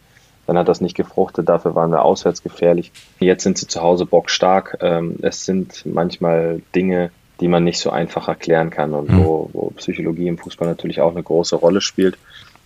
dann 0.50 0.58
hat 0.58 0.68
das 0.68 0.82
nicht 0.82 0.98
gefruchtet, 0.98 1.48
dafür 1.48 1.76
waren 1.76 1.92
wir 1.92 2.04
auswärts 2.04 2.42
gefährlich. 2.42 2.92
Jetzt 3.20 3.44
sind 3.44 3.60
sie 3.60 3.68
zu 3.68 3.84
Hause 3.84 4.08
bockstark. 4.08 4.80
Ähm, 4.82 5.18
es 5.22 5.46
sind 5.46 5.86
manchmal 5.86 6.64
Dinge, 6.74 7.12
die 7.40 7.48
man 7.48 7.64
nicht 7.64 7.80
so 7.80 7.92
einfach 7.92 8.28
erklären 8.28 8.72
kann 8.72 8.96
und 8.96 9.12
mhm. 9.12 9.24
wo, 9.24 9.50
wo 9.54 9.70
Psychologie 9.78 10.28
im 10.28 10.40
Fußball 10.40 10.68
natürlich 10.68 11.02
auch 11.02 11.12
eine 11.12 11.22
große 11.22 11.56
Rolle 11.56 11.82
spielt. 11.82 12.18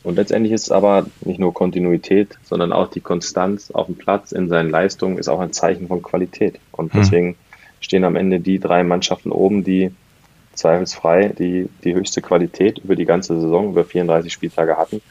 Und 0.02 0.16
letztendlich 0.16 0.54
ist 0.54 0.64
es 0.64 0.72
aber 0.72 1.08
nicht 1.26 1.42
nur 1.42 1.54
Kontinuität, 1.54 2.38
sondern 2.44 2.72
auch 2.72 2.88
die 2.88 3.02
Konstanz 3.02 3.70
auf 3.72 3.88
dem 3.88 3.96
Platz 3.96 4.32
in 4.32 4.48
seinen 4.48 4.70
Leistungen 4.70 5.18
ist 5.18 5.28
auch 5.28 5.42
ein 5.42 5.52
Zeichen 5.52 5.90
von 5.90 6.02
Qualität. 6.02 6.62
Und 6.72 6.94
mhm. 6.94 7.00
deswegen 7.00 7.36
stehen 7.82 8.06
am 8.06 8.16
Ende 8.16 8.40
die 8.40 8.60
drei 8.60 8.86
Mannschaften 8.86 9.34
oben, 9.34 9.66
die 9.66 9.92
zweifelsfrei 10.54 11.34
die, 11.38 11.68
die 11.84 11.96
höchste 11.96 12.22
Qualität 12.22 12.78
über 12.78 12.96
die 12.96 13.06
ganze 13.06 13.42
Saison, 13.42 13.72
über 13.72 13.84
34 13.84 14.32
Spieltage 14.32 14.78
hatten 14.78 15.02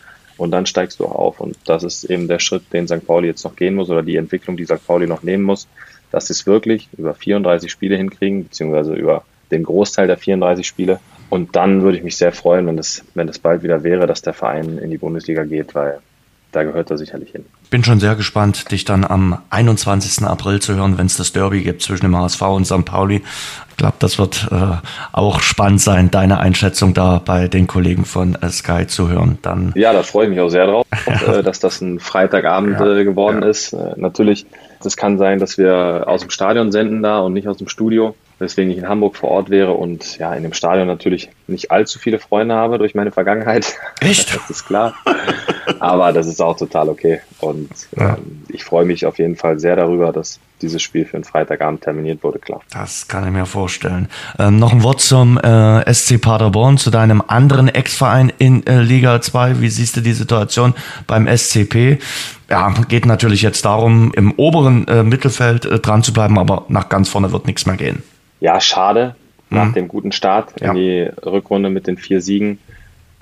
und 0.43 0.51
dann 0.51 0.67
steigst 0.67 0.99
du 0.99 1.05
auch 1.05 1.15
auf. 1.15 1.41
Und 1.41 1.57
das 1.67 1.85
ist 1.85 2.05
eben 2.05 2.27
der 2.27 2.41
Schritt, 2.41 2.65
den 2.73 2.89
St. 2.89 3.07
Pauli 3.07 3.29
jetzt 3.29 3.45
noch 3.45 3.55
gehen 3.55 3.77
muss 3.77 3.91
oder 3.91 4.03
die 4.03 4.17
Entwicklung, 4.17 4.57
die 4.57 4.65
St. 4.65 4.85
Pauli 4.85 5.07
noch 5.07 5.23
nehmen 5.23 5.45
muss, 5.45 5.69
dass 6.11 6.27
sie 6.27 6.33
es 6.33 6.47
wirklich 6.47 6.89
über 6.99 7.15
34 7.15 7.71
Spiele 7.71 7.97
hinkriegen, 7.97 8.45
beziehungsweise 8.45 8.95
über 8.95 9.25
den 9.53 9.63
Großteil 9.63 10.09
der 10.09 10.19
34 10.19 10.67
Spiele. 10.67 10.99
Und 11.31 11.55
dann 11.55 11.83
würde 11.83 11.97
ich 11.97 12.05
mich 12.05 12.17
sehr 12.17 12.33
freuen, 12.33 12.67
wenn 12.67 12.77
das, 12.77 13.05
wenn 13.15 13.31
bald 13.41 13.63
wieder 13.63 13.85
wäre, 13.85 14.07
dass 14.07 14.21
der 14.21 14.35
Verein 14.35 14.79
in 14.79 14.91
die 14.91 14.99
Bundesliga 14.99 15.45
geht, 15.45 15.75
weil 15.75 16.01
da 16.53 16.65
gehört 16.65 16.91
er 16.91 16.99
sicherlich 16.99 17.31
hin. 17.31 17.47
Bin 17.71 17.83
schon 17.83 17.99
sehr 17.99 18.15
gespannt, 18.15 18.71
dich 18.71 18.85
dann 18.85 19.05
am 19.05 19.39
21. 19.49 20.27
April 20.27 20.61
zu 20.61 20.75
hören, 20.75 20.99
wenn 20.99 21.07
es 21.07 21.17
das 21.17 21.33
Derby 21.33 21.63
gibt 21.63 21.81
zwischen 21.81 22.05
dem 22.05 22.17
HSV 22.17 22.43
und 22.43 22.67
St. 22.67 22.85
Pauli. 22.85 23.23
Ich 23.73 23.77
glaube, 23.79 23.97
das 23.99 24.19
wird 24.19 24.49
äh, 24.53 24.77
auch 25.13 25.41
spannend 25.41 25.81
sein, 25.81 26.11
deine 26.11 26.39
Einschätzung 26.39 26.95
da 26.95 27.21
bei 27.25 27.49
den 27.49 27.67
Kollegen 27.67 28.05
von 28.05 28.37
äh, 28.37 28.49
Sky 28.49 28.87
zu 28.87 29.09
hören. 29.09 29.39
Dann 29.43 29.73
ja, 29.75 29.93
da 29.93 30.03
freue 30.03 30.27
ich 30.27 30.31
mich 30.31 30.41
auch 30.41 30.51
sehr 30.51 30.67
drauf, 30.67 30.87
äh, 31.07 31.43
dass 31.43 31.59
das 31.59 31.81
ein 31.81 31.99
Freitagabend 31.99 32.79
ja, 32.79 32.97
äh, 32.99 33.05
geworden 33.05 33.43
ja. 33.43 33.49
ist. 33.49 33.73
Äh, 33.73 33.95
natürlich, 33.97 34.47
das 34.83 34.97
kann 34.97 35.19
sein, 35.19 35.39
dass 35.39 35.59
wir 35.59 36.05
aus 36.07 36.21
dem 36.21 36.31
Stadion 36.31 36.71
senden 36.71 37.03
da 37.03 37.21
und 37.21 37.33
nicht 37.33 37.49
aus 37.49 37.57
dem 37.57 37.69
Studio 37.69 38.15
weswegen 38.43 38.71
ich 38.71 38.79
in 38.79 38.89
Hamburg 38.89 39.17
vor 39.17 39.31
Ort 39.31 39.49
wäre 39.49 39.73
und 39.73 40.19
ja, 40.19 40.35
in 40.35 40.43
dem 40.43 40.53
Stadion 40.53 40.87
natürlich 40.87 41.31
nicht 41.47 41.71
allzu 41.71 41.99
viele 41.99 42.19
Freunde 42.19 42.55
habe 42.55 42.77
durch 42.77 42.95
meine 42.95 43.13
Vergangenheit. 43.13 43.75
Echt? 44.01 44.35
das 44.35 44.51
ist 44.51 44.67
klar. 44.67 44.95
Aber 45.81 46.13
das 46.13 46.27
ist 46.27 46.41
auch 46.41 46.57
total 46.57 46.89
okay. 46.89 47.21
Und 47.41 47.71
ja. 47.97 48.17
ähm, 48.17 48.43
ich 48.49 48.65
freue 48.65 48.85
mich 48.85 49.07
auf 49.07 49.19
jeden 49.19 49.37
Fall 49.37 49.59
sehr 49.59 49.77
darüber, 49.77 50.13
dass 50.13 50.41
dieses 50.61 50.81
Spiel 50.81 51.05
für 51.05 51.17
den 51.17 51.25
Freitagabend 51.25 51.83
terminiert 51.83 52.23
wurde, 52.23 52.39
klar. 52.39 52.61
Das 52.73 53.09
kann 53.09 53.27
ich 53.27 53.33
mir 53.33 53.47
vorstellen. 53.47 54.09
Ähm, 54.39 54.59
noch 54.59 54.73
ein 54.73 54.83
Wort 54.83 55.01
zum 55.01 55.39
äh, 55.39 55.93
SC 55.93 56.21
Paderborn, 56.21 56.79
zu 56.79 56.91
deinem 56.91 57.23
anderen 57.27 57.69
Ex-Verein 57.69 58.33
in 58.39 58.67
äh, 58.67 58.81
Liga 58.81 59.21
2. 59.21 59.61
Wie 59.61 59.69
siehst 59.69 59.97
du 59.97 60.01
die 60.01 60.13
Situation 60.13 60.75
beim 61.07 61.27
SCP? 61.27 61.99
Ja, 62.49 62.73
geht 62.89 63.07
natürlich 63.07 63.43
jetzt 63.43 63.65
darum, 63.65 64.13
im 64.15 64.33
oberen 64.33 64.87
äh, 64.87 65.03
Mittelfeld 65.03 65.65
äh, 65.65 65.79
dran 65.81 66.03
zu 66.03 66.13
bleiben, 66.13 66.39
aber 66.39 66.65
nach 66.69 66.89
ganz 66.89 67.09
vorne 67.09 67.33
wird 67.33 67.47
nichts 67.47 67.67
mehr 67.67 67.77
gehen. 67.77 68.03
Ja, 68.41 68.61
schade. 68.61 69.17
Nach 69.51 69.67
mhm. 69.67 69.75
dem 69.75 69.89
guten 69.89 70.13
Start 70.13 70.61
in 70.61 70.67
ja. 70.67 70.75
die 70.75 71.11
Rückrunde 71.27 71.69
mit 71.71 71.87
den 71.87 71.99
vier 71.99 72.23
Siegen 72.23 72.59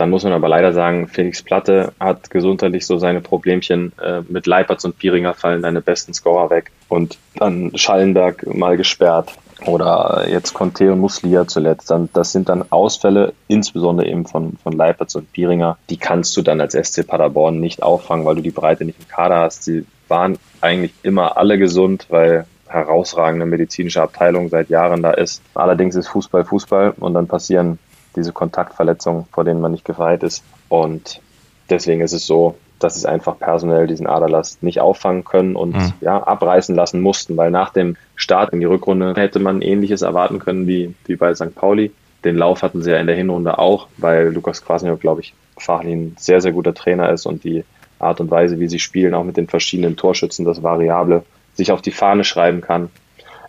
dann 0.01 0.09
muss 0.09 0.25
man 0.25 0.33
aber 0.33 0.49
leider 0.49 0.73
sagen, 0.73 1.09
Felix 1.09 1.43
Platte 1.43 1.93
hat 2.01 2.31
gesundheitlich 2.31 2.87
so 2.87 2.97
seine 2.97 3.21
Problemchen. 3.21 3.93
Äh, 4.03 4.23
mit 4.29 4.47
Leipertz 4.47 4.85
und 4.85 4.99
Pieringer 4.99 5.35
fallen 5.35 5.61
deine 5.61 5.83
besten 5.83 6.15
Scorer 6.15 6.49
weg. 6.49 6.71
Und 6.89 7.19
dann 7.37 7.73
Schallenberg 7.77 8.47
mal 8.55 8.79
gesperrt. 8.79 9.35
Oder 9.67 10.25
jetzt 10.27 10.55
Conte 10.55 10.91
und 10.91 11.01
Muslia 11.01 11.47
zuletzt. 11.47 11.91
Dann, 11.91 12.09
das 12.15 12.33
sind 12.33 12.49
dann 12.49 12.65
Ausfälle, 12.71 13.35
insbesondere 13.47 14.09
eben 14.09 14.25
von, 14.25 14.57
von 14.63 14.73
Leipertz 14.73 15.17
und 15.17 15.31
Pieringer. 15.33 15.77
Die 15.91 15.99
kannst 15.99 16.35
du 16.39 16.41
dann 16.41 16.63
als 16.63 16.73
SC 16.73 17.07
Paderborn 17.07 17.61
nicht 17.61 17.83
auffangen, 17.83 18.25
weil 18.25 18.37
du 18.37 18.43
die 18.43 18.51
Breite 18.51 18.87
nicht 18.87 18.99
im 18.99 19.09
Kader 19.09 19.41
hast. 19.41 19.65
Sie 19.65 19.85
waren 20.09 20.39
eigentlich 20.63 20.95
immer 21.03 21.37
alle 21.37 21.59
gesund, 21.59 22.07
weil 22.09 22.47
herausragende 22.69 23.45
medizinische 23.45 24.01
Abteilung 24.01 24.49
seit 24.49 24.71
Jahren 24.71 25.03
da 25.03 25.11
ist. 25.11 25.43
Allerdings 25.55 25.95
ist 25.95 26.09
Fußball 26.09 26.47
Fußball 26.47 26.95
und 26.99 27.13
dann 27.13 27.27
passieren 27.27 27.79
diese 28.17 28.33
Kontaktverletzungen, 28.33 29.27
vor 29.33 29.45
denen 29.45 29.61
man 29.61 29.73
nicht 29.73 29.85
gefeit 29.85 30.23
ist. 30.23 30.45
Und 30.69 31.21
deswegen 31.69 32.01
ist 32.01 32.13
es 32.13 32.27
so, 32.27 32.57
dass 32.79 32.97
es 32.97 33.05
einfach 33.05 33.39
personell 33.39 33.87
diesen 33.87 34.07
Aderlass 34.07 34.59
nicht 34.63 34.81
auffangen 34.81 35.25
können 35.25 35.55
und 35.55 35.77
mhm. 35.77 35.93
ja, 36.01 36.23
abreißen 36.23 36.75
lassen 36.75 37.01
mussten, 37.01 37.37
weil 37.37 37.51
nach 37.51 37.71
dem 37.71 37.97
Start 38.17 38.53
in 38.53 38.61
die 38.61 38.67
Rückrunde 38.67 39.15
hätte 39.17 39.39
man 39.39 39.63
ähnliches 39.63 40.03
erwarten 40.03 40.39
können 40.39 40.67
wie, 40.67 40.95
wie 41.05 41.17
bei 41.17 41.35
St. 41.35 41.55
Pauli. 41.55 41.93
Den 42.25 42.37
Lauf 42.37 42.63
hatten 42.63 42.83
sie 42.83 42.91
ja 42.91 42.99
in 42.99 43.07
der 43.07 43.17
Hinrunde 43.17 43.59
auch, 43.59 43.89
weil 43.97 44.29
Lukas 44.33 44.65
Kwasniok, 44.65 45.01
glaube 45.01 45.21
ich, 45.21 45.35
fachlich 45.57 45.95
ein 45.95 46.17
sehr, 46.19 46.41
sehr 46.41 46.53
guter 46.53 46.75
Trainer 46.75 47.11
ist 47.11 47.27
und 47.27 47.45
die 47.45 47.65
Art 47.99 48.21
und 48.21 48.31
Weise, 48.31 48.59
wie 48.59 48.69
sie 48.69 48.79
spielen, 48.79 49.15
auch 49.15 49.25
mit 49.25 49.37
den 49.37 49.47
verschiedenen 49.47 49.97
Torschützen, 49.97 50.45
das 50.45 50.63
Variable, 50.63 51.23
sich 51.55 51.73
auf 51.73 51.83
die 51.83 51.91
Fahne 51.91 52.25
schreiben 52.25 52.63
kann. 52.63 52.91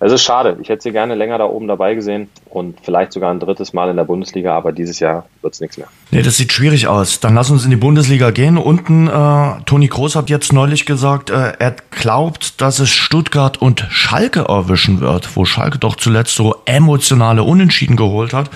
Es 0.03 0.11
ist 0.11 0.23
schade. 0.23 0.57
Ich 0.59 0.69
hätte 0.69 0.81
sie 0.81 0.91
gerne 0.91 1.13
länger 1.13 1.37
da 1.37 1.45
oben 1.45 1.67
dabei 1.67 1.93
gesehen 1.93 2.27
und 2.49 2.79
vielleicht 2.81 3.13
sogar 3.13 3.31
ein 3.31 3.39
drittes 3.39 3.71
Mal 3.71 3.91
in 3.91 3.97
der 3.97 4.03
Bundesliga, 4.03 4.57
aber 4.57 4.71
dieses 4.71 4.99
Jahr 4.99 5.25
wird 5.43 5.53
es 5.53 5.61
nichts 5.61 5.77
mehr. 5.77 5.87
Nee, 6.09 6.23
das 6.23 6.37
sieht 6.37 6.51
schwierig 6.51 6.87
aus. 6.87 7.19
Dann 7.19 7.35
lass 7.35 7.51
uns 7.51 7.65
in 7.65 7.69
die 7.69 7.77
Bundesliga 7.77 8.31
gehen. 8.31 8.57
Unten, 8.57 9.07
äh, 9.07 9.61
Toni 9.67 9.87
Groß 9.87 10.15
hat 10.15 10.31
jetzt 10.31 10.53
neulich 10.53 10.87
gesagt, 10.87 11.29
äh, 11.29 11.53
er 11.59 11.75
glaubt, 11.91 12.61
dass 12.61 12.79
es 12.79 12.89
Stuttgart 12.89 13.61
und 13.61 13.85
Schalke 13.91 14.45
erwischen 14.49 15.01
wird, 15.01 15.35
wo 15.35 15.45
Schalke 15.45 15.77
doch 15.77 15.95
zuletzt 15.95 16.33
so 16.33 16.55
emotionale 16.65 17.43
Unentschieden 17.43 17.95
geholt 17.95 18.33
hat. 18.33 18.49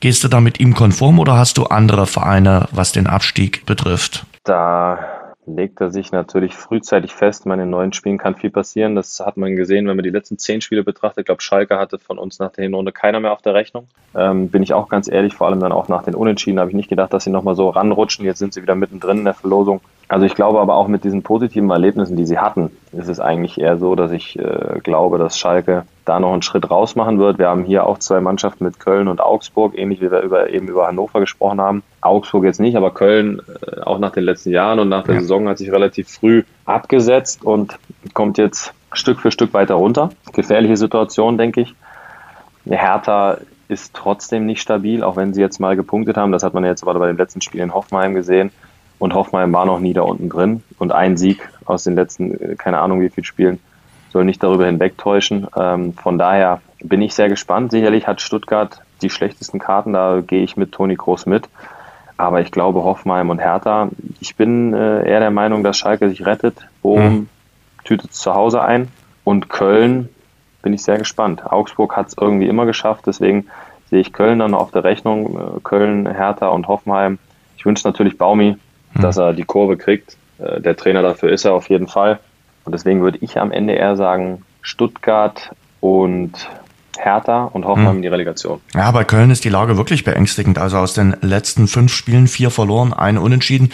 Gehst 0.00 0.22
du 0.24 0.28
da 0.28 0.42
mit 0.42 0.60
ihm 0.60 0.74
konform 0.74 1.18
oder 1.18 1.38
hast 1.38 1.56
du 1.56 1.64
andere 1.64 2.06
Vereine, 2.06 2.68
was 2.70 2.92
den 2.92 3.06
Abstieg 3.06 3.64
betrifft? 3.64 4.26
Da 4.44 4.98
legt 5.46 5.80
er 5.80 5.90
sich 5.90 6.12
natürlich 6.12 6.54
frühzeitig 6.54 7.12
fest. 7.12 7.46
In 7.46 7.70
neuen 7.70 7.92
Spielen 7.92 8.18
kann 8.18 8.36
viel 8.36 8.50
passieren. 8.50 8.94
Das 8.94 9.18
hat 9.20 9.36
man 9.36 9.56
gesehen, 9.56 9.88
wenn 9.88 9.96
man 9.96 10.04
die 10.04 10.10
letzten 10.10 10.38
zehn 10.38 10.60
Spiele 10.60 10.84
betrachtet. 10.84 11.22
Ich 11.22 11.26
glaube, 11.26 11.42
Schalke 11.42 11.78
hatte 11.78 11.98
von 11.98 12.18
uns 12.18 12.38
nach 12.38 12.52
der 12.52 12.64
Hinrunde 12.64 12.92
keiner 12.92 13.20
mehr 13.20 13.32
auf 13.32 13.42
der 13.42 13.54
Rechnung. 13.54 13.88
Ähm, 14.14 14.48
bin 14.48 14.62
ich 14.62 14.72
auch 14.72 14.88
ganz 14.88 15.10
ehrlich, 15.10 15.34
vor 15.34 15.48
allem 15.48 15.60
dann 15.60 15.72
auch 15.72 15.88
nach 15.88 16.04
den 16.04 16.14
Unentschieden 16.14 16.60
habe 16.60 16.70
ich 16.70 16.76
nicht 16.76 16.88
gedacht, 16.88 17.12
dass 17.12 17.24
sie 17.24 17.30
nochmal 17.30 17.56
so 17.56 17.68
ranrutschen. 17.68 18.24
Jetzt 18.24 18.38
sind 18.38 18.54
sie 18.54 18.62
wieder 18.62 18.74
mittendrin 18.74 19.18
in 19.18 19.24
der 19.24 19.34
Verlosung. 19.34 19.80
Also 20.12 20.26
ich 20.26 20.34
glaube 20.34 20.60
aber 20.60 20.74
auch 20.74 20.88
mit 20.88 21.04
diesen 21.04 21.22
positiven 21.22 21.70
Erlebnissen, 21.70 22.16
die 22.16 22.26
sie 22.26 22.38
hatten, 22.38 22.70
ist 22.92 23.08
es 23.08 23.18
eigentlich 23.18 23.58
eher 23.58 23.78
so, 23.78 23.94
dass 23.94 24.12
ich 24.12 24.38
äh, 24.38 24.78
glaube, 24.82 25.16
dass 25.16 25.38
Schalke 25.38 25.84
da 26.04 26.20
noch 26.20 26.34
einen 26.34 26.42
Schritt 26.42 26.70
raus 26.70 26.96
machen 26.96 27.18
wird. 27.18 27.38
Wir 27.38 27.48
haben 27.48 27.64
hier 27.64 27.86
auch 27.86 27.96
zwei 27.96 28.20
Mannschaften 28.20 28.64
mit 28.64 28.78
Köln 28.78 29.08
und 29.08 29.22
Augsburg, 29.22 29.72
ähnlich 29.74 30.02
wie 30.02 30.10
wir 30.10 30.20
über, 30.20 30.50
eben 30.50 30.68
über 30.68 30.86
Hannover 30.86 31.20
gesprochen 31.20 31.62
haben. 31.62 31.82
Augsburg 32.02 32.44
jetzt 32.44 32.60
nicht, 32.60 32.76
aber 32.76 32.90
Köln 32.90 33.40
äh, 33.66 33.80
auch 33.80 33.98
nach 33.98 34.12
den 34.12 34.24
letzten 34.24 34.50
Jahren 34.50 34.80
und 34.80 34.90
nach 34.90 35.04
der 35.04 35.14
ja. 35.14 35.20
Saison 35.22 35.48
hat 35.48 35.56
sich 35.56 35.72
relativ 35.72 36.10
früh 36.10 36.42
abgesetzt 36.66 37.42
und 37.42 37.78
kommt 38.12 38.36
jetzt 38.36 38.74
Stück 38.92 39.18
für 39.18 39.30
Stück 39.30 39.54
weiter 39.54 39.76
runter. 39.76 40.10
Gefährliche 40.34 40.76
Situation, 40.76 41.38
denke 41.38 41.62
ich. 41.62 41.74
Hertha 42.66 43.38
ist 43.68 43.94
trotzdem 43.94 44.44
nicht 44.44 44.60
stabil, 44.60 45.02
auch 45.02 45.16
wenn 45.16 45.32
sie 45.32 45.40
jetzt 45.40 45.58
mal 45.58 45.74
gepunktet 45.74 46.18
haben. 46.18 46.32
Das 46.32 46.42
hat 46.42 46.52
man 46.52 46.66
jetzt 46.66 46.82
aber 46.82 46.98
bei 46.98 47.06
dem 47.06 47.16
letzten 47.16 47.40
Spiel 47.40 47.62
in 47.62 47.72
Hoffenheim 47.72 48.12
gesehen. 48.12 48.50
Und 49.02 49.14
Hoffenheim 49.14 49.52
war 49.52 49.66
noch 49.66 49.80
nie 49.80 49.94
da 49.94 50.02
unten 50.02 50.28
drin. 50.28 50.62
Und 50.78 50.92
ein 50.92 51.16
Sieg 51.16 51.48
aus 51.64 51.82
den 51.82 51.96
letzten, 51.96 52.40
äh, 52.40 52.54
keine 52.54 52.78
Ahnung 52.78 53.00
wie 53.00 53.08
viel 53.08 53.24
Spielen, 53.24 53.58
soll 54.10 54.24
nicht 54.24 54.40
darüber 54.44 54.66
hinwegtäuschen. 54.66 55.48
Ähm, 55.56 55.94
von 55.94 56.18
daher 56.18 56.60
bin 56.84 57.02
ich 57.02 57.12
sehr 57.12 57.28
gespannt. 57.28 57.72
Sicherlich 57.72 58.06
hat 58.06 58.20
Stuttgart 58.20 58.80
die 59.02 59.10
schlechtesten 59.10 59.58
Karten, 59.58 59.92
da 59.92 60.22
gehe 60.24 60.44
ich 60.44 60.56
mit 60.56 60.70
Toni 60.70 60.94
Groß 60.94 61.26
mit. 61.26 61.48
Aber 62.16 62.42
ich 62.42 62.52
glaube, 62.52 62.84
Hoffenheim 62.84 63.30
und 63.30 63.40
Hertha, 63.40 63.88
ich 64.20 64.36
bin 64.36 64.72
äh, 64.72 65.04
eher 65.04 65.18
der 65.18 65.32
Meinung, 65.32 65.64
dass 65.64 65.76
Schalke 65.76 66.08
sich 66.08 66.24
rettet. 66.24 66.68
Bochum 66.80 67.12
mhm. 67.12 67.28
tütet 67.82 68.12
es 68.12 68.20
zu 68.20 68.36
Hause 68.36 68.62
ein. 68.62 68.86
Und 69.24 69.48
Köln 69.48 70.10
bin 70.62 70.74
ich 70.74 70.84
sehr 70.84 70.98
gespannt. 70.98 71.50
Augsburg 71.50 71.96
hat 71.96 72.06
es 72.06 72.16
irgendwie 72.16 72.46
immer 72.46 72.66
geschafft, 72.66 73.08
deswegen 73.08 73.48
sehe 73.90 73.98
ich 73.98 74.12
Köln 74.12 74.38
dann 74.38 74.54
auf 74.54 74.70
der 74.70 74.84
Rechnung. 74.84 75.40
Äh, 75.40 75.60
Köln, 75.64 76.06
Hertha 76.06 76.46
und 76.50 76.68
Hoffenheim. 76.68 77.18
Ich 77.56 77.66
wünsche 77.66 77.84
natürlich 77.88 78.16
Baumi, 78.16 78.58
mhm. 78.94 79.02
dass 79.02 79.16
er 79.16 79.32
die 79.32 79.44
Kurve 79.44 79.76
kriegt. 79.76 80.16
Äh, 80.38 80.60
der 80.60 80.76
Trainer 80.76 81.02
dafür 81.02 81.30
ist 81.30 81.44
er 81.44 81.54
auf 81.54 81.68
jeden 81.68 81.88
Fall. 81.88 82.20
Und 82.64 82.72
deswegen 82.72 83.02
würde 83.02 83.18
ich 83.20 83.38
am 83.38 83.52
Ende 83.52 83.74
eher 83.74 83.96
sagen, 83.96 84.44
Stuttgart 84.60 85.50
und 85.80 86.48
Hertha 86.98 87.44
und 87.44 87.64
Hoffenheim 87.64 87.92
hm. 87.92 87.96
in 87.96 88.02
die 88.02 88.08
Relegation. 88.08 88.60
Ja, 88.74 88.90
bei 88.90 89.04
Köln 89.04 89.30
ist 89.30 89.44
die 89.44 89.48
Lage 89.48 89.76
wirklich 89.76 90.04
beängstigend. 90.04 90.58
Also 90.58 90.78
aus 90.78 90.94
den 90.94 91.16
letzten 91.20 91.66
fünf 91.66 91.92
Spielen 91.92 92.28
vier 92.28 92.50
verloren, 92.50 92.92
eine 92.92 93.20
unentschieden. 93.20 93.70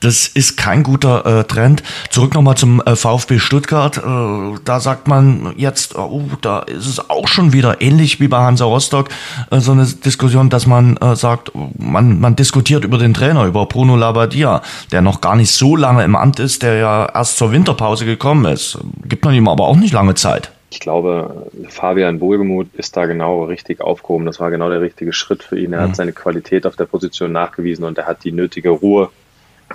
Das 0.00 0.28
ist 0.28 0.56
kein 0.56 0.82
guter 0.82 1.24
äh, 1.40 1.44
Trend. 1.44 1.82
Zurück 2.10 2.34
nochmal 2.34 2.56
zum 2.56 2.80
äh, 2.82 2.94
VfB 2.94 3.38
Stuttgart. 3.38 3.98
Äh, 3.98 4.58
da 4.64 4.80
sagt 4.80 5.08
man 5.08 5.54
jetzt, 5.56 5.96
oh, 5.96 6.22
da 6.40 6.60
ist 6.60 6.86
es 6.86 7.10
auch 7.10 7.28
schon 7.28 7.52
wieder 7.52 7.80
ähnlich 7.80 8.20
wie 8.20 8.28
bei 8.28 8.38
Hansa 8.38 8.64
Rostock, 8.64 9.08
äh, 9.50 9.60
so 9.60 9.72
eine 9.72 9.86
Diskussion, 9.86 10.50
dass 10.50 10.66
man 10.66 10.96
äh, 10.98 11.16
sagt, 11.16 11.52
man, 11.78 12.20
man 12.20 12.36
diskutiert 12.36 12.84
über 12.84 12.98
den 12.98 13.14
Trainer, 13.14 13.46
über 13.46 13.66
Bruno 13.66 13.96
Labbadia, 13.96 14.62
der 14.92 15.00
noch 15.00 15.20
gar 15.20 15.36
nicht 15.36 15.52
so 15.52 15.74
lange 15.74 16.04
im 16.04 16.16
Amt 16.16 16.38
ist, 16.38 16.62
der 16.62 16.74
ja 16.74 17.06
erst 17.06 17.38
zur 17.38 17.52
Winterpause 17.52 18.04
gekommen 18.04 18.44
ist. 18.44 18.78
Gibt 19.04 19.24
man 19.24 19.34
ihm 19.34 19.48
aber 19.48 19.66
auch 19.66 19.76
nicht 19.76 19.92
lange 19.92 20.14
Zeit. 20.14 20.52
Ich 20.70 20.80
glaube, 20.80 21.46
Fabian 21.68 22.20
Wohlgemuth 22.20 22.74
ist 22.74 22.96
da 22.96 23.06
genau 23.06 23.44
richtig 23.44 23.80
aufgehoben. 23.80 24.26
Das 24.26 24.38
war 24.38 24.50
genau 24.50 24.68
der 24.68 24.82
richtige 24.82 25.12
Schritt 25.12 25.42
für 25.42 25.58
ihn. 25.58 25.72
Er 25.72 25.80
mhm. 25.80 25.88
hat 25.88 25.96
seine 25.96 26.12
Qualität 26.12 26.66
auf 26.66 26.76
der 26.76 26.84
Position 26.84 27.32
nachgewiesen 27.32 27.84
und 27.84 27.96
er 27.96 28.06
hat 28.06 28.24
die 28.24 28.32
nötige 28.32 28.70
Ruhe 28.70 29.10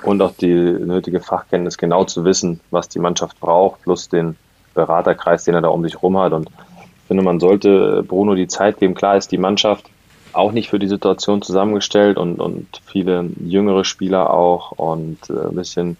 und 0.03 0.21
auch 0.21 0.33
die 0.35 0.53
nötige 0.53 1.19
Fachkenntnis, 1.19 1.77
genau 1.77 2.03
zu 2.03 2.25
wissen, 2.25 2.59
was 2.71 2.89
die 2.89 2.99
Mannschaft 2.99 3.39
braucht, 3.39 3.83
plus 3.83 4.09
den 4.09 4.35
Beraterkreis, 4.73 5.43
den 5.43 5.55
er 5.55 5.61
da 5.61 5.69
um 5.69 5.83
sich 5.83 6.01
rum 6.01 6.17
hat. 6.17 6.33
Und 6.33 6.49
ich 6.49 7.07
finde, 7.07 7.23
man 7.23 7.39
sollte 7.39 8.03
Bruno 8.03 8.35
die 8.35 8.47
Zeit 8.47 8.79
geben. 8.79 8.95
Klar 8.95 9.17
ist 9.17 9.31
die 9.31 9.37
Mannschaft 9.37 9.89
auch 10.33 10.51
nicht 10.51 10.69
für 10.69 10.79
die 10.79 10.87
Situation 10.87 11.41
zusammengestellt 11.41 12.17
und, 12.17 12.39
und 12.39 12.81
viele 12.85 13.29
jüngere 13.39 13.85
Spieler 13.85 14.33
auch 14.33 14.71
und 14.71 15.29
äh, 15.29 15.47
ein 15.47 15.55
bisschen 15.55 15.97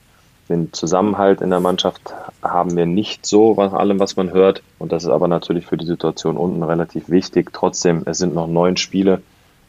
den 0.50 0.74
Zusammenhalt 0.74 1.42
in 1.42 1.50
der 1.50 1.60
Mannschaft 1.60 2.14
haben 2.42 2.76
wir 2.76 2.86
nicht 2.86 3.26
so, 3.26 3.56
was 3.58 3.74
allem, 3.74 4.00
was 4.00 4.16
man 4.16 4.32
hört. 4.32 4.62
Und 4.80 4.92
das 4.92 5.04
ist 5.04 5.10
aber 5.10 5.28
natürlich 5.28 5.66
für 5.66 5.78
die 5.78 5.86
Situation 5.86 6.38
unten 6.38 6.64
relativ 6.64 7.10
wichtig. 7.10 7.52
Trotzdem, 7.54 8.04
es 8.06 8.18
sind 8.18 8.34
noch 8.34 8.48
neun 8.48 8.78
Spiele 8.78 9.22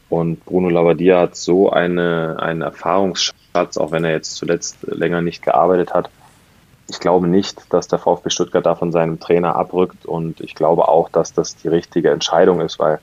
und 0.09 0.45
Bruno 0.45 0.69
Labbadia 0.69 1.21
hat 1.21 1.37
so 1.37 1.71
eine, 1.71 2.37
einen 2.39 2.63
Erfahrungsschatz, 2.63 3.77
auch 3.77 3.91
wenn 3.91 4.05
er 4.05 4.13
jetzt 4.13 4.37
zuletzt 4.37 4.79
länger 4.83 5.23
nicht 5.23 5.43
gearbeitet 5.43 5.95
hat. 5.95 6.11
Ich 6.89 7.01
glaube 7.01 7.29
nicht, 7.29 7.73
dass 7.73 7.89
der 7.89 7.99
VfB 7.99 8.31
Stuttgart 8.31 8.67
da 8.67 8.75
von 8.75 8.93
seinem 8.93 9.19
Trainer 9.19 9.57
abrückt 9.57 10.05
und 10.05 10.41
ich 10.41 10.55
glaube 10.55 10.89
auch, 10.89 11.09
dass 11.09 11.33
das 11.33 11.57
die 11.57 11.69
richtige 11.69 12.11
Entscheidung 12.11 12.61
ist, 12.61 12.79
weil 12.79 13.01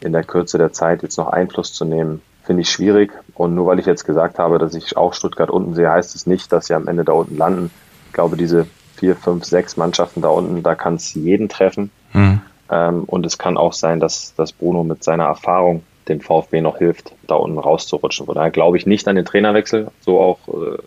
in 0.00 0.12
der 0.12 0.24
Kürze 0.24 0.58
der 0.58 0.72
Zeit 0.72 1.02
jetzt 1.02 1.16
noch 1.16 1.28
Einfluss 1.28 1.72
zu 1.72 1.84
nehmen, 1.84 2.20
finde 2.44 2.62
ich 2.62 2.70
schwierig. 2.70 3.12
Und 3.34 3.54
nur 3.54 3.66
weil 3.66 3.78
ich 3.78 3.86
jetzt 3.86 4.04
gesagt 4.04 4.38
habe, 4.38 4.58
dass 4.58 4.74
ich 4.74 4.96
auch 4.96 5.14
Stuttgart 5.14 5.50
unten 5.50 5.74
sehe, 5.74 5.90
heißt 5.90 6.14
es 6.14 6.26
nicht, 6.26 6.52
dass 6.52 6.66
sie 6.66 6.74
am 6.74 6.88
Ende 6.88 7.04
da 7.04 7.12
unten 7.12 7.36
landen. 7.36 7.70
Ich 8.06 8.12
glaube, 8.12 8.36
diese 8.36 8.66
vier, 8.96 9.16
fünf, 9.16 9.44
sechs 9.44 9.76
Mannschaften 9.76 10.22
da 10.22 10.28
unten, 10.28 10.62
da 10.62 10.74
kann 10.74 10.94
es 10.94 11.14
jeden 11.14 11.48
treffen. 11.48 11.90
Mhm. 12.12 12.40
Ähm, 12.70 13.04
und 13.04 13.26
es 13.26 13.38
kann 13.38 13.56
auch 13.56 13.72
sein, 13.72 14.00
dass, 14.00 14.34
dass 14.36 14.52
Bruno 14.52 14.84
mit 14.84 15.02
seiner 15.02 15.24
Erfahrung 15.24 15.82
dem 16.08 16.20
VfB 16.20 16.60
noch 16.60 16.78
hilft, 16.78 17.12
da 17.26 17.34
unten 17.34 17.58
rauszurutschen. 17.58 18.26
Von 18.26 18.34
daher 18.34 18.50
glaube 18.50 18.76
ich 18.76 18.86
nicht 18.86 19.08
an 19.08 19.16
den 19.16 19.24
Trainerwechsel, 19.24 19.88
so 20.00 20.20
auch 20.20 20.38
äh, 20.48 20.78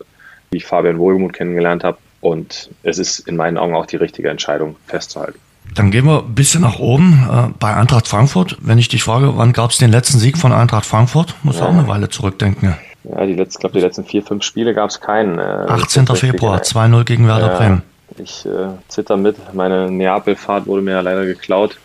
wie 0.52 0.58
ich 0.58 0.66
Fabian 0.66 1.00
Wohlgemuth 1.00 1.34
kennengelernt 1.34 1.84
habe. 1.84 1.98
Und 2.22 2.70
es 2.84 2.98
ist 2.98 3.20
in 3.20 3.36
meinen 3.36 3.58
Augen 3.58 3.76
auch 3.76 3.86
die 3.86 3.96
richtige 3.98 4.30
Entscheidung, 4.30 4.76
festzuhalten. 4.86 5.40
Dann 5.76 5.92
gehen 5.92 6.06
wir 6.06 6.24
ein 6.24 6.34
bisschen 6.34 6.62
nach 6.62 6.80
oben 6.80 7.28
äh, 7.32 7.54
bei 7.60 7.76
Eintracht 7.76 8.08
Frankfurt. 8.08 8.58
Wenn 8.62 8.78
ich 8.78 8.88
dich 8.88 9.04
frage, 9.04 9.38
wann 9.38 9.54
gab 9.54 9.72
es 9.72 9.78
den 9.78 9.92
letzten 9.92 10.20
Sieg 10.20 10.38
von 10.38 10.52
Eintracht 10.52 10.86
Frankfurt? 10.86 11.36
Muss 11.44 11.60
ja. 11.60 11.66
auch 11.66 11.70
eine 11.70 11.88
Weile 11.88 12.10
zurückdenken. 12.10 12.76
Ja, 13.04 13.26
die 13.26 13.34
letzten, 13.34 13.60
glaube 13.60 13.74
die 13.74 13.86
letzten 13.86 14.04
vier, 14.04 14.24
fünf 14.24 14.44
Spiele 14.44 14.74
gab 14.74 14.90
es 14.90 15.00
keinen. 15.00 15.40
Äh, 15.40 15.42
18. 15.42 16.08
Februar, 16.08 16.60
2-0 16.62 17.04
gegen 17.04 17.28
Werder 17.28 17.54
ja, 17.54 17.58
Bremen. 17.58 17.84
Ich 18.18 18.46
äh, 18.46 18.70
zitter 18.88 19.18
mit. 19.18 19.54
Meine 19.54 19.92
Neapel-Fahrt 19.92 20.66
wurde 20.68 20.82
mir 20.82 20.92
ja 20.92 21.02
leider 21.02 21.26
geklaut 21.26 21.78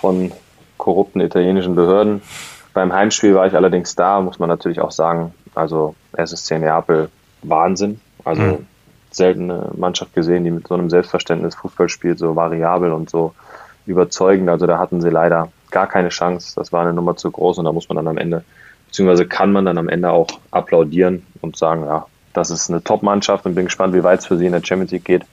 von 0.00 0.32
korrupten 0.76 1.20
italienischen 1.20 1.74
Behörden. 1.74 2.22
Beim 2.72 2.92
Heimspiel 2.92 3.34
war 3.34 3.46
ich 3.46 3.54
allerdings 3.54 3.94
da, 3.96 4.20
muss 4.20 4.38
man 4.38 4.48
natürlich 4.48 4.80
auch 4.80 4.92
sagen. 4.92 5.34
Also 5.54 5.94
SSC 6.12 6.58
Neapel, 6.58 7.10
Wahnsinn. 7.42 8.00
Also 8.24 8.42
mhm. 8.42 8.66
Seltene 9.10 9.70
Mannschaft 9.76 10.14
gesehen, 10.14 10.44
die 10.44 10.50
mit 10.50 10.68
so 10.68 10.74
einem 10.74 10.90
Selbstverständnis 10.90 11.54
Fußball 11.56 11.88
spielt, 11.88 12.18
so 12.18 12.36
variabel 12.36 12.92
und 12.92 13.10
so 13.10 13.34
überzeugend. 13.86 14.48
Also 14.48 14.66
da 14.66 14.78
hatten 14.78 15.00
sie 15.00 15.10
leider 15.10 15.48
gar 15.70 15.86
keine 15.86 16.10
Chance. 16.10 16.54
Das 16.56 16.72
war 16.72 16.82
eine 16.82 16.92
Nummer 16.92 17.16
zu 17.16 17.30
groß 17.30 17.58
und 17.58 17.64
da 17.64 17.72
muss 17.72 17.88
man 17.88 17.96
dann 17.96 18.08
am 18.08 18.18
Ende, 18.18 18.44
beziehungsweise 18.86 19.26
kann 19.26 19.52
man 19.52 19.64
dann 19.64 19.78
am 19.78 19.88
Ende 19.88 20.10
auch 20.10 20.28
applaudieren 20.50 21.26
und 21.40 21.56
sagen, 21.56 21.84
ja, 21.84 22.06
das 22.32 22.50
ist 22.50 22.70
eine 22.70 22.82
Top-Mannschaft 22.82 23.46
und 23.46 23.54
bin 23.54 23.64
gespannt, 23.64 23.94
wie 23.94 24.04
weit 24.04 24.20
es 24.20 24.26
für 24.26 24.36
sie 24.36 24.46
in 24.46 24.52
der 24.52 24.64
Champions 24.64 24.92
League 24.92 25.04
geht. 25.04 25.24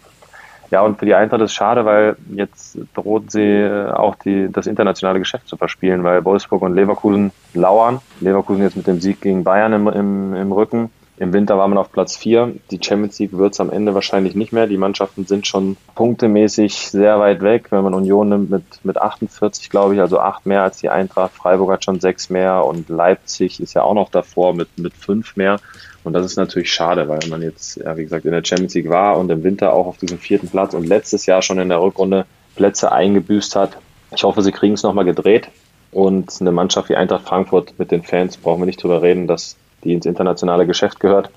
Ja, 0.70 0.82
und 0.82 1.00
für 1.00 1.06
die 1.06 1.14
Eintracht 1.14 1.42
ist 1.42 1.52
es 1.52 1.54
schade, 1.54 1.86
weil 1.86 2.18
jetzt 2.30 2.78
droht 2.94 3.32
sie 3.32 3.42
äh, 3.42 3.90
auch 3.92 4.16
die, 4.16 4.52
das 4.52 4.68
internationale 4.68 5.20
Geschäft 5.20 5.48
zu 5.48 5.56
verspielen, 5.56 6.04
weil 6.04 6.26
Wolfsburg 6.26 6.62
und 6.62 6.76
Leverkusen 6.76 7.32
lauern. 7.54 8.02
Leverkusen 8.20 8.64
jetzt 8.64 8.76
mit 8.76 8.86
dem 8.86 9.00
Sieg 9.00 9.22
gegen 9.22 9.46
Bayern 9.46 9.72
im, 9.72 9.88
im, 9.88 10.36
im 10.36 10.52
Rücken. 10.52 10.90
Im 11.20 11.34
Winter 11.34 11.58
war 11.58 11.68
man 11.68 11.80
auf 11.80 11.92
Platz 11.92 12.16
4. 12.16 12.54
Die 12.70 12.80
Champions 12.80 13.18
League 13.18 13.36
wird 13.36 13.54
es 13.54 13.60
am 13.60 13.72
Ende 13.72 13.96
wahrscheinlich 13.96 14.36
nicht 14.36 14.54
mehr. 14.54 14.68
Die 14.68 14.78
Mannschaften 14.78 15.26
sind 15.26 15.48
schon 15.48 15.76
punktemäßig 15.96 16.90
sehr 16.90 17.20
weit 17.20 17.42
weg. 17.42 17.72
Wenn 17.72 17.84
man 17.84 17.96
Union 17.96 18.30
nimmt 18.30 18.52
mit, 18.52 18.64
mit 18.84 18.98
48, 18.98 19.72
glaube 19.72 19.96
ich, 19.96 20.02
also 20.02 20.20
acht 20.20 20.46
mehr 20.46 20.62
als 20.62 20.78
die 20.78 20.90
Eintracht. 20.90 21.34
Freiburg 21.34 21.72
hat 21.72 21.84
schon 21.84 22.00
sechs 22.00 22.30
mehr 22.30 22.64
und 22.64 22.90
Leipzig 22.90 23.60
ist 23.60 23.74
ja 23.74 23.82
auch 23.82 23.96
noch 23.96 24.12
davor 24.12 24.54
mit, 24.54 24.78
mit 24.78 24.94
fünf 24.94 25.36
mehr. 25.36 25.60
Und 26.04 26.14
das 26.14 26.24
ist 26.24 26.38
natürlich 26.38 26.72
schade, 26.72 27.10
weil 27.10 27.20
man 27.30 27.42
jetzt, 27.42 27.78
ja, 27.78 27.98
wie 27.98 28.04
gesagt, 28.04 28.26
in 28.26 28.32
der 28.32 28.46
Champions 28.46 28.76
League 28.76 28.90
war 28.90 29.18
und 29.18 29.32
im 29.32 29.44
Winter 29.44 29.74
auch 29.74 29.88
auf 29.88 29.98
diesem 29.98 30.20
vierten 30.20 30.50
Platz 30.50 30.76
und 30.76 30.86
letztes 30.86 31.26
Jahr 31.26 31.42
schon 31.42 31.58
in 31.58 31.70
der 31.70 31.82
Rückrunde 31.82 32.28
Plätze 32.56 32.92
eingebüßt 32.92 33.56
hat. 33.56 33.78
Ich 34.16 34.24
hoffe, 34.24 34.44
sie 34.44 34.52
kriegen 34.52 34.76
es 34.76 34.84
nochmal 34.84 35.06
gedreht. 35.06 35.50
Und 35.92 36.32
eine 36.42 36.52
Mannschaft 36.52 36.90
wie 36.90 36.96
Eintracht 36.96 37.28
Frankfurt 37.28 37.74
mit 37.80 37.90
den 37.90 38.04
Fans 38.04 38.38
brauchen 38.38 38.62
wir 38.62 38.68
nicht 38.68 38.84
drüber 38.84 39.02
reden, 39.02 39.26
dass 39.26 39.58
die 39.84 39.94
ins 39.94 40.06
internationale 40.06 40.66
Geschäft 40.66 41.00
gehört. 41.00 41.30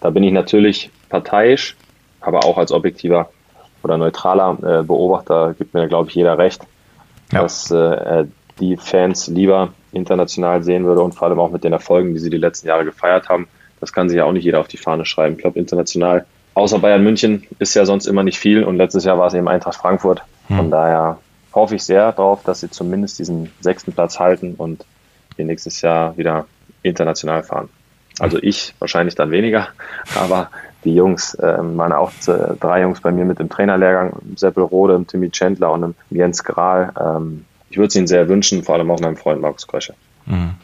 Da 0.00 0.10
bin 0.10 0.22
ich 0.24 0.32
natürlich 0.32 0.90
parteiisch, 1.08 1.76
aber 2.20 2.44
auch 2.44 2.58
als 2.58 2.72
objektiver 2.72 3.30
oder 3.82 3.98
neutraler 3.98 4.58
äh, 4.62 4.82
Beobachter 4.82 5.54
gibt 5.58 5.74
mir, 5.74 5.88
glaube 5.88 6.08
ich, 6.08 6.14
jeder 6.14 6.38
recht, 6.38 6.62
ja. 7.32 7.42
dass 7.42 7.70
äh, 7.70 8.24
die 8.60 8.76
Fans 8.76 9.28
lieber 9.28 9.72
international 9.92 10.62
sehen 10.62 10.84
würde 10.84 11.02
und 11.02 11.14
vor 11.14 11.28
allem 11.28 11.40
auch 11.40 11.50
mit 11.50 11.64
den 11.64 11.72
Erfolgen, 11.72 12.14
die 12.14 12.20
sie 12.20 12.30
die 12.30 12.38
letzten 12.38 12.68
Jahre 12.68 12.84
gefeiert 12.84 13.28
haben, 13.28 13.48
das 13.80 13.92
kann 13.92 14.08
sich 14.08 14.18
ja 14.18 14.24
auch 14.24 14.32
nicht 14.32 14.44
jeder 14.44 14.60
auf 14.60 14.68
die 14.68 14.76
Fahne 14.76 15.04
schreiben. 15.04 15.34
Ich 15.34 15.40
glaube, 15.40 15.58
international, 15.58 16.24
außer 16.54 16.78
Bayern 16.78 17.02
München, 17.02 17.46
ist 17.58 17.74
ja 17.74 17.84
sonst 17.84 18.06
immer 18.06 18.22
nicht 18.22 18.38
viel. 18.38 18.62
Und 18.62 18.76
letztes 18.76 19.04
Jahr 19.04 19.18
war 19.18 19.26
es 19.26 19.34
eben 19.34 19.48
Eintracht 19.48 19.76
Frankfurt. 19.76 20.22
Hm. 20.46 20.56
Von 20.56 20.70
daher 20.70 21.18
hoffe 21.52 21.74
ich 21.74 21.82
sehr 21.82 22.12
darauf, 22.12 22.44
dass 22.44 22.60
sie 22.60 22.70
zumindest 22.70 23.18
diesen 23.18 23.50
sechsten 23.60 23.92
Platz 23.92 24.20
halten 24.20 24.54
und 24.56 24.84
wir 25.36 25.44
nächstes 25.44 25.80
Jahr 25.80 26.16
wieder 26.16 26.46
international 26.82 27.42
fahren. 27.42 27.68
Also 28.22 28.38
ich 28.40 28.74
wahrscheinlich 28.78 29.14
dann 29.14 29.30
weniger, 29.30 29.68
aber 30.14 30.50
die 30.84 30.94
Jungs, 30.94 31.34
äh, 31.34 31.56
waren 31.58 31.92
auch 31.92 32.10
drei 32.60 32.82
Jungs 32.82 33.00
bei 33.00 33.10
mir 33.10 33.24
mit 33.24 33.38
dem 33.38 33.48
Trainerlehrgang, 33.48 34.12
Seppel 34.36 34.64
Rode, 34.64 35.04
Timmy 35.06 35.30
Chandler 35.30 35.72
und 35.72 35.94
Jens 36.10 36.42
Grahl. 36.44 36.92
Ähm, 36.98 37.44
ich 37.70 37.78
würde 37.78 37.88
es 37.88 37.96
ihnen 37.96 38.06
sehr 38.06 38.28
wünschen, 38.28 38.62
vor 38.62 38.76
allem 38.76 38.90
auch 38.90 39.00
meinem 39.00 39.16
Freund 39.16 39.40
Markus 39.40 39.66
Krösche. 39.66 39.94
Mhm. 40.26 40.54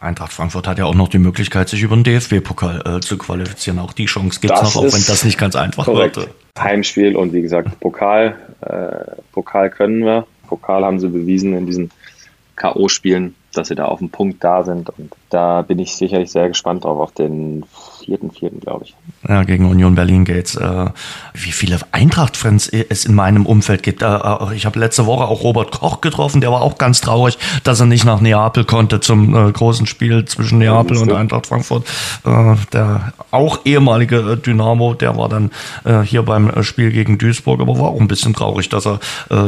Eintracht 0.00 0.32
Frankfurt 0.32 0.66
hat 0.66 0.78
ja 0.78 0.84
auch 0.84 0.94
noch 0.94 1.08
die 1.08 1.18
Möglichkeit, 1.18 1.68
sich 1.68 1.82
über 1.82 1.94
den 1.94 2.02
DFB-Pokal 2.02 2.96
äh, 2.96 3.00
zu 3.00 3.18
qualifizieren. 3.18 3.78
Auch 3.78 3.92
die 3.92 4.06
Chance 4.06 4.40
gibt 4.40 4.54
es 4.54 4.62
noch, 4.62 4.76
auch 4.76 4.82
wenn 4.82 4.90
das 4.90 5.24
nicht 5.24 5.38
ganz 5.38 5.54
einfach 5.54 5.84
korrekt. 5.84 6.16
wird. 6.16 6.30
Heimspiel 6.58 7.14
und 7.14 7.32
wie 7.32 7.42
gesagt, 7.42 7.78
Pokal. 7.78 8.36
Äh, 8.62 9.16
Pokal 9.30 9.70
können 9.70 10.04
wir. 10.04 10.26
Pokal 10.48 10.84
haben 10.84 10.98
sie 10.98 11.08
bewiesen 11.08 11.56
in 11.56 11.66
diesen 11.66 11.90
K.O.-Spielen, 12.56 13.32
dass 13.52 13.68
sie 13.68 13.74
da 13.74 13.86
auf 13.86 13.98
dem 13.98 14.10
Punkt 14.10 14.42
da 14.42 14.64
sind. 14.64 14.90
Und 14.90 15.12
da 15.30 15.62
bin 15.62 15.78
ich 15.78 15.94
sicherlich 15.94 16.30
sehr 16.30 16.48
gespannt 16.48 16.84
drauf, 16.84 16.98
auf 16.98 17.12
den 17.12 17.64
vierten, 18.04 18.30
vierten, 18.30 18.60
glaube 18.60 18.84
ich. 18.84 18.94
Ja, 19.28 19.44
gegen 19.44 19.66
Union 19.66 19.94
Berlin 19.94 20.24
geht's. 20.24 20.56
Äh, 20.56 20.90
wie 21.34 21.52
viele 21.52 21.78
Eintracht-Fans 21.92 22.68
es 22.68 23.04
in 23.04 23.14
meinem 23.14 23.46
Umfeld 23.46 23.82
gibt. 23.82 24.02
Äh, 24.02 24.06
äh, 24.06 24.54
ich 24.54 24.66
habe 24.66 24.78
letzte 24.78 25.06
Woche 25.06 25.24
auch 25.24 25.42
Robert 25.42 25.70
Koch 25.70 26.00
getroffen, 26.00 26.40
der 26.40 26.50
war 26.50 26.62
auch 26.62 26.78
ganz 26.78 27.00
traurig, 27.00 27.38
dass 27.64 27.80
er 27.80 27.86
nicht 27.86 28.04
nach 28.04 28.20
Neapel 28.20 28.64
konnte 28.64 29.00
zum 29.00 29.34
äh, 29.34 29.52
großen 29.52 29.86
Spiel 29.86 30.24
zwischen 30.24 30.58
Neapel 30.58 30.96
und 30.96 31.12
Eintracht 31.12 31.46
Frankfurt. 31.46 31.86
Der 32.24 33.12
auch 33.30 33.60
ehemalige 33.64 34.36
Dynamo, 34.36 34.94
der 34.94 35.16
war 35.16 35.28
dann 35.28 35.50
hier 36.04 36.22
beim 36.22 36.62
Spiel 36.62 36.90
gegen 36.90 37.18
Duisburg, 37.18 37.60
aber 37.60 37.78
war 37.78 37.90
auch 37.90 38.00
ein 38.00 38.08
bisschen 38.08 38.34
traurig, 38.34 38.68
dass 38.68 38.86
er 38.86 39.00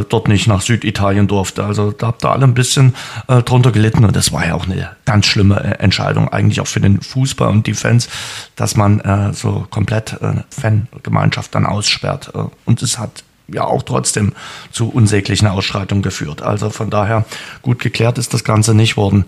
dort 0.09 0.28
nicht 0.28 0.46
nach 0.46 0.61
Süditalien 0.61 1.26
durfte. 1.26 1.64
Also 1.64 1.92
da 1.92 2.09
habt 2.09 2.24
ihr 2.24 2.30
alle 2.30 2.44
ein 2.44 2.55
bisschen 2.55 2.94
drunter 3.26 3.72
gelitten 3.72 4.05
und 4.05 4.14
das 4.14 4.32
war 4.32 4.46
ja 4.46 4.55
auch 4.55 4.66
eine 4.66 4.90
ganz 5.05 5.26
schlimme 5.26 5.78
Entscheidung, 5.78 6.28
eigentlich 6.28 6.61
auch 6.61 6.66
für 6.66 6.80
den 6.80 7.00
Fußball 7.00 7.50
und 7.50 7.66
die 7.66 7.74
Fans 7.74 8.09
dass 8.57 8.76
man 8.76 9.00
äh, 9.00 9.32
so 9.32 9.66
komplett 9.70 10.14
äh, 10.20 10.42
Fangemeinschaft 10.50 11.55
dann 11.55 11.66
aussperrt. 11.66 12.32
Äh, 12.34 12.44
und 12.64 12.82
es 12.82 12.98
hat 12.98 13.24
ja 13.48 13.64
auch 13.64 13.82
trotzdem 13.82 14.32
zu 14.70 14.88
unsäglichen 14.88 15.48
Ausschreitungen 15.48 16.02
geführt. 16.02 16.42
Also 16.42 16.70
von 16.70 16.90
daher 16.90 17.24
gut 17.62 17.78
geklärt 17.78 18.18
ist 18.18 18.32
das 18.32 18.44
Ganze 18.44 18.74
nicht 18.74 18.96
worden. 18.96 19.26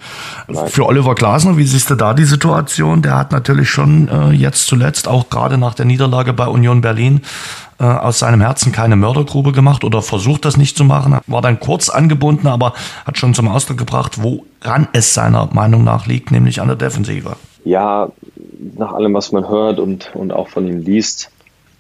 Nein. 0.48 0.68
Für 0.68 0.86
Oliver 0.86 1.14
Glasner, 1.14 1.56
wie 1.56 1.66
siehst 1.66 1.90
du 1.90 1.96
da 1.96 2.14
die 2.14 2.24
Situation? 2.24 3.02
Der 3.02 3.16
hat 3.16 3.32
natürlich 3.32 3.68
schon 3.68 4.08
äh, 4.08 4.30
jetzt 4.30 4.66
zuletzt, 4.66 5.06
auch 5.08 5.28
gerade 5.28 5.58
nach 5.58 5.74
der 5.74 5.84
Niederlage 5.84 6.32
bei 6.32 6.46
Union 6.46 6.80
Berlin, 6.80 7.20
äh, 7.78 7.84
aus 7.84 8.20
seinem 8.20 8.40
Herzen 8.40 8.72
keine 8.72 8.96
Mördergrube 8.96 9.52
gemacht 9.52 9.84
oder 9.84 10.00
versucht 10.00 10.46
das 10.46 10.56
nicht 10.56 10.78
zu 10.78 10.84
machen. 10.84 11.18
War 11.26 11.42
dann 11.42 11.60
kurz 11.60 11.90
angebunden, 11.90 12.46
aber 12.46 12.72
hat 13.04 13.18
schon 13.18 13.34
zum 13.34 13.48
Ausdruck 13.48 13.76
gebracht, 13.76 14.22
woran 14.22 14.88
es 14.94 15.12
seiner 15.12 15.50
Meinung 15.52 15.84
nach 15.84 16.06
liegt, 16.06 16.30
nämlich 16.30 16.62
an 16.62 16.68
der 16.68 16.76
Defensive. 16.76 17.36
Ja, 17.66 18.08
nach 18.58 18.92
allem, 18.92 19.14
was 19.14 19.32
man 19.32 19.48
hört 19.48 19.78
und, 19.78 20.14
und 20.14 20.32
auch 20.32 20.48
von 20.48 20.66
ihm 20.66 20.80
liest, 20.80 21.30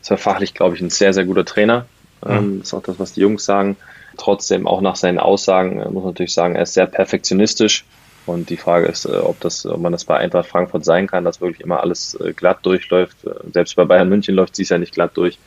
ist 0.00 0.10
er 0.10 0.18
fachlich, 0.18 0.54
glaube 0.54 0.76
ich, 0.76 0.82
ein 0.82 0.90
sehr, 0.90 1.12
sehr 1.12 1.24
guter 1.24 1.44
Trainer. 1.44 1.86
Mhm. 2.24 2.30
Ähm, 2.30 2.60
ist 2.62 2.74
auch 2.74 2.82
das, 2.82 2.98
was 2.98 3.12
die 3.12 3.20
Jungs 3.20 3.44
sagen. 3.44 3.76
Trotzdem, 4.16 4.66
auch 4.66 4.80
nach 4.80 4.96
seinen 4.96 5.18
Aussagen, 5.18 5.80
äh, 5.80 5.84
muss 5.84 6.04
man 6.04 6.12
natürlich 6.12 6.34
sagen, 6.34 6.56
er 6.56 6.62
ist 6.62 6.74
sehr 6.74 6.86
perfektionistisch. 6.86 7.84
Und 8.26 8.50
die 8.50 8.56
Frage 8.56 8.86
ist, 8.86 9.04
äh, 9.04 9.16
ob, 9.16 9.40
das, 9.40 9.66
ob 9.66 9.80
man 9.80 9.92
das 9.92 10.04
bei 10.04 10.16
Eintracht 10.16 10.48
Frankfurt 10.48 10.84
sein 10.84 11.06
kann, 11.06 11.24
dass 11.24 11.40
wirklich 11.40 11.60
immer 11.60 11.80
alles 11.80 12.14
äh, 12.20 12.32
glatt 12.32 12.58
durchläuft. 12.62 13.16
Selbst 13.52 13.76
bei 13.76 13.84
Bayern 13.84 14.08
München 14.08 14.34
läuft 14.34 14.58
es 14.58 14.68
ja 14.68 14.78
nicht 14.78 14.94
glatt 14.94 15.12
durch. 15.14 15.38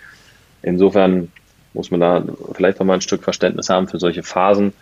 Insofern 0.61 1.31
muss 1.73 1.91
man 1.91 1.99
da 1.99 2.23
vielleicht 2.53 2.79
noch 2.79 2.85
mal 2.85 2.95
ein 2.95 3.01
Stück 3.01 3.23
Verständnis 3.23 3.69
haben 3.69 3.87
für 3.87 3.99
solche 3.99 4.23
Phasen. 4.23 4.73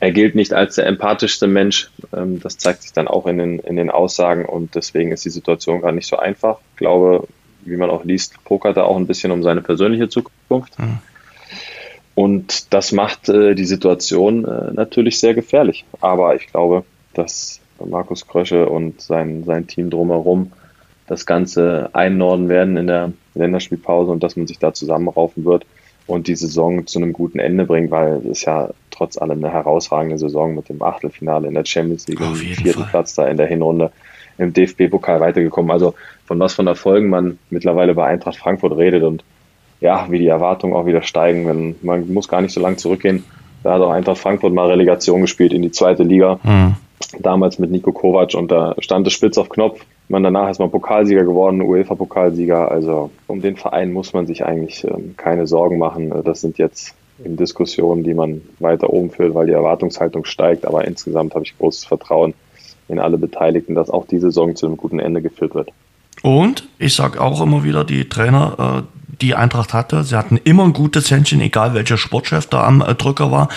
Er 0.00 0.12
gilt 0.12 0.34
nicht 0.34 0.52
als 0.52 0.76
der 0.76 0.86
empathischste 0.86 1.46
Mensch. 1.46 1.90
Ähm, 2.14 2.40
das 2.40 2.58
zeigt 2.58 2.82
sich 2.82 2.92
dann 2.92 3.08
auch 3.08 3.26
in 3.26 3.38
den, 3.38 3.58
in 3.60 3.76
den 3.76 3.90
Aussagen 3.90 4.44
und 4.44 4.74
deswegen 4.74 5.12
ist 5.12 5.24
die 5.24 5.30
Situation 5.30 5.80
gerade 5.80 5.94
nicht 5.94 6.08
so 6.08 6.16
einfach. 6.16 6.58
Ich 6.72 6.78
glaube, 6.78 7.26
wie 7.64 7.76
man 7.76 7.90
auch 7.90 8.04
liest, 8.04 8.42
pokert 8.44 8.76
er 8.76 8.86
auch 8.86 8.96
ein 8.96 9.06
bisschen 9.06 9.32
um 9.32 9.42
seine 9.42 9.62
persönliche 9.62 10.08
Zukunft. 10.08 10.78
Mhm. 10.78 10.98
Und 12.14 12.72
das 12.72 12.92
macht 12.92 13.28
äh, 13.28 13.54
die 13.54 13.66
Situation 13.66 14.44
äh, 14.44 14.72
natürlich 14.72 15.20
sehr 15.20 15.34
gefährlich. 15.34 15.84
Aber 16.00 16.34
ich 16.34 16.46
glaube, 16.46 16.84
dass 17.12 17.60
Markus 17.84 18.26
Krösche 18.26 18.68
und 18.68 19.00
sein, 19.00 19.44
sein 19.44 19.66
Team 19.66 19.90
drumherum 19.90 20.52
das 21.06 21.26
Ganze 21.26 21.90
einnorden 21.92 22.48
werden 22.48 22.76
in 22.76 22.86
der 22.86 23.12
Länderspielpause 23.34 24.10
und 24.10 24.22
dass 24.22 24.36
man 24.36 24.46
sich 24.46 24.58
da 24.58 24.72
zusammenraufen 24.72 25.44
wird 25.44 25.66
und 26.06 26.28
die 26.28 26.36
Saison 26.36 26.86
zu 26.86 26.98
einem 26.98 27.12
guten 27.12 27.38
Ende 27.38 27.64
bringt, 27.64 27.90
weil 27.90 28.22
es 28.30 28.44
ja 28.44 28.70
trotz 28.90 29.18
allem 29.18 29.44
eine 29.44 29.52
herausragende 29.52 30.18
Saison 30.18 30.54
mit 30.54 30.68
dem 30.68 30.82
Achtelfinale 30.82 31.48
in 31.48 31.54
der 31.54 31.64
Champions 31.64 32.06
League 32.08 32.20
und 32.20 32.36
vierten 32.36 32.80
Fall. 32.80 32.88
Platz 32.90 33.14
da 33.14 33.26
in 33.26 33.36
der 33.36 33.46
Hinrunde 33.46 33.90
im 34.38 34.52
DFB-Pokal 34.52 35.20
weitergekommen. 35.20 35.70
Also 35.70 35.94
von 36.24 36.38
was 36.38 36.54
von 36.54 36.66
Erfolgen 36.66 37.08
man 37.08 37.38
mittlerweile 37.50 37.94
bei 37.94 38.06
Eintracht 38.06 38.36
Frankfurt 38.36 38.76
redet 38.76 39.02
und 39.02 39.24
ja, 39.80 40.06
wie 40.10 40.18
die 40.18 40.28
Erwartungen 40.28 40.74
auch 40.74 40.86
wieder 40.86 41.02
steigen. 41.02 41.46
Wenn, 41.46 41.76
man 41.82 42.12
muss 42.12 42.28
gar 42.28 42.40
nicht 42.40 42.52
so 42.52 42.60
lange 42.60 42.76
zurückgehen. 42.76 43.24
Da 43.62 43.74
hat 43.74 43.82
auch 43.82 43.90
Eintracht 43.90 44.18
Frankfurt 44.18 44.52
mal 44.52 44.68
Relegation 44.68 45.22
gespielt 45.22 45.52
in 45.52 45.62
die 45.62 45.70
zweite 45.70 46.02
Liga. 46.02 46.38
Mhm. 46.42 46.76
Damals 47.18 47.58
mit 47.58 47.70
Nico 47.70 47.92
Kovac 47.92 48.34
und 48.34 48.50
da 48.50 48.74
stand 48.78 49.06
es 49.06 49.12
spitz 49.12 49.36
auf 49.38 49.48
Knopf. 49.48 49.80
Man 50.08 50.22
danach 50.22 50.50
ist 50.50 50.60
man 50.60 50.70
Pokalsieger 50.70 51.24
geworden, 51.24 51.62
UEFA-Pokalsieger. 51.62 52.70
Also 52.70 53.10
um 53.26 53.40
den 53.40 53.56
Verein 53.56 53.92
muss 53.92 54.12
man 54.12 54.26
sich 54.26 54.44
eigentlich 54.44 54.84
ähm, 54.84 55.14
keine 55.16 55.46
Sorgen 55.46 55.78
machen. 55.78 56.12
Das 56.24 56.40
sind 56.40 56.58
jetzt 56.58 56.94
in 57.24 57.36
Diskussionen, 57.36 58.04
die 58.04 58.14
man 58.14 58.42
weiter 58.58 58.90
oben 58.90 59.10
führt, 59.10 59.34
weil 59.34 59.46
die 59.46 59.52
Erwartungshaltung 59.52 60.24
steigt. 60.24 60.66
Aber 60.66 60.86
insgesamt 60.86 61.34
habe 61.34 61.44
ich 61.44 61.56
großes 61.58 61.84
Vertrauen 61.84 62.34
in 62.88 62.98
alle 62.98 63.18
Beteiligten, 63.18 63.74
dass 63.74 63.90
auch 63.90 64.06
diese 64.06 64.28
Saison 64.28 64.54
zu 64.54 64.66
einem 64.66 64.76
guten 64.76 65.00
Ende 65.00 65.22
geführt 65.22 65.54
wird. 65.54 65.70
Und 66.22 66.68
ich 66.78 66.94
sage 66.94 67.20
auch 67.20 67.40
immer 67.40 67.64
wieder, 67.64 67.84
die 67.84 68.08
Trainer, 68.08 68.84
äh, 68.84 68.96
die 69.20 69.34
Eintracht 69.34 69.72
hatte. 69.72 70.04
Sie 70.04 70.16
hatten 70.16 70.36
immer 70.36 70.64
ein 70.64 70.72
gutes 70.72 71.10
Händchen, 71.10 71.40
egal 71.40 71.74
welcher 71.74 71.96
Sportchef 71.96 72.46
da 72.46 72.64
am 72.64 72.80
äh, 72.82 72.94
Drücker 72.94 73.30
war. 73.30 73.48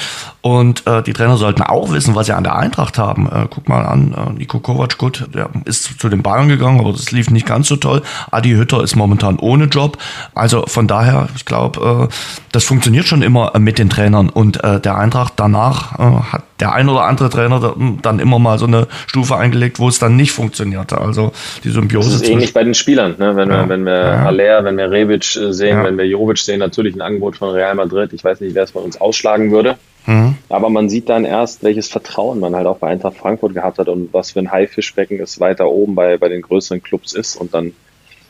Und 0.41 0.87
äh, 0.87 1.03
die 1.03 1.11
Trainer 1.11 1.35
sollten 1.35 1.61
auch 1.61 1.91
wissen, 1.91 2.15
was 2.15 2.27
sie 2.27 2.35
an 2.35 2.45
der 2.45 2.55
Eintracht 2.55 2.97
haben. 2.97 3.27
Äh, 3.27 3.47
guck 3.49 3.67
mal 3.67 3.85
an, 3.85 4.13
äh, 4.13 4.33
Nico 4.37 4.59
Kovac, 4.59 4.97
gut, 4.97 5.27
der 5.33 5.49
ist 5.65 5.99
zu 5.99 6.07
den 6.07 6.23
Bayern 6.23 6.47
gegangen, 6.47 6.79
aber 6.79 6.93
das 6.93 7.11
lief 7.11 7.29
nicht 7.29 7.45
ganz 7.45 7.67
so 7.67 7.75
toll. 7.75 8.01
Adi 8.31 8.51
Hütter 8.51 8.81
ist 8.81 8.95
momentan 8.95 9.37
ohne 9.37 9.65
Job. 9.65 9.97
Also 10.33 10.65
von 10.65 10.87
daher, 10.87 11.27
ich 11.35 11.43
glaube, 11.43 12.07
äh, 12.09 12.13
das 12.53 12.63
funktioniert 12.63 13.05
schon 13.05 13.21
immer 13.21 13.53
äh, 13.53 13.59
mit 13.59 13.79
den 13.79 13.89
Trainern. 13.89 14.29
Und 14.29 14.63
äh, 14.63 14.79
der 14.79 14.97
Eintracht 14.97 15.33
danach 15.35 15.99
äh, 15.99 16.21
hat 16.31 16.43
der 16.61 16.73
ein 16.73 16.87
oder 16.87 17.03
andere 17.03 17.29
Trainer 17.29 17.75
hm, 17.75 17.99
dann 18.01 18.19
immer 18.19 18.39
mal 18.39 18.57
so 18.59 18.65
eine 18.65 18.87
Stufe 19.07 19.35
eingelegt, 19.35 19.79
wo 19.79 19.89
es 19.89 19.99
dann 19.99 20.15
nicht 20.15 20.31
funktionierte. 20.31 20.99
Also 20.99 21.33
die 21.63 21.69
Symbiose. 21.69 22.11
Das 22.11 22.21
ist 22.21 22.29
ähnlich 22.29 22.53
bei 22.53 22.63
den 22.63 22.73
Spielern, 22.73 23.15
ne? 23.17 23.35
wenn 23.35 23.49
ja. 23.49 23.63
wir, 23.63 23.69
wenn 23.69 23.85
wir 23.85 23.93
ja. 23.93 24.25
Aller, 24.25 24.63
wenn 24.63 24.77
wir 24.77 24.89
Rebic 24.89 25.35
äh, 25.35 25.53
sehen, 25.53 25.77
ja. 25.77 25.83
wenn 25.83 25.97
wir 25.97 26.05
Jovic 26.05 26.37
sehen, 26.37 26.59
natürlich 26.59 26.95
ein 26.95 27.01
Angebot 27.01 27.37
von 27.37 27.49
Real 27.49 27.75
Madrid. 27.75 28.13
Ich 28.13 28.23
weiß 28.23 28.39
nicht, 28.41 28.55
wer 28.55 28.63
es 28.63 28.71
bei 28.71 28.79
uns 28.79 28.99
ausschlagen 28.99 29.51
würde. 29.51 29.77
Mhm. 30.05 30.35
Aber 30.49 30.69
man 30.69 30.89
sieht 30.89 31.09
dann 31.09 31.25
erst, 31.25 31.63
welches 31.63 31.89
Vertrauen 31.89 32.39
man 32.39 32.55
halt 32.55 32.67
auch 32.67 32.77
bei 32.77 32.87
Eintracht 32.87 33.17
Frankfurt 33.17 33.53
gehabt 33.53 33.79
hat 33.79 33.89
und 33.89 34.13
was 34.13 34.31
für 34.31 34.39
ein 34.39 34.51
Haifischbecken 34.51 35.19
es 35.19 35.39
weiter 35.39 35.69
oben 35.69 35.95
bei, 35.95 36.17
bei 36.17 36.29
den 36.29 36.41
größeren 36.41 36.81
Clubs 36.81 37.13
ist. 37.13 37.35
Und 37.35 37.53
dann 37.53 37.73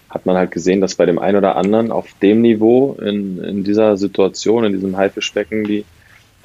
hat 0.10 0.26
man 0.26 0.36
halt 0.36 0.52
gesehen, 0.52 0.82
dass 0.82 0.96
bei 0.96 1.06
dem 1.06 1.20
einen 1.20 1.38
oder 1.38 1.56
anderen 1.56 1.92
auf 1.92 2.08
dem 2.22 2.42
Niveau 2.42 2.98
in, 3.00 3.44
in 3.44 3.64
dieser 3.64 3.96
Situation, 3.98 4.66
in 4.66 4.74
diesem 4.74 4.98
Haifischbecken, 4.98 5.64
die, 5.64 5.86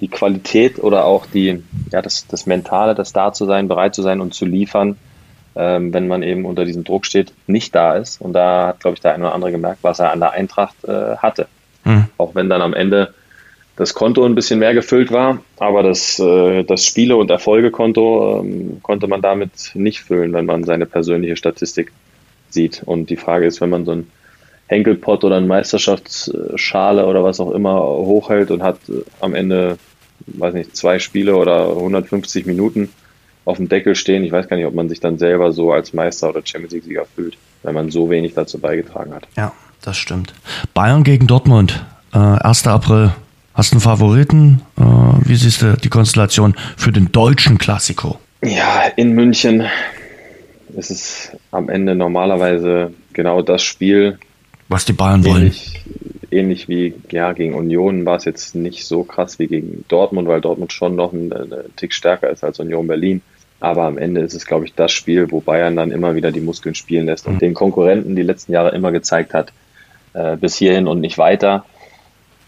die 0.01 0.09
Qualität 0.09 0.83
oder 0.83 1.05
auch 1.05 1.27
die, 1.27 1.63
ja, 1.91 2.03
das, 2.03 2.27
das 2.27 2.47
Mentale, 2.47 2.95
das 2.95 3.13
da 3.13 3.33
zu 3.33 3.47
sein, 3.47 3.69
bereit 3.69 3.95
zu 3.95 4.03
sein 4.03 4.21
und 4.21 4.35
zu 4.35 4.45
liefern, 4.45 4.97
ähm, 5.57 5.95
wenn 5.95 6.09
man 6.09 6.23
eben 6.23 6.45
unter 6.45 6.65
diesem 6.65 6.85
Druck 6.85 7.07
steht, 7.07 7.33
nicht 7.47 7.75
da 7.75 7.97
ist. 7.97 8.21
Und 8.21 8.35
da 8.35 8.69
hat, 8.69 8.81
glaube 8.81 8.97
ich, 8.97 9.01
der 9.01 9.15
eine 9.15 9.25
oder 9.25 9.35
andere 9.35 9.53
gemerkt, 9.53 9.79
was 9.83 9.99
er 9.99 10.13
an 10.13 10.21
der 10.21 10.33
Eintracht 10.33 10.85
äh, 10.85 11.17
hatte. 11.17 11.47
Mhm. 11.85 12.07
Auch 12.19 12.35
wenn 12.35 12.49
dann 12.49 12.61
am 12.61 12.75
Ende 12.75 13.15
das 13.77 13.95
Konto 13.95 14.25
ein 14.25 14.35
bisschen 14.35 14.61
mehr 14.61 14.75
gefüllt 14.75 15.11
war, 15.11 15.41
aber 15.59 15.83
das, 15.83 16.19
äh, 16.19 16.63
das 16.63 16.85
Spiele- 16.85 17.17
und 17.17 17.31
Erfolgekonto 17.31 18.41
ähm, 18.41 18.79
konnte 18.83 19.09
man 19.09 19.21
damit 19.21 19.73
nicht 19.75 20.01
füllen, 20.01 20.33
wenn 20.33 20.47
man 20.47 20.65
seine 20.65 20.87
persönliche 20.87 21.37
Statistik 21.37 21.93
sieht. 22.51 22.83
Und 22.85 23.11
die 23.11 23.17
Frage 23.17 23.47
ist, 23.47 23.61
wenn 23.61 23.71
man 23.71 23.85
so 23.85 23.93
ein 23.93 24.11
Henkelpott 24.69 25.25
oder 25.25 25.37
eine 25.37 25.47
Meisterschaftsschale 25.47 27.07
oder 27.07 27.25
was 27.25 27.41
auch 27.41 27.51
immer 27.51 27.81
hochhält 27.81 28.51
und 28.51 28.63
hat 28.63 28.79
äh, 28.89 29.03
am 29.21 29.35
Ende, 29.35 29.79
weiß 30.27 30.55
nicht, 30.55 30.77
zwei 30.77 31.01
Spiele 31.01 31.37
oder 31.37 31.69
150 31.71 32.47
Minuten 32.47 32.91
auf 33.45 33.57
dem 33.57 33.69
Deckel 33.69 33.97
stehen. 33.97 34.25
Ich 34.25 34.33
weiß 34.33 34.49
gar 34.49 34.57
nicht, 34.57 34.67
ob 34.67 34.75
man 34.75 34.89
sich 34.89 35.01
dann 35.01 35.19
selber 35.19 35.53
so 35.53 35.73
als 35.73 35.93
Meister 35.93 36.31
oder 36.31 36.43
Champions 36.45 36.73
League-Sieger 36.75 37.07
fühlt, 37.15 37.37
wenn 37.63 37.75
man 37.75 37.91
so 37.91 38.09
wenig 38.09 38.35
dazu 38.35 38.59
beigetragen 38.59 39.13
hat. 39.13 39.27
Ja, 39.37 39.53
das 39.83 39.97
stimmt. 39.97 40.33
Bayern 40.73 41.03
gegen 41.03 41.27
Dortmund, 41.27 41.85
äh, 42.15 42.19
1. 42.19 42.69
April. 42.69 43.13
Hast 43.55 43.73
du 43.73 43.77
einen 43.77 43.81
Favoriten? 43.81 44.63
Äh, 44.77 44.83
wie 44.83 45.37
siehst 45.37 45.63
du 45.63 45.77
die 45.77 45.89
Konstellation 45.89 46.57
für 46.77 46.91
den 46.91 47.13
deutschen 47.13 47.57
Klassiko? 47.59 48.19
Ja, 48.43 48.83
in 48.97 49.13
München 49.13 49.65
ist 50.77 50.91
es 50.91 51.33
am 51.53 51.69
Ende 51.69 51.95
normalerweise 51.95 52.93
genau 53.13 53.43
das 53.43 53.63
Spiel, 53.63 54.19
was 54.69 54.85
die 54.85 54.93
Bayern 54.93 55.25
wollen. 55.25 55.55
Ähnlich, 56.31 56.69
wie 56.69 56.95
ja, 57.11 57.33
gegen 57.33 57.55
Union 57.55 58.05
war 58.05 58.17
es 58.17 58.25
jetzt 58.25 58.57
nicht 58.57 58.87
so 58.87 59.05
krass 59.05 59.39
wie 59.39 59.47
gegen 59.47 59.85
Dortmund, 59.89 60.27
weil 60.27 60.41
Dortmund 60.41 60.73
schon 60.73 60.97
noch 60.97 61.13
ein, 61.13 61.33
ein 61.33 61.53
Tick 61.77 61.93
stärker 61.93 62.31
ist 62.31 62.43
als 62.43 62.59
Union 62.59 62.87
Berlin. 62.89 63.23
Aber 63.61 63.85
am 63.85 63.99
Ende 63.99 64.23
ist 64.23 64.35
es, 64.35 64.47
glaube 64.47 64.65
ich, 64.65 64.75
das 64.75 64.91
Spiel, 64.91 65.31
wo 65.31 65.41
Bayern 65.41 65.77
dann 65.77 65.93
immer 65.93 66.17
wieder 66.17 66.33
die 66.33 66.41
Muskeln 66.41 66.75
spielen 66.75 67.07
lässt 67.07 67.27
und 67.27 67.35
mhm. 67.35 67.39
den 67.39 67.55
Konkurrenten 67.55 68.17
die 68.17 68.23
letzten 68.23 68.53
Jahre 68.53 68.75
immer 68.75 68.91
gezeigt 68.91 69.33
hat, 69.33 69.53
äh, 70.13 70.37
bis 70.37 70.57
hierhin 70.57 70.89
und 70.89 71.01
nicht 71.01 71.19
weiter. 71.19 71.65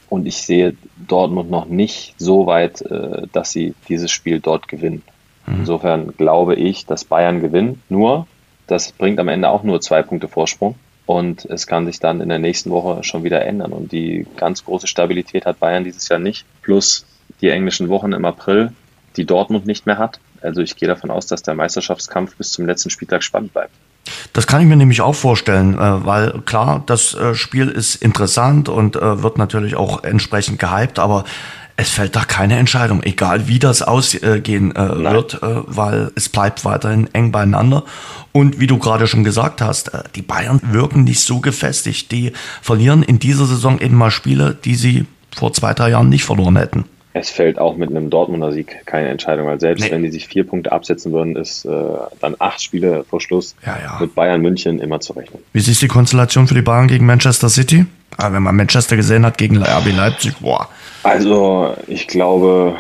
Und 0.09 0.27
ich 0.27 0.39
sehe 0.39 0.77
Dortmund 1.09 1.51
noch 1.51 1.67
nicht 1.67 2.15
so 2.19 2.47
weit, 2.47 2.83
äh, 2.83 3.27
dass 3.33 3.51
sie 3.51 3.75
dieses 3.89 4.11
Spiel 4.11 4.41
dort 4.41 4.69
gewinnen. 4.69 5.03
Mhm. 5.47 5.61
Insofern 5.61 6.17
glaube 6.17 6.55
ich, 6.55 6.87
dass 6.87 7.05
Bayern 7.05 7.41
gewinnt. 7.41 7.79
Nur, 7.89 8.27
das 8.67 8.93
bringt 8.93 9.19
am 9.19 9.29
Ende 9.29 9.49
auch 9.49 9.63
nur 9.63 9.81
zwei 9.81 10.03
Punkte 10.03 10.29
Vorsprung. 10.29 10.77
Und 11.07 11.45
es 11.45 11.69
kann 11.69 11.87
sich 11.87 12.01
dann 12.01 12.21
in 12.21 12.29
der 12.29 12.41
nächsten 12.41 12.71
Woche 12.71 13.05
schon 13.05 13.23
wieder 13.23 13.45
ändern. 13.45 13.73
Und 13.73 13.93
die 13.93 14.27
ganz 14.37 14.65
große 14.65 14.89
Stabilität 14.89 15.47
hat 15.47 15.61
Bayern 15.61 15.85
dieses 15.85 16.09
Jahr 16.09 16.19
nicht. 16.19 16.45
Plus 16.63 17.07
die 17.41 17.51
englischen 17.51 17.89
Wochen 17.89 18.13
im 18.13 18.25
April, 18.25 18.73
die 19.17 19.25
Dortmund 19.25 19.67
nicht 19.67 19.87
mehr 19.87 19.99
hat. 19.99 20.19
Also 20.41 20.63
ich 20.63 20.77
gehe 20.77 20.89
davon 20.89 21.11
aus, 21.11 21.27
dass 21.27 21.43
der 21.43 21.55
Meisterschaftskampf 21.55 22.37
bis 22.37 22.53
zum 22.53 22.67
letzten 22.67 22.91
Spieltag 22.91 23.23
spannend 23.23 23.53
bleibt. 23.53 23.73
Das 24.33 24.47
kann 24.47 24.61
ich 24.61 24.67
mir 24.67 24.77
nämlich 24.77 25.01
auch 25.01 25.15
vorstellen, 25.15 25.75
äh, 25.75 26.07
weil 26.07 26.43
klar, 26.45 26.83
das 26.87 27.15
äh, 27.15 27.35
Spiel 27.35 27.69
ist 27.69 27.97
interessant 27.97 28.69
und 28.69 28.97
äh, 28.97 29.23
wird 29.23 29.39
natürlich 29.39 29.77
auch 29.77 30.05
entsprechend 30.05 30.59
gehypt, 30.59 30.99
aber 30.99 31.25
es 31.77 31.91
fällt 31.91 32.17
da 32.17 32.25
keine 32.25 32.57
Entscheidung, 32.57 33.03
egal 33.03 33.49
wie 33.49 33.59
das 33.59 33.83
ausgehen 33.83 34.75
äh, 34.75 34.99
wird, 34.99 35.43
äh, 35.43 35.63
weil 35.67 36.11
es 36.15 36.29
bleibt 36.31 36.65
weiterhin 36.65 37.13
eng 37.13 37.33
beieinander. 37.33 37.85
Und 38.33 38.61
wie 38.61 38.67
du 38.67 38.79
gerade 38.79 39.07
schon 39.07 39.25
gesagt 39.25 39.61
hast, 39.61 39.93
äh, 39.93 40.03
die 40.15 40.23
Bayern 40.23 40.61
wirken 40.63 41.05
nicht 41.05 41.21
so 41.21 41.41
gefestigt. 41.41 42.11
Die 42.13 42.33
verlieren 42.63 43.03
in 43.03 43.19
dieser 43.19 43.45
Saison 43.45 43.79
eben 43.79 43.97
mal 43.97 44.11
Spiele, 44.11 44.57
die 44.65 44.75
sie 44.75 45.07
vor 45.37 45.53
zwei, 45.53 45.75
drei 45.75 45.91
Jahren 45.91 46.09
nicht 46.09 46.25
verloren 46.25 46.57
hätten. 46.57 46.87
Es 47.19 47.31
fällt 47.31 47.59
auch 47.59 47.79
mit 47.79 47.89
einem 47.89 48.11
Dortmunder 48.11 48.53
Sieg 48.53 48.85
keine 48.85 49.09
Entscheidung, 49.09 49.47
weil 49.47 49.59
selbst 49.59 49.85
nee. 49.85 49.91
wenn 49.91 50.03
die 50.03 50.11
sich 50.11 50.27
vier 50.27 50.47
Punkte 50.47 50.71
absetzen 50.71 51.13
würden, 51.13 51.35
ist 51.35 51.65
äh, 51.65 51.71
dann 52.21 52.37
acht 52.39 52.61
Spiele 52.61 53.05
vor 53.09 53.23
Schluss 53.23 53.57
ja, 53.65 53.79
ja. 53.83 53.99
mit 53.99 54.15
Bayern 54.15 54.43
München 54.43 54.81
immer 54.81 55.01
zu 55.01 55.15
rechnen. 55.15 55.43
Wie 55.55 55.61
siehst 55.61 55.81
du 55.81 55.87
die 55.87 55.93
Konstellation 55.93 56.47
für 56.47 56.53
die 56.53 56.61
Bayern 56.61 56.89
gegen 56.89 57.07
Manchester 57.07 57.49
City? 57.49 57.87
Aber 58.19 58.35
wenn 58.35 58.43
man 58.43 58.55
Manchester 58.55 58.97
gesehen 58.97 59.25
hat 59.25 59.39
gegen 59.39 59.57
RB 59.57 59.97
Leipzig, 59.97 60.35
boah, 60.41 60.69
also 61.05 61.75
ich 61.87 62.07
glaube, 62.07 62.75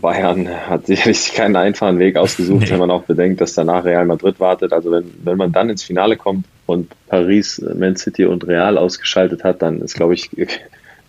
Bayern 0.00 0.48
hat 0.48 0.86
sicherlich 0.86 1.32
keinen 1.34 1.54
einfachen 1.54 2.00
Weg 2.00 2.16
ausgesucht, 2.16 2.62
nee. 2.62 2.70
wenn 2.70 2.80
man 2.80 2.90
auch 2.90 3.04
bedenkt, 3.04 3.40
dass 3.40 3.54
danach 3.54 3.84
Real 3.84 4.04
Madrid 4.04 4.40
wartet. 4.40 4.72
Also 4.72 4.90
wenn, 4.90 5.04
wenn 5.22 5.36
man 5.36 5.52
dann 5.52 5.70
ins 5.70 5.84
Finale 5.84 6.16
kommt 6.16 6.46
und 6.66 6.90
Paris, 7.06 7.62
Man 7.76 7.94
City 7.94 8.24
und 8.24 8.48
Real 8.48 8.78
ausgeschaltet 8.78 9.44
hat, 9.44 9.62
dann 9.62 9.80
ist, 9.80 9.94
glaube 9.94 10.14
ich, 10.14 10.30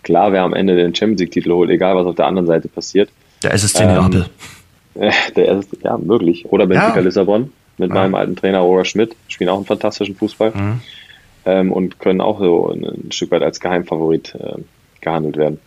klar, 0.02 0.32
wer 0.32 0.42
am 0.42 0.54
Ende 0.54 0.76
den 0.76 0.94
Champions 0.94 1.20
League-Titel 1.20 1.52
holt, 1.52 1.70
egal 1.70 1.96
was 1.96 2.06
auf 2.06 2.16
der 2.16 2.26
anderen 2.26 2.46
Seite 2.46 2.68
passiert. 2.68 3.10
Der 3.42 3.52
SSC 3.54 3.84
Neapel. 3.84 4.26
Ähm, 4.96 5.10
der 5.36 5.48
SSC, 5.48 5.78
ja, 5.82 5.98
möglich. 5.98 6.46
Oder 6.46 6.66
Benfica 6.66 6.96
ja. 6.96 7.02
Lissabon 7.02 7.52
mit 7.78 7.90
ja. 7.90 7.94
meinem 7.94 8.14
alten 8.14 8.36
Trainer 8.36 8.60
Roger 8.60 8.84
Schmidt, 8.84 9.16
spielen 9.28 9.50
auch 9.50 9.56
einen 9.56 9.66
fantastischen 9.66 10.14
Fußball 10.14 10.50
mhm. 10.50 10.80
ähm, 11.46 11.72
und 11.72 11.98
können 11.98 12.20
auch 12.20 12.38
so 12.38 12.70
ein, 12.70 13.10
Stück 13.10 13.30
weit 13.30 13.42
als 13.42 13.60
Geheimfavorit 13.60 14.34
äh, 14.34 14.60
gehandelt 15.00 15.36
werden. 15.36 15.58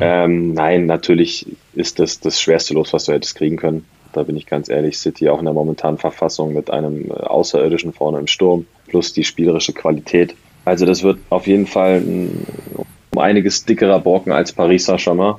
Ähm, 0.00 0.52
nein, 0.52 0.86
natürlich 0.86 1.46
ist 1.72 1.98
das 1.98 2.20
das 2.20 2.40
schwerste 2.40 2.74
Los, 2.74 2.92
was 2.92 3.04
du 3.04 3.12
hättest 3.12 3.36
kriegen 3.36 3.56
können. 3.56 3.86
Da 4.12 4.22
bin 4.22 4.36
ich 4.36 4.46
ganz 4.46 4.68
ehrlich. 4.68 4.98
City 4.98 5.28
auch 5.28 5.38
in 5.38 5.46
der 5.46 5.54
momentanen 5.54 5.98
Verfassung 5.98 6.52
mit 6.52 6.70
einem 6.70 7.10
Außerirdischen 7.10 7.92
vorne 7.92 8.18
im 8.18 8.26
Sturm 8.26 8.66
plus 8.86 9.12
die 9.12 9.24
spielerische 9.24 9.72
Qualität. 9.72 10.34
Also 10.64 10.84
das 10.84 11.02
wird 11.02 11.18
auf 11.30 11.46
jeden 11.46 11.66
Fall 11.66 11.96
ein, 11.96 12.46
um 13.14 13.18
einiges 13.20 13.64
dickerer 13.64 14.00
Brocken 14.00 14.32
als 14.32 14.52
Paris 14.52 14.86
Saint-Germain. 14.86 15.36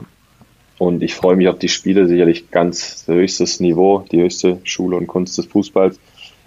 Und 0.77 1.03
ich 1.03 1.13
freue 1.13 1.35
mich 1.35 1.49
auf 1.49 1.59
die 1.59 1.67
Spiele, 1.67 2.07
sicherlich 2.07 2.51
ganz 2.51 3.03
höchstes 3.05 3.59
Niveau, 3.59 4.05
die 4.11 4.21
höchste 4.21 4.59
Schule 4.63 4.95
und 4.95 5.07
Kunst 5.07 5.37
des 5.37 5.45
Fußballs. 5.47 5.99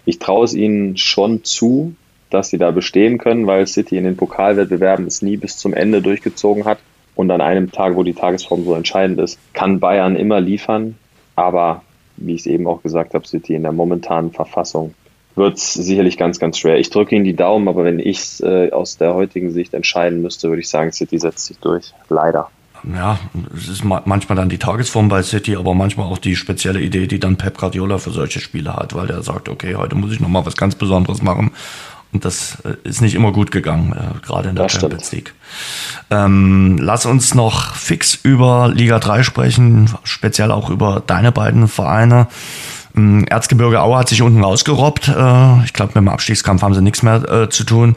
Ich 0.07 0.19
traue 0.19 0.45
es 0.45 0.55
ihnen 0.55 0.97
schon 0.97 1.45
zu, 1.45 1.95
dass 2.31 2.49
sie 2.49 2.59
da 2.59 2.71
bestehen 2.71 3.19
können, 3.19 3.47
weil 3.47 3.67
City 3.67 3.99
in 3.99 4.05
den 4.05 4.17
Pokalwettbewerben 4.17 5.07
es 5.07 5.21
nie 5.21 5.37
bis 5.37 5.59
zum 5.59 5.75
Ende 5.75 6.01
durchgezogen 6.01 6.65
hat. 6.65 6.79
Und 7.15 7.31
an 7.31 7.43
einem 7.43 7.71
Tag, 7.71 7.95
wo 7.95 8.03
die 8.03 8.15
Tagesform 8.15 8.65
so 8.65 8.75
entscheidend 8.75 9.21
ist, 9.21 9.39
kann 9.53 9.81
Bayern 9.81 10.17
immer 10.17 10.41
liefern. 10.41 10.97
Aber 11.37 11.83
wie 12.17 12.35
ich 12.35 12.41
es 12.41 12.47
eben 12.47 12.67
auch 12.67 12.83
gesagt 12.83 13.13
habe, 13.13 13.27
City 13.27 13.55
in 13.55 13.63
der 13.63 13.73
momentanen 13.73 14.33
Verfassung 14.33 14.95
wird 15.35 15.59
es 15.59 15.75
sicherlich 15.75 16.19
ganz, 16.19 16.39
ganz 16.39 16.59
schwer. 16.59 16.79
Ich 16.79 16.91
drücke 16.91 17.15
Ihnen 17.15 17.25
die 17.25 17.37
Daumen, 17.37 17.69
aber 17.69 17.85
wenn 17.85 17.99
ich 17.99 18.19
es 18.19 18.41
äh, 18.41 18.71
aus 18.71 18.97
der 18.99 19.15
heutigen 19.15 19.51
Sicht 19.51 19.75
entscheiden 19.75 20.23
müsste, 20.23 20.49
würde 20.49 20.61
ich 20.61 20.69
sagen, 20.69 20.93
City 20.93 21.19
setzt 21.19 21.47
sich 21.47 21.59
durch. 21.59 21.93
Leider. 22.09 22.51
Ja, 22.85 23.19
es 23.57 23.69
ist 23.69 23.85
manchmal 23.85 24.35
dann 24.35 24.49
die 24.49 24.59
Tagesform 24.59 25.09
bei 25.09 25.23
City, 25.23 25.55
aber 25.55 25.73
manchmal 25.73 26.07
auch 26.07 26.19
die 26.19 26.35
spezielle 26.35 26.81
Idee, 26.81 27.07
die 27.07 27.21
dann 27.21 27.37
Pep 27.37 27.57
Guardiola 27.57 27.99
für 27.99 28.11
solche 28.11 28.41
Spiele 28.41 28.75
hat, 28.75 28.95
weil 28.95 29.07
der 29.07 29.23
sagt, 29.23 29.49
okay, 29.49 29.77
heute 29.77 29.95
muss 29.95 30.13
ich 30.13 30.19
nochmal 30.19 30.45
was 30.45 30.57
ganz 30.57 30.75
Besonderes 30.75 31.23
machen 31.23 31.53
und 32.13 32.25
das 32.25 32.59
äh, 32.65 32.77
ist 32.85 33.01
nicht 33.01 33.15
immer 33.15 33.33
gut 33.33 33.51
gegangen, 33.51 33.93
äh, 33.93 34.25
gerade 34.25 34.51
in 34.51 34.57
der 34.57 34.65
das 34.65 34.73
Champions 34.73 35.07
stimmt. 35.07 35.13
League. 35.13 35.35
Ähm, 36.11 36.79
lass 36.79 37.07
uns 37.07 37.35
noch 37.35 37.75
fix 37.75 38.15
über 38.15 38.71
Liga 38.73 38.99
3 38.99 39.23
sprechen, 39.23 39.91
speziell 40.05 40.51
auch 40.51 40.69
über 40.69 41.03
deine 41.07 41.33
beiden 41.33 41.69
Vereine. 41.69 42.29
Ähm, 42.97 43.25
Erzgebirge 43.29 43.81
Aue 43.81 43.99
hat 43.99 44.09
sich 44.09 44.23
unten 44.23 44.43
rausgerobbt. 44.43 45.09
Äh, 45.09 45.65
ich 45.65 45.73
glaube, 45.73 45.93
mit 45.95 45.97
dem 45.97 46.09
Abstiegskampf 46.09 46.63
haben 46.63 46.75
sie 46.75 46.83
nichts 46.83 47.03
mehr 47.03 47.29
äh, 47.29 47.49
zu 47.49 47.65
tun. 47.65 47.97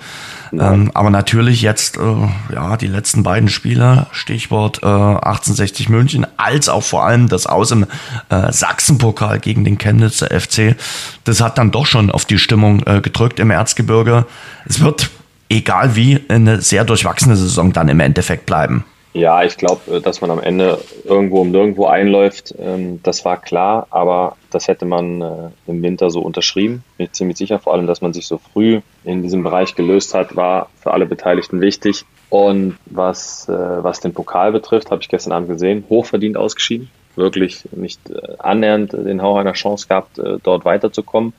Ähm, 0.54 0.92
aber 0.94 1.10
natürlich 1.10 1.62
jetzt, 1.62 1.98
äh, 1.98 2.54
ja, 2.54 2.78
die 2.78 2.88
letzten 2.88 3.24
beiden 3.24 3.50
Spiele, 3.50 4.08
Stichwort 4.12 4.84
äh, 4.84 4.86
1860 4.86 5.90
München, 5.90 6.26
als 6.38 6.70
auch 6.70 6.84
vor 6.84 7.06
allem 7.06 7.28
das 7.28 7.46
Aus 7.48 7.72
im 7.72 7.86
Sachsenpokal 8.30 9.40
gegen 9.40 9.64
den 9.64 9.78
Chemnitzer 9.78 10.28
FC, 10.28 10.76
das 11.24 11.42
hat 11.42 11.58
dann 11.58 11.72
doch 11.72 11.86
schon 11.86 12.12
auf 12.12 12.26
die 12.26 12.38
Stimmung 12.38 12.80
gedrückt 13.02 13.40
im 13.40 13.52
Erzgebirge. 13.52 14.26
Es 14.66 14.80
wird 14.80 15.10
egal 15.50 15.96
wie, 15.96 16.22
eine 16.28 16.62
sehr 16.62 16.84
durchwachsene 16.84 17.36
Saison 17.36 17.74
dann 17.74 17.90
im 17.90 18.00
Endeffekt 18.00 18.46
bleiben. 18.46 18.86
Ja, 19.16 19.46
ich 19.46 19.56
glaube, 19.56 20.02
dass 20.02 20.20
man 20.20 20.30
am 20.30 20.42
Ende 20.42 20.78
irgendwo 21.06 21.40
um 21.40 21.50
nirgendwo 21.50 21.86
einläuft, 21.86 22.54
ähm, 22.60 23.00
das 23.02 23.24
war 23.24 23.42
klar, 23.42 23.88
aber 23.90 24.36
das 24.52 24.68
hätte 24.68 24.84
man 24.84 25.22
äh, 25.22 25.50
im 25.68 25.82
Winter 25.82 26.10
so 26.10 26.20
unterschrieben. 26.20 26.84
Bin 26.98 27.06
ich 27.06 27.14
ziemlich 27.14 27.38
sicher, 27.38 27.60
vor 27.60 27.74
allem, 27.74 27.88
dass 27.88 28.02
man 28.02 28.12
sich 28.12 28.28
so 28.28 28.38
früh 28.38 28.82
in 29.06 29.22
diesem 29.22 29.42
Bereich 29.42 29.74
gelöst 29.76 30.14
hat, 30.14 30.36
war 30.36 30.68
für 30.82 30.92
alle 30.92 31.06
Beteiligten 31.06 31.62
wichtig. 31.62 32.04
Und 32.30 32.76
was, 32.88 33.48
äh, 33.48 33.54
was 33.54 34.02
den 34.02 34.14
Pokal 34.14 34.52
betrifft, 34.52 34.92
habe 34.92 35.02
ich 35.02 35.08
gestern 35.08 35.32
Abend 35.32 35.48
gesehen, 35.48 35.86
hochverdient 35.88 36.36
ausgeschieden. 36.36 36.90
Wirklich 37.16 37.64
nicht 37.72 38.10
äh, 38.10 38.36
annähernd 38.40 38.92
den 38.92 39.22
Hauch 39.22 39.38
einer 39.38 39.54
Chance 39.54 39.88
gehabt, 39.88 40.20
dort 40.44 40.66
weiterzukommen. 40.66 41.32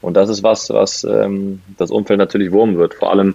Und 0.00 0.14
das 0.14 0.28
ist 0.28 0.44
was, 0.44 0.70
was 0.70 1.02
ähm, 1.02 1.62
das 1.78 1.90
Umfeld 1.90 2.18
natürlich 2.18 2.52
wurmen 2.52 2.78
wird. 2.78 2.94
Vor 2.94 3.10
allem, 3.10 3.34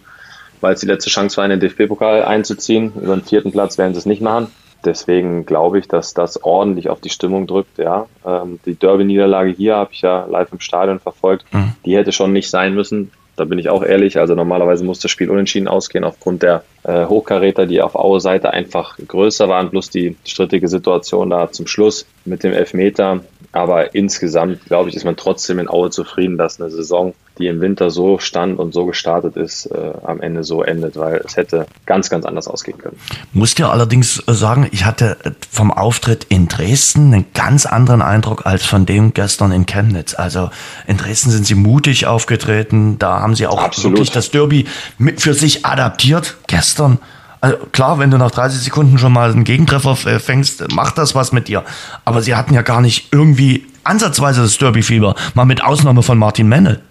weil 0.62 0.74
es 0.74 0.82
die 0.82 0.88
letzte 0.88 1.10
Chance 1.10 1.38
war, 1.38 1.46
in 1.46 1.52
den 1.52 1.60
DFB-Pokal 1.60 2.24
einzuziehen. 2.24 2.92
Über 3.02 3.16
den 3.16 3.24
vierten 3.24 3.52
Platz 3.52 3.78
werden 3.78 3.94
sie 3.94 4.00
es 4.00 4.06
nicht 4.06 4.22
machen. 4.22 4.48
Deswegen 4.86 5.46
glaube 5.46 5.80
ich, 5.80 5.88
dass 5.88 6.14
das 6.14 6.42
ordentlich 6.44 6.90
auf 6.90 7.02
die 7.02 7.10
Stimmung 7.10 7.48
drückt. 7.48 7.78
Ja, 7.78 8.08
ähm, 8.26 8.60
die 8.66 8.76
Derby-Niederlage 8.76 9.52
hier 9.52 9.76
habe 9.76 9.92
ich 9.92 10.02
ja 10.02 10.26
live 10.26 10.52
im 10.54 10.60
Stadion 10.60 11.00
verfolgt. 11.00 11.46
Mhm. 11.54 11.74
Die 11.86 11.98
hätte 11.98 12.12
schon 12.12 12.32
nicht 12.32 12.50
sein 12.50 12.74
müssen. 12.74 13.12
Da 13.36 13.46
bin 13.46 13.60
ich 13.60 13.70
auch 13.70 13.84
ehrlich. 13.84 14.18
Also 14.18 14.36
normalerweise 14.36 14.84
muss 14.84 15.00
das 15.00 15.12
Spiel 15.12 15.30
unentschieden 15.30 15.68
ausgehen 15.68 16.04
aufgrund 16.04 16.44
der 16.44 16.64
äh, 16.84 17.06
Hochkaräter, 17.06 17.66
die 17.66 17.82
auf 17.82 17.96
Aue 17.96 18.20
Seite 18.20 18.52
einfach 18.52 18.98
größer 18.98 19.48
waren, 19.48 19.70
plus 19.70 19.90
die 19.90 20.16
strittige 20.26 20.68
Situation 20.68 21.30
da 21.30 21.52
zum 21.52 21.68
Schluss 21.68 22.06
mit 22.26 22.44
dem 22.44 22.54
Elfmeter. 22.54 23.22
Aber 23.52 23.96
insgesamt, 23.96 24.66
glaube 24.66 24.90
ich, 24.90 24.96
ist 24.96 25.06
man 25.06 25.16
trotzdem 25.16 25.58
in 25.60 25.68
Aue 25.68 25.90
zufrieden, 25.90 26.38
dass 26.38 26.62
eine 26.62 26.70
Saison, 26.70 27.16
die 27.40 27.48
im 27.48 27.62
Winter 27.62 27.90
so 27.90 28.20
stand 28.20 28.60
und 28.60 28.74
so 28.74 28.86
gestartet 28.86 29.38
ist, 29.38 29.66
äh, 29.66 29.92
am 30.04 30.22
Ende 30.22 30.44
so 30.44 30.62
endet, 30.62 30.98
weil 30.98 31.22
es 31.26 31.36
hätte 31.36 31.66
ganz, 31.88 32.12
ganz 32.12 32.26
anders 32.26 32.48
ausgehen 32.48 32.78
können. 32.78 33.00
Muss 33.34 33.56
dir 33.56 33.70
allerdings 33.70 34.22
äh, 34.28 34.34
sagen, 34.34 34.68
ich 34.72 34.86
hatte 34.86 35.18
äh, 35.24 35.32
vom 35.50 35.72
Auftritt 35.72 36.26
in 36.30 36.48
Dresden 36.48 37.14
einen 37.14 37.26
ganz 37.34 37.66
anderen 37.66 38.04
Eindruck 38.04 38.46
als 38.46 38.66
von 38.66 38.86
dem 38.86 39.14
gestern 39.14 39.52
in 39.52 39.66
Chemnitz. 39.66 40.14
Also 40.14 40.52
in 40.86 40.98
Dresden 40.98 41.32
sind 41.32 41.46
sie 41.46 41.56
mutig 41.56 42.06
aufgetreten, 42.06 43.00
da 43.00 43.22
haben 43.22 43.36
sie 43.36 43.48
auch 43.48 43.64
Absolut. 43.64 43.98
wirklich 43.98 44.12
das 44.12 44.30
Derby 44.30 44.66
mit 45.00 45.22
für 45.22 45.34
sich 45.34 45.66
adaptiert. 45.66 46.38
Gestern 46.46 47.00
also 47.42 47.58
klar, 47.72 48.00
wenn 48.00 48.12
du 48.12 48.18
nach 48.18 48.32
30 48.32 48.60
Sekunden 48.62 48.98
schon 48.98 49.14
mal 49.14 49.32
einen 49.32 49.44
Gegentreffer 49.44 49.96
fängst, 49.96 50.72
macht 50.74 50.98
das 50.98 51.16
was 51.16 51.32
mit 51.32 51.48
dir. 51.48 51.64
Aber 52.06 52.22
sie 52.22 52.36
hatten 52.36 52.54
ja 52.54 52.62
gar 52.62 52.82
nicht 52.82 53.14
irgendwie 53.14 53.66
ansatzweise 53.84 54.42
das 54.42 54.58
Derby-Fieber, 54.58 55.16
mal 55.34 55.46
mit 55.46 55.64
Ausnahme 55.64 56.04
von 56.04 56.18
Martin 56.18 56.48
Mennel. 56.48 56.82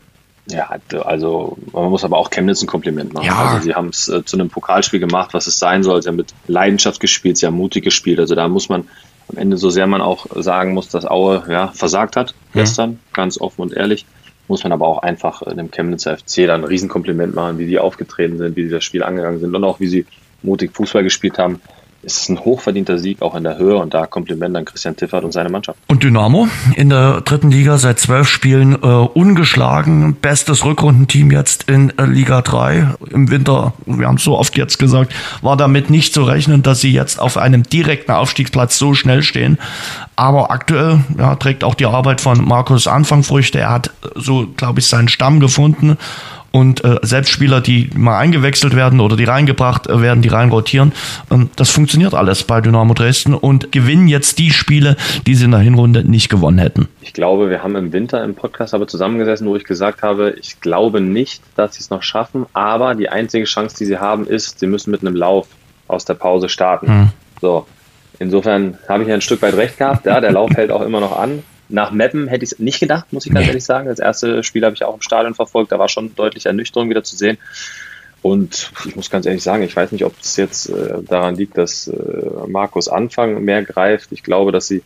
Ja, 0.51 0.71
also 1.05 1.59
man 1.73 1.91
muss 1.91 2.05
aber 2.05 2.17
auch 2.17 2.31
Chemnitz 2.31 2.63
ein 2.63 2.67
Kompliment 2.67 3.13
machen. 3.13 3.27
Ja. 3.27 3.37
Also 3.37 3.65
sie 3.65 3.75
haben 3.75 3.89
es 3.89 4.09
äh, 4.09 4.25
zu 4.25 4.37
einem 4.37 4.49
Pokalspiel 4.49 4.99
gemacht, 4.99 5.35
was 5.35 5.47
es 5.47 5.59
sein 5.59 5.83
soll. 5.83 6.03
Sie 6.03 6.09
haben 6.09 6.17
mit 6.17 6.33
Leidenschaft 6.47 7.01
gespielt, 7.01 7.37
sie 7.37 7.47
haben 7.47 7.57
mutig 7.57 7.85
gespielt. 7.85 8.19
Also 8.19 8.35
da 8.35 8.49
muss 8.49 8.71
man 8.71 8.85
am 9.31 9.37
Ende, 9.37 9.59
so 9.59 9.69
sehr 9.69 9.87
man 9.87 10.01
auch 10.01 10.27
sagen 10.37 10.73
muss, 10.73 10.89
dass 10.89 11.05
Aue 11.05 11.45
ja, 11.51 11.69
versagt 11.69 12.17
hat 12.17 12.35
ja. 12.55 12.63
gestern, 12.63 12.99
ganz 13.13 13.39
offen 13.39 13.61
und 13.61 13.75
ehrlich, 13.75 14.07
muss 14.49 14.63
man 14.63 14.73
aber 14.73 14.87
auch 14.87 15.03
einfach 15.03 15.43
äh, 15.43 15.55
dem 15.55 15.71
Chemnitzer 15.71 16.17
FC 16.17 16.47
da 16.47 16.55
ein 16.55 16.65
Riesenkompliment 16.65 17.35
machen, 17.35 17.59
wie 17.59 17.67
die 17.67 17.79
aufgetreten 17.79 18.39
sind, 18.39 18.57
wie 18.57 18.65
sie 18.65 18.71
das 18.71 18.85
Spiel 18.85 19.03
angegangen 19.03 19.41
sind 19.41 19.55
und 19.55 19.65
auch 19.65 19.81
wie 19.81 19.89
sie 19.89 20.07
mutig 20.43 20.75
Fußball 20.75 21.03
gespielt 21.03 21.39
haben, 21.39 21.61
ist 22.03 22.23
es 22.23 22.29
ein 22.29 22.39
hochverdienter 22.39 22.99
Sieg 22.99 23.23
auch 23.23 23.35
in 23.35 23.43
der 23.43 23.59
Höhe 23.59 23.77
und 23.77 23.93
da 23.93 24.07
Kompliment 24.07 24.57
an 24.57 24.65
Christian 24.65 24.97
Tiffert 24.97 25.25
und 25.25 25.33
seine 25.33 25.49
Mannschaft. 25.49 25.79
Und 25.89 26.05
Dynamo 26.05 26.47
in 26.77 26.91
der 26.91 27.23
dritten 27.23 27.51
Liga 27.51 27.77
seit 27.77 27.99
zwölf 27.99 28.29
Spielen 28.29 28.75
äh, 28.75 28.87
ungeschlagen, 28.87 30.15
bestes 30.15 30.65
Rückrundenteam 30.65 31.33
jetzt 31.33 31.69
in 31.69 31.93
äh, 31.99 32.05
Liga 32.05 32.41
3 32.41 32.95
im 33.11 33.31
Winter, 33.31 33.73
wir 33.85 34.07
haben 34.07 34.17
es 34.17 34.25
so 34.25 34.39
oft 34.39 34.57
jetzt 34.57 34.79
gesagt, 34.79 35.13
war 35.43 35.57
damit 35.57 35.91
nicht 35.91 36.15
zu 36.15 36.23
rechnen, 36.23 36.63
dass 36.63 36.81
sie 36.81 36.93
jetzt 36.93 37.21
auf 37.21 37.37
einem 37.37 37.65
direkten 37.65 38.13
Aufstiegsplatz 38.13 38.79
so 38.79 38.95
schnell 38.95 39.23
stehen. 39.23 39.59
Aber 40.15 40.51
aktuell 40.51 41.01
ja, 41.19 41.35
trägt 41.35 41.65
auch 41.65 41.75
die 41.75 41.87
Arbeit 41.87 42.21
von 42.21 42.45
Markus 42.45 42.87
Anfang 42.87 43.25
Früchte. 43.25 43.59
Er 43.59 43.71
hat 43.71 43.91
so, 44.15 44.47
glaube 44.57 44.81
ich, 44.81 44.87
seinen 44.87 45.09
Stamm 45.09 45.41
gefunden 45.41 45.97
und 46.59 46.85
äh, 46.85 46.97
selbst 47.03 47.31
Spieler, 47.31 47.61
die 47.61 47.89
mal 47.95 48.19
eingewechselt 48.19 48.75
werden 48.75 48.99
oder 48.99 49.15
die 49.15 49.23
reingebracht 49.23 49.87
äh, 49.87 50.03
werden, 50.03 50.23
die 50.23 50.29
rein 50.29 50.49
rotieren, 50.49 50.93
ähm, 51.31 51.51
das 51.55 51.71
funktioniert 51.71 52.15
alles 52.15 52.43
bei 52.43 52.61
Dynamo 52.61 52.95
Dresden 52.95 53.35
und 53.35 53.71
gewinnen 53.71 54.09
jetzt 54.09 54.41
die 54.41 54.51
Spiele, 54.51 54.97
die 55.25 55.37
sie 55.37 55.45
in 55.45 55.53
der 55.53 55.61
Hinrunde 55.61 56.03
nicht 56.03 56.29
gewonnen 56.29 56.59
hätten. 56.59 56.89
Ich 57.01 57.13
glaube, 57.13 57.49
wir 57.49 57.63
haben 57.63 57.77
im 57.77 57.93
Winter 57.93 58.25
im 58.25 58.35
Podcast 58.35 58.75
aber 58.75 58.89
zusammengesessen, 58.89 59.47
wo 59.47 59.55
ich 59.55 59.63
gesagt 59.63 60.03
habe, 60.03 60.35
ich 60.41 60.61
glaube 60.61 61.01
nicht, 61.01 61.45
dass 61.55 61.77
sie 61.77 61.81
es 61.81 61.91
noch 61.91 62.03
schaffen, 62.03 62.47
aber 62.55 62.97
die 62.97 63.09
einzige 63.09 63.45
Chance, 63.45 63.77
die 63.79 63.85
sie 63.85 63.99
haben, 63.99 64.27
ist, 64.27 64.59
sie 64.59 64.67
müssen 64.67 64.91
mit 64.91 65.03
einem 65.03 65.15
Lauf 65.15 65.47
aus 65.87 66.07
der 66.07 66.15
Pause 66.15 66.49
starten. 66.49 66.89
Hm. 66.89 67.09
So. 67.41 67.67
Insofern 68.19 68.79
habe 68.89 69.05
ich 69.05 69.09
ja 69.09 69.15
ein 69.15 69.21
Stück 69.21 69.43
weit 69.43 69.55
recht 69.55 69.79
gehabt. 69.79 70.07
Ja, 70.07 70.21
der 70.21 70.33
Lauf 70.33 70.51
hält 70.57 70.73
auch 70.73 70.83
immer 70.83 70.99
noch 70.99 71.17
an 71.17 71.45
nach 71.69 71.91
Meppen 71.91 72.29
hätte 72.29 72.45
ich 72.45 72.53
es 72.53 72.59
nicht 72.59 72.81
gedacht, 72.81 73.13
muss 73.13 73.27
ich 73.27 73.33
ganz 73.33 73.45
nee. 73.45 73.51
ehrlich 73.51 73.65
sagen. 73.65 73.89
Das 73.89 73.99
erste 73.99 74.43
Spiel 74.43 74.65
habe 74.65 74.75
ich 74.75 74.85
auch 74.85 74.95
im 74.95 75.03
Stadion 75.03 75.35
verfolgt, 75.35 75.73
da 75.73 75.79
war 75.79 75.89
schon 75.89 76.15
deutlich 76.15 76.47
Ernüchterung 76.47 76.89
wieder 76.91 77.05
zu 77.05 77.17
sehen. 77.17 77.39
Und 78.21 78.73
ich 78.85 78.97
muss 78.97 79.11
ganz 79.11 79.27
ehrlich 79.27 79.43
sagen, 79.43 79.63
ich 79.63 79.77
weiß 79.77 79.93
nicht, 79.93 80.05
ob 80.05 80.15
es 80.21 80.37
jetzt 80.37 80.69
äh, 80.69 81.03
daran 81.07 81.37
liegt, 81.37 81.57
dass 81.57 81.89
äh, 81.89 82.49
Markus 82.49 82.89
Anfang 82.89 83.45
mehr 83.45 83.63
greift. 83.63 84.11
Ich 84.11 84.23
glaube, 84.23 84.51
dass 84.51 84.67
sie 84.67 84.83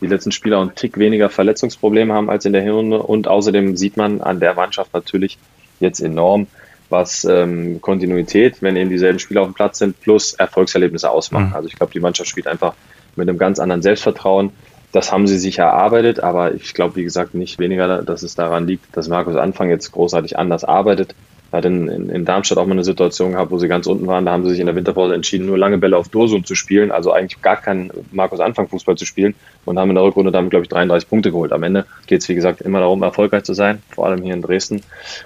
die 0.00 0.06
letzten 0.06 0.32
Spieler 0.32 0.60
einen 0.60 0.74
Tick 0.74 0.98
weniger 0.98 1.30
Verletzungsprobleme 1.30 2.12
haben 2.12 2.28
als 2.28 2.44
in 2.44 2.52
der 2.52 2.62
Hinrunde. 2.62 2.98
Und 2.98 3.26
außerdem 3.26 3.76
sieht 3.76 3.96
man 3.96 4.20
an 4.20 4.38
der 4.38 4.54
Mannschaft 4.54 4.92
natürlich 4.92 5.38
jetzt 5.80 6.00
enorm, 6.00 6.46
was 6.90 7.24
ähm, 7.24 7.80
Kontinuität, 7.80 8.60
wenn 8.60 8.76
eben 8.76 8.90
dieselben 8.90 9.18
Spieler 9.18 9.40
auf 9.40 9.48
dem 9.48 9.54
Platz 9.54 9.78
sind, 9.78 9.98
plus 10.00 10.34
Erfolgserlebnisse 10.34 11.10
ausmachen. 11.10 11.48
Mhm. 11.48 11.54
Also 11.54 11.68
ich 11.68 11.76
glaube, 11.76 11.92
die 11.92 12.00
Mannschaft 12.00 12.28
spielt 12.28 12.46
einfach 12.46 12.74
mit 13.16 13.28
einem 13.28 13.38
ganz 13.38 13.58
anderen 13.58 13.80
Selbstvertrauen. 13.80 14.50
Das 14.94 15.10
haben 15.10 15.26
sie 15.26 15.38
sich 15.38 15.58
erarbeitet, 15.58 16.20
aber 16.20 16.54
ich 16.54 16.72
glaube, 16.72 16.94
wie 16.94 17.02
gesagt, 17.02 17.34
nicht 17.34 17.58
weniger, 17.58 18.02
dass 18.02 18.22
es 18.22 18.36
daran 18.36 18.68
liegt, 18.68 18.96
dass 18.96 19.08
Markus 19.08 19.34
Anfang 19.34 19.68
jetzt 19.68 19.90
großartig 19.90 20.38
anders 20.38 20.62
arbeitet. 20.62 21.16
Er 21.50 21.58
hat 21.58 21.64
in, 21.64 21.88
in, 21.88 22.10
in, 22.10 22.24
Darmstadt 22.24 22.58
auch 22.58 22.66
mal 22.66 22.74
eine 22.74 22.84
Situation 22.84 23.32
gehabt, 23.32 23.50
wo 23.50 23.58
sie 23.58 23.66
ganz 23.66 23.88
unten 23.88 24.06
waren. 24.06 24.24
Da 24.24 24.30
haben 24.30 24.44
sie 24.44 24.50
sich 24.50 24.60
in 24.60 24.66
der 24.66 24.76
Winterpause 24.76 25.12
entschieden, 25.12 25.46
nur 25.46 25.58
lange 25.58 25.78
Bälle 25.78 25.96
auf 25.96 26.10
Dorsum 26.10 26.44
zu 26.44 26.54
spielen, 26.54 26.92
also 26.92 27.10
eigentlich 27.10 27.42
gar 27.42 27.56
keinen 27.56 27.90
Markus 28.12 28.38
Anfang 28.38 28.68
Fußball 28.68 28.96
zu 28.96 29.04
spielen 29.04 29.34
und 29.64 29.80
haben 29.80 29.88
in 29.88 29.96
der 29.96 30.04
Rückrunde 30.04 30.30
damit, 30.30 30.50
glaube 30.50 30.62
ich, 30.62 30.68
33 30.68 31.08
Punkte 31.08 31.32
geholt. 31.32 31.52
Am 31.52 31.64
Ende 31.64 31.86
geht 32.06 32.22
es, 32.22 32.28
wie 32.28 32.36
gesagt, 32.36 32.60
immer 32.60 32.78
darum, 32.78 33.02
erfolgreich 33.02 33.42
zu 33.42 33.54
sein, 33.54 33.82
vor 33.90 34.06
allem 34.06 34.22
hier 34.22 34.34
in 34.34 34.42
Dresden. 34.42 34.82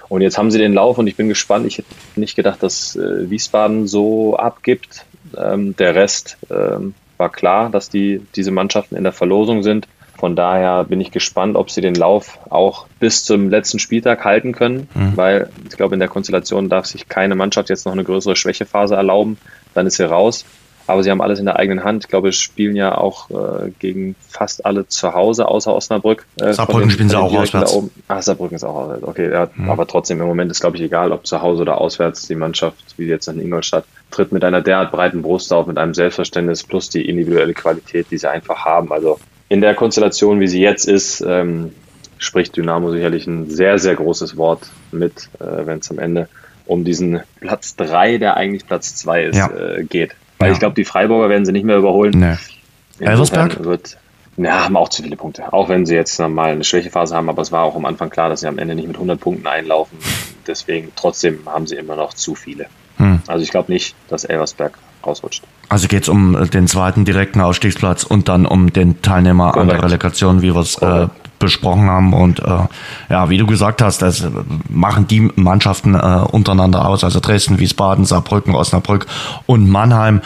Und 0.07 0.21
jetzt 0.21 0.39
haben 0.39 0.49
sie 0.49 0.57
den 0.57 0.73
Lauf 0.73 0.97
und 0.97 1.05
ich 1.05 1.15
bin 1.15 1.29
gespannt. 1.29 1.67
Ich 1.67 1.77
hätte 1.77 1.89
nicht 2.15 2.35
gedacht, 2.35 2.63
dass 2.63 2.95
äh, 2.95 3.29
Wiesbaden 3.29 3.85
so 3.85 4.35
abgibt. 4.35 5.05
Ähm, 5.37 5.75
der 5.75 5.93
Rest 5.93 6.39
ähm, 6.49 6.95
war 7.19 7.29
klar, 7.29 7.69
dass 7.69 7.89
die, 7.89 8.21
diese 8.35 8.51
Mannschaften 8.51 8.95
in 8.95 9.03
der 9.03 9.13
Verlosung 9.13 9.61
sind. 9.61 9.87
Von 10.17 10.35
daher 10.35 10.83
bin 10.83 10.99
ich 10.99 11.11
gespannt, 11.11 11.55
ob 11.55 11.71
sie 11.71 11.81
den 11.81 11.95
Lauf 11.95 12.39
auch 12.49 12.87
bis 12.99 13.23
zum 13.23 13.49
letzten 13.49 13.79
Spieltag 13.79 14.25
halten 14.25 14.51
können, 14.51 14.89
mhm. 14.93 15.15
weil 15.15 15.49
ich 15.69 15.77
glaube, 15.77 15.95
in 15.95 15.99
der 15.99 16.09
Konstellation 16.09 16.67
darf 16.67 16.85
sich 16.85 17.07
keine 17.07 17.35
Mannschaft 17.35 17.69
jetzt 17.69 17.85
noch 17.85 17.93
eine 17.93 18.03
größere 18.03 18.35
Schwächephase 18.35 18.95
erlauben. 18.95 19.37
Dann 19.73 19.87
ist 19.87 19.95
sie 19.95 20.09
raus. 20.09 20.45
Aber 20.87 21.03
sie 21.03 21.11
haben 21.11 21.21
alles 21.21 21.37
in 21.37 21.45
der 21.45 21.57
eigenen 21.57 21.83
Hand. 21.83 22.05
Ich 22.05 22.09
glaube, 22.09 22.31
sie 22.31 22.39
spielen 22.39 22.75
ja 22.75 22.97
auch 22.97 23.29
äh, 23.29 23.69
gegen 23.77 24.15
fast 24.27 24.65
alle 24.65 24.87
zu 24.87 25.13
Hause, 25.13 25.47
außer 25.47 25.71
Osnabrück. 25.73 26.25
Äh, 26.41 26.51
Saarbrücken 26.51 26.89
spielen 26.89 27.09
sie 27.09 27.15
auch 27.15 27.31
auswärts. 27.31 27.77
Ah, 28.07 28.21
Saarbrücken 28.23 28.55
ist 28.55 28.63
auch 28.63 28.75
auswärts. 28.75 29.03
Okay, 29.03 29.31
ja, 29.31 29.49
mhm. 29.53 29.69
aber 29.69 29.85
trotzdem 29.85 30.19
im 30.19 30.25
Moment 30.25 30.49
ist, 30.49 30.61
glaube 30.61 30.77
ich, 30.77 30.81
egal, 30.81 31.11
ob 31.11 31.27
zu 31.27 31.43
Hause 31.43 31.61
oder 31.61 31.79
auswärts. 31.79 32.27
Die 32.27 32.33
Mannschaft, 32.33 32.95
wie 32.97 33.05
jetzt 33.05 33.27
in 33.27 33.39
Ingolstadt, 33.39 33.85
tritt 34.11 34.31
mit 34.31 34.43
einer 34.43 34.61
derart 34.61 34.91
breiten 34.91 35.21
Brust 35.21 35.53
auf, 35.53 35.67
mit 35.67 35.77
einem 35.77 35.93
Selbstverständnis 35.93 36.63
plus 36.63 36.89
die 36.89 37.07
individuelle 37.07 37.53
Qualität, 37.53 38.07
die 38.11 38.17
sie 38.17 38.29
einfach 38.29 38.65
haben. 38.65 38.91
Also 38.91 39.19
in 39.49 39.61
der 39.61 39.75
Konstellation, 39.75 40.39
wie 40.39 40.47
sie 40.47 40.61
jetzt 40.61 40.87
ist, 40.87 41.21
ähm, 41.21 41.73
spricht 42.17 42.55
Dynamo 42.55 42.91
sicherlich 42.91 43.27
ein 43.27 43.49
sehr, 43.49 43.79
sehr 43.79 43.95
großes 43.95 44.37
Wort 44.37 44.63
mit, 44.91 45.29
äh, 45.39 45.65
wenn 45.65 45.79
es 45.79 45.89
am 45.89 45.99
Ende 45.99 46.27
um 46.65 46.83
diesen 46.83 47.21
Platz 47.39 47.75
drei, 47.75 48.17
der 48.17 48.37
eigentlich 48.37 48.67
Platz 48.67 48.95
zwei 48.95 49.23
ist, 49.23 49.37
ja. 49.37 49.49
äh, 49.49 49.83
geht. 49.83 50.15
Weil 50.37 50.49
ja. 50.49 50.53
ich 50.53 50.59
glaube, 50.59 50.75
die 50.75 50.85
Freiburger 50.85 51.29
werden 51.29 51.45
sie 51.45 51.51
nicht 51.51 51.65
mehr 51.65 51.77
überholen. 51.77 52.13
Nee. 52.15 53.05
Elversberg? 53.05 53.63
Wird, 53.63 53.97
ja, 54.37 54.65
haben 54.65 54.77
auch 54.77 54.89
zu 54.89 55.01
viele 55.01 55.15
Punkte. 55.15 55.51
Auch 55.51 55.69
wenn 55.69 55.85
sie 55.85 55.95
jetzt 55.95 56.19
mal 56.19 56.51
eine 56.51 56.63
Schwächephase 56.63 57.15
haben, 57.15 57.29
aber 57.29 57.41
es 57.41 57.51
war 57.51 57.63
auch 57.63 57.75
am 57.75 57.85
Anfang 57.85 58.09
klar, 58.09 58.29
dass 58.29 58.41
sie 58.41 58.47
am 58.47 58.59
Ende 58.59 58.75
nicht 58.75 58.87
mit 58.87 58.97
100 58.97 59.19
Punkten 59.19 59.47
einlaufen. 59.47 59.97
Deswegen 60.45 60.91
trotzdem 60.95 61.39
haben 61.45 61.67
sie 61.67 61.75
immer 61.75 61.95
noch 61.95 62.13
zu 62.13 62.35
viele. 62.35 62.67
Hm. 62.99 63.21
Also 63.27 63.43
ich 63.43 63.49
glaube 63.49 63.71
nicht, 63.71 63.95
dass 64.09 64.23
Elversberg 64.25 64.77
rausrutscht. 65.05 65.43
Also 65.69 65.87
geht 65.87 66.03
es 66.03 66.09
um 66.09 66.49
den 66.51 66.67
zweiten 66.67 67.05
direkten 67.05 67.41
Ausstiegsplatz 67.41 68.03
und 68.03 68.27
dann 68.29 68.45
um 68.45 68.71
den 68.73 69.01
Teilnehmer 69.01 69.51
Correct. 69.51 69.61
an 69.61 69.67
der 69.77 69.83
Relegation, 69.83 70.41
wie 70.41 70.53
wir 70.53 70.61
es 70.61 70.77
äh, 70.81 71.07
besprochen 71.39 71.89
haben. 71.89 72.13
Und 72.13 72.39
äh, 72.39 72.67
ja, 73.09 73.29
wie 73.29 73.37
du 73.37 73.47
gesagt 73.47 73.81
hast, 73.81 74.01
das 74.01 74.27
machen 74.67 75.07
die 75.07 75.31
Mannschaften 75.35 75.95
äh, 75.95 75.97
untereinander 76.31 76.87
aus, 76.87 77.03
also 77.03 77.19
Dresden, 77.19 77.59
Wiesbaden, 77.59 78.03
Saarbrücken, 78.05 78.53
Osnabrück 78.55 79.05
und 79.45 79.69
Mannheim. 79.69 80.21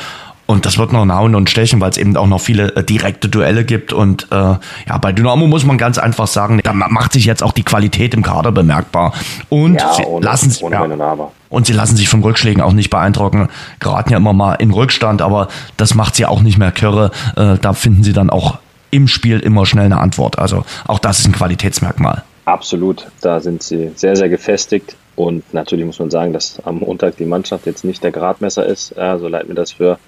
Und 0.46 0.66
das 0.66 0.78
wird 0.78 0.92
noch 0.92 1.04
ein 1.04 1.14
Hauen 1.14 1.36
und 1.36 1.50
Stechen, 1.50 1.80
weil 1.80 1.90
es 1.92 1.98
eben 1.98 2.18
auch 2.18 2.28
noch 2.28 2.42
viele 2.42 2.76
äh, 2.76 2.84
direkte 2.84 3.30
Duelle 3.30 3.64
gibt. 3.64 3.94
Und 3.94 4.28
äh, 4.32 4.36
ja, 4.36 4.98
bei 5.02 5.12
Dynamo 5.14 5.48
muss 5.48 5.66
man 5.66 5.78
ganz 5.78 5.98
einfach 5.98 6.28
sagen, 6.28 6.60
da 6.64 6.74
macht 6.74 7.14
sich 7.14 7.26
jetzt 7.26 7.44
auch 7.44 7.54
die 7.54 7.64
Qualität 7.64 8.14
im 8.14 8.24
Kader 8.24 8.52
bemerkbar. 8.52 9.14
Und 9.50 9.76
Ja, 9.76 9.94
sie 9.94 10.04
ohne- 10.04 10.26
lassen 10.26 10.54
ohne 10.62 10.80
Wenn 10.82 10.98
und 11.54 11.68
sie 11.68 11.74
lassen 11.74 11.96
sich 11.96 12.10
von 12.10 12.24
Rückschlägen 12.24 12.64
auch 12.64 12.74
nicht 12.74 12.90
beeindrucken. 12.90 13.48
Geraten 13.80 14.12
ja 14.12 14.18
immer 14.18 14.34
mal 14.34 14.56
in 14.56 14.72
Rückstand, 14.72 15.22
aber 15.22 15.50
das 15.78 15.94
macht 15.94 16.16
sie 16.16 16.26
auch 16.26 16.42
nicht 16.42 16.58
mehr 16.58 16.72
kirre. 16.72 17.12
Äh, 17.36 17.58
da 17.62 17.74
finden 17.74 18.04
sie 18.04 18.12
dann 18.12 18.32
auch 18.32 18.58
im 18.90 19.08
Spiel 19.08 19.40
immer 19.40 19.68
schnell 19.68 19.86
eine 19.86 20.00
Antwort. 20.00 20.40
Also 20.40 20.66
auch 20.88 20.98
das 20.98 21.20
ist 21.20 21.28
ein 21.28 21.32
Qualitätsmerkmal. 21.32 22.24
Absolut, 22.46 23.08
da 23.22 23.40
sind 23.40 23.62
sie 23.62 23.92
sehr, 23.96 24.16
sehr 24.16 24.30
gefestigt. 24.30 24.96
Und 25.16 25.54
natürlich 25.54 25.86
muss 25.86 26.00
man 26.00 26.10
sagen, 26.10 26.34
dass 26.34 26.60
am 26.66 26.80
Montag 26.80 27.18
die 27.18 27.26
Mannschaft 27.26 27.68
jetzt 27.68 27.86
nicht 27.86 28.04
der 28.04 28.12
Gradmesser 28.12 28.66
ist, 28.66 28.96
ja, 28.98 29.20
so 29.20 29.28
leid 29.28 29.48
mir 29.48 29.54
das 29.54 29.74
für, 29.74 30.00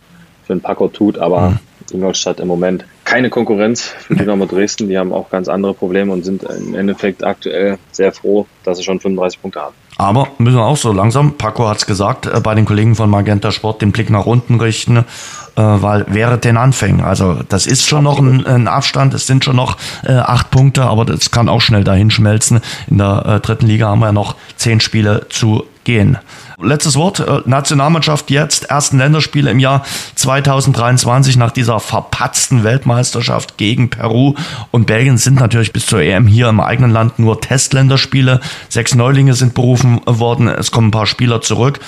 für 0.45 0.53
einen 0.53 0.61
Paco 0.61 0.87
tut, 0.87 1.19
aber 1.19 1.59
Ingolstadt 1.91 2.39
im 2.39 2.47
Moment 2.47 2.85
keine 3.03 3.29
Konkurrenz 3.29 3.83
für 3.83 4.15
Dynamo 4.15 4.47
Dresden. 4.47 4.89
Die 4.89 4.97
haben 4.97 5.13
auch 5.13 5.29
ganz 5.29 5.47
andere 5.47 5.75
Probleme 5.75 6.11
und 6.11 6.25
sind 6.25 6.41
im 6.41 6.73
Endeffekt 6.73 7.23
aktuell 7.23 7.77
sehr 7.91 8.11
froh, 8.11 8.47
dass 8.63 8.79
sie 8.79 8.83
schon 8.83 8.99
35 8.99 9.43
Punkte 9.43 9.61
haben. 9.61 9.75
Aber 9.97 10.27
müssen 10.39 10.57
wir 10.57 10.65
auch 10.65 10.77
so 10.77 10.91
langsam, 10.91 11.33
Paco 11.37 11.69
hat 11.69 11.77
es 11.77 11.85
gesagt, 11.85 12.25
äh, 12.25 12.39
bei 12.41 12.53
den 12.53 12.65
Kollegen 12.65 12.95
von 12.95 13.09
Magenta 13.09 13.51
Sport 13.51 13.81
den 13.81 13.91
Blick 13.91 14.09
nach 14.09 14.25
unten 14.25 14.59
richten, 14.59 14.97
äh, 14.97 15.03
weil 15.55 16.05
wäre 16.09 16.37
den 16.37 16.57
Anfängen. 16.57 17.01
Also 17.01 17.39
das 17.47 17.65
ist 17.65 17.87
schon 17.87 18.03
noch 18.03 18.19
ein, 18.19 18.45
ein 18.45 18.67
Abstand, 18.67 19.13
es 19.13 19.25
sind 19.25 19.45
schon 19.45 19.55
noch 19.55 19.77
äh, 20.03 20.13
acht 20.13 20.51
Punkte, 20.51 20.83
aber 20.83 21.05
das 21.05 21.31
kann 21.31 21.47
auch 21.47 21.61
schnell 21.61 21.83
dahin 21.83 22.11
schmelzen. 22.11 22.61
In 22.87 22.97
der 22.97 23.39
dritten 23.39 23.67
Liga 23.67 23.87
haben 23.87 23.99
wir 23.99 24.07
ja 24.07 24.11
noch 24.11 24.35
zehn 24.57 24.79
Spiele 24.79 25.27
zu 25.29 25.65
gehen. 25.85 26.17
Letztes 26.61 26.95
Wort, 26.95 27.19
äh, 27.19 27.41
Nationalmannschaft 27.45 28.29
jetzt, 28.31 28.65
ersten 28.65 28.97
Länderspiele 28.97 29.51
im 29.51 29.59
Jahr 29.59 29.85
2023 30.15 31.37
nach 31.37 31.51
dieser 31.51 31.79
verpatzten 31.79 32.63
Weltmeisterschaft 32.63 33.57
gegen 33.57 33.89
Peru 33.89 34.35
und 34.71 34.87
Belgien 34.87 35.17
sind 35.17 35.39
natürlich 35.39 35.73
bis 35.73 35.85
zur 35.85 36.01
EM 36.01 36.27
hier 36.27 36.49
im 36.49 36.59
eigenen 36.59 36.91
Land 36.91 37.19
nur 37.19 37.39
Testländerspiele. 37.41 38.39
Sechs 38.69 38.95
Neulinge 38.95 39.33
sind 39.33 39.53
berufen 39.53 40.01
worden, 40.05 40.47
es 40.47 40.71
kommen 40.71 40.87
ein 40.87 40.91
paar 40.91 41.07
Spieler 41.07 41.41
zurück. 41.41 41.79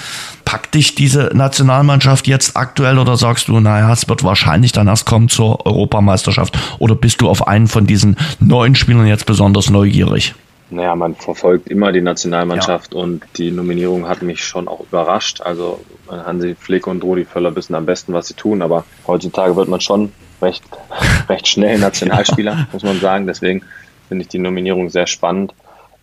Packt 0.46 0.76
dich 0.76 0.96
diese 0.96 1.32
Nationalmannschaft 1.34 2.28
jetzt 2.28 2.56
aktuell 2.56 3.00
oder 3.00 3.18
sagst 3.18 3.50
du, 3.50 3.60
naja, 3.60 3.92
es 3.92 4.08
wird 4.08 4.24
wahrscheinlich 4.24 4.72
dann 4.72 4.88
erst 4.88 5.06
kommen 5.06 5.28
zur 5.28 5.66
Europameisterschaft 5.66 6.58
oder 6.80 6.96
bist 6.96 7.22
du 7.22 7.30
auf 7.30 7.48
einen 7.48 7.68
von 7.68 7.86
diesen 7.86 8.16
neuen 8.40 8.76
Spielern 8.76 9.08
jetzt 9.08 9.26
besonders 9.26 9.70
neugierig? 9.70 10.36
Naja, 10.70 10.96
man 10.96 11.16
verfolgt 11.16 11.70
immer 11.70 11.94
die 11.94 12.02
Nationalmannschaft 12.02 12.94
und 12.94 13.24
die 13.38 13.52
Nominierung 13.52 14.08
hat 14.08 14.22
mich 14.22 14.44
schon 14.44 14.68
auch 14.68 14.82
überrascht. 14.82 15.42
Also 15.42 15.80
Hansi 16.10 16.56
Flick 16.56 16.88
und 16.88 17.04
Rudi 17.04 17.24
Völler 17.24 17.56
wissen 17.56 17.74
am 17.74 17.86
besten, 17.86 18.14
was 18.14 18.28
sie 18.28 18.34
tun, 18.34 18.62
aber 18.62 18.84
heutzutage 19.06 19.56
wird 19.56 19.70
man 19.70 19.80
schon 19.80 20.12
recht, 20.42 20.64
recht 21.30 21.48
schnell 21.48 21.80
Nationalspieler, 21.80 22.68
muss 22.74 22.84
man 22.84 23.00
sagen. 23.00 23.28
Deswegen 23.28 23.64
finde 24.10 24.24
ich 24.24 24.28
die 24.28 24.40
Nominierung 24.40 24.90
sehr 24.90 25.08
spannend. 25.08 25.54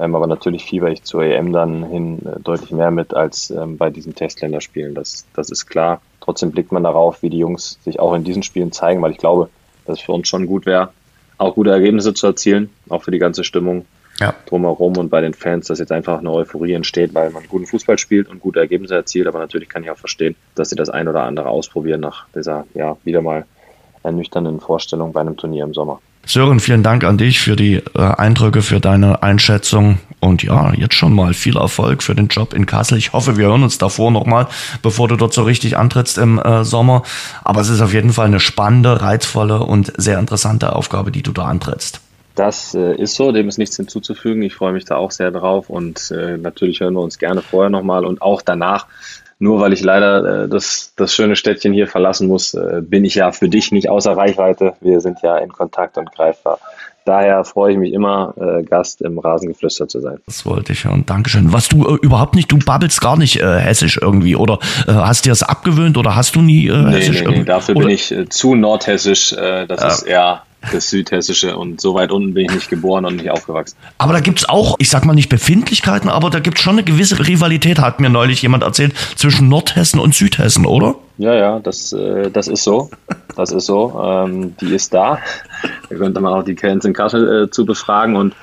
Ähm, 0.01 0.15
aber 0.15 0.27
natürlich 0.27 0.65
fieber 0.65 0.91
ich 0.91 1.05
zur 1.05 1.23
EM 1.23 1.53
dann 1.53 1.85
hin 1.85 2.19
äh, 2.27 2.41
deutlich 2.41 2.73
mehr 2.73 2.91
mit 2.91 3.15
als 3.15 3.51
ähm, 3.51 3.77
bei 3.77 3.91
diesen 3.91 4.15
Testländerspielen. 4.15 4.95
Das, 4.95 5.25
das 5.35 5.51
ist 5.51 5.67
klar. 5.67 6.01
Trotzdem 6.21 6.51
blickt 6.51 6.73
man 6.73 6.83
darauf, 6.83 7.23
wie 7.23 7.31
die 7.31 7.39
Jungs 7.39 7.79
sich 7.85 8.01
auch 8.01 8.15
in 8.15 8.25
diesen 8.25 8.43
Spielen 8.43 8.73
zeigen, 8.73 9.03
weil 9.03 9.13
ich 9.13 9.19
glaube, 9.19 9.51
dass 9.87 9.99
es 9.99 10.05
für 10.05 10.13
uns 10.13 10.27
schon 10.27 10.47
gut 10.47 10.67
wäre, 10.67 10.91
auch 11.39 11.55
gute 11.55 11.71
Ergebnisse 11.71 12.15
zu 12.15 12.27
erzielen, 12.27 12.71
auch 12.89 13.03
für 13.03 13.11
die 13.11 13.19
ganze 13.19 13.45
Stimmung 13.45 13.85
Ja. 14.21 14.35
drumherum 14.47 14.97
und 14.97 15.09
bei 15.09 15.21
den 15.21 15.35
Fans, 15.35 15.67
dass 15.67 15.81
jetzt 15.81 15.91
einfach 15.91 16.21
eine 16.21 16.31
Euphorie 16.31 16.75
entsteht, 16.75 17.15
weil 17.15 17.31
man 17.31 17.43
guten 17.49 17.67
Fußball 17.67 17.99
spielt 17.99 18.29
und 18.29 18.41
gute 18.41 18.61
Ergebnisse 18.61 18.95
erzielt. 18.95 19.27
Aber 19.27 19.41
natürlich 19.41 19.69
kann 19.69 19.83
ich 19.83 19.91
auch 19.91 19.97
verstehen, 19.97 20.37
dass 20.55 20.71
sie 20.71 20.77
das 20.77 20.89
ein 20.89 21.09
oder 21.09 21.25
andere 21.25 21.49
ausprobieren 21.49 22.01
nach 22.01 22.27
dieser, 22.35 22.65
ja, 22.75 22.97
wieder 23.03 23.23
mal 23.23 23.45
ernüchternden 24.05 24.61
Vorstellung 24.61 25.13
bei 25.13 25.21
einem 25.21 25.37
Turnier 25.37 25.65
im 25.65 25.75
Sommer. 25.75 26.01
Sören, 26.27 26.61
vielen 26.61 26.83
Dank 26.83 27.05
an 27.05 27.19
dich 27.19 27.41
für 27.41 27.55
die 27.55 27.75
äh, 27.75 27.99
Eindrücke, 27.99 28.63
für 28.63 28.81
deine 28.81 29.23
Einschätzung 29.23 29.99
und 30.21 30.43
ja, 30.43 30.73
jetzt 30.73 30.95
schon 30.95 31.15
mal 31.15 31.35
viel 31.35 31.57
Erfolg 31.57 32.03
für 32.03 32.15
den 32.15 32.29
Job 32.29 32.55
in 32.55 32.65
Kassel. 32.65 32.97
Ich 32.97 33.13
hoffe, 33.13 33.37
wir 33.37 33.47
hören 33.47 33.63
uns 33.63 33.77
davor 33.77 34.11
nochmal, 34.11 34.47
bevor 34.81 35.09
du 35.09 35.17
dort 35.17 35.35
so 35.35 35.43
richtig 35.43 35.77
antrittst 35.77 36.17
im 36.17 36.39
äh, 36.39 36.65
Sommer. 36.65 37.03
Aber 37.43 37.61
es 37.61 37.69
ist 37.69 37.83
auf 37.83 37.93
jeden 37.93 38.13
Fall 38.13 38.27
eine 38.27 38.41
spannende, 38.41 39.03
reizvolle 39.03 39.61
und 39.61 39.93
sehr 39.99 40.19
interessante 40.19 40.75
Aufgabe, 40.75 41.13
die 41.13 41.23
du 41.23 41.33
da 41.33 41.45
antrittst. 41.45 42.01
Das 42.35 42.75
äh, 42.75 42.95
ist 42.97 43.15
so, 43.15 43.31
dem 43.33 43.49
ist 43.49 43.59
nichts 43.59 43.77
hinzuzufügen. 43.77 44.43
Ich 44.43 44.55
freue 44.55 44.73
mich 44.73 44.85
da 44.85 44.97
auch 44.97 45.11
sehr 45.11 45.31
drauf 45.31 45.71
und 45.71 46.11
äh, 46.11 46.37
natürlich 46.37 46.81
hören 46.81 46.95
wir 46.95 47.01
uns 47.01 47.19
gerne 47.19 47.43
vorher 47.43 47.71
nochmal 47.71 48.05
und 48.05 48.23
auch 48.23 48.43
danach. 48.43 48.87
Nur 49.39 49.61
weil 49.61 49.73
ich 49.73 49.83
leider 49.83 50.45
äh, 50.45 50.49
das, 50.49 50.93
das 50.97 51.15
schöne 51.15 51.37
Städtchen 51.37 51.73
hier 51.73 51.87
verlassen 51.87 52.29
muss, 52.29 52.55
äh, 52.55 52.81
bin 52.83 53.05
ich 53.05 53.17
ja 53.17 53.33
für 53.33 53.49
dich 53.49 53.73
nicht 53.73 53.89
außer 53.89 54.17
Reichweite. 54.17 54.75
Wir 54.81 55.01
sind 55.01 55.19
ja 55.23 55.37
in 55.39 55.51
Kontakt 55.51 55.99
und 55.99 56.13
greifbar. 56.13 56.59
Daher 57.05 57.45
freue 57.45 57.73
ich 57.73 57.79
mich 57.79 57.93
immer, 57.93 58.33
äh, 58.39 58.63
Gast 58.63 59.03
im 59.03 59.19
Rasengeflüster 59.19 59.87
zu 59.87 60.01
sein. 60.01 60.19
Das 60.25 60.47
wollte 60.47 60.73
ich 60.73 60.85
hören. 60.85 61.05
Dankeschön. 61.05 61.53
Was 61.53 61.69
du 61.69 61.87
äh, 61.87 61.99
überhaupt 62.01 62.35
nicht, 62.35 62.51
du 62.51 62.59
babbelst 62.59 63.01
gar 63.01 63.19
nicht 63.19 63.41
äh, 63.41 63.59
hessisch 63.59 63.99
irgendwie 64.01 64.37
oder 64.37 64.59
äh, 64.89 64.93
hast 64.93 65.27
dir 65.27 65.31
das 65.31 65.43
abgewöhnt 65.43 65.99
oder 65.99 66.17
hast 66.17 66.35
du 66.35 66.41
nie 66.41 66.69
äh, 66.69 66.83
Nee, 66.83 66.97
hessisch 66.97 67.23
nee, 67.23 67.39
nee, 67.39 67.45
dafür 67.45 67.77
oder? 67.77 67.87
bin 67.87 67.95
ich 67.95 68.11
äh, 68.11 68.29
zu 68.29 68.55
nordhessisch. 68.55 69.35
Äh, 69.35 69.67
das 69.67 69.85
ist 69.85 70.03
eher 70.05 70.45
das 70.73 70.91
Südhessische 70.91 71.57
und 71.57 71.81
so 71.81 71.95
weit 71.95 72.11
unten 72.11 72.35
bin 72.35 72.47
ich 72.47 72.53
nicht 72.55 72.71
geboren 72.71 73.05
und 73.05 73.17
nicht 73.17 73.31
aufgewachsen. 73.31 73.77
Aber 73.99 74.13
da 74.13 74.21
gibt's 74.21 74.49
auch, 74.49 74.77
ich 74.79 74.89
sag 74.91 75.05
mal 75.05 75.15
nicht 75.15 75.29
Befindlichkeiten, 75.29 76.09
aber 76.11 76.31
da 76.31 76.41
gibt's 76.41 76.61
schon 76.61 76.75
eine 76.75 76.85
gewisse 76.85 77.19
Rivalität, 77.27 77.79
hat 77.79 78.01
mir 78.01 78.11
neulich 78.11 78.43
jemand 78.43 78.63
erzählt, 78.63 78.95
zwischen 79.17 79.49
Nordhessen 79.49 80.01
und 80.01 80.15
Südhessen, 80.15 80.67
oder? 80.67 80.95
Ja, 81.19 81.35
ja, 81.35 81.59
das, 81.61 81.93
äh, 81.93 82.31
das 82.31 82.49
ist 82.49 82.65
so. 82.65 82.91
Das 83.37 83.53
ist 83.53 83.67
so. 83.67 84.01
Ähm, 84.05 84.57
die 84.61 84.75
ist 84.75 84.93
da. 84.95 85.19
Da 85.89 85.97
könnte 85.97 86.21
man 86.21 86.33
auch 86.33 86.43
die 86.45 86.55
Cairns 86.55 86.85
in 86.85 86.93
Kassel 86.93 87.45
äh, 87.45 87.51
zu 87.51 87.65
befragen 87.65 88.17
und 88.17 88.35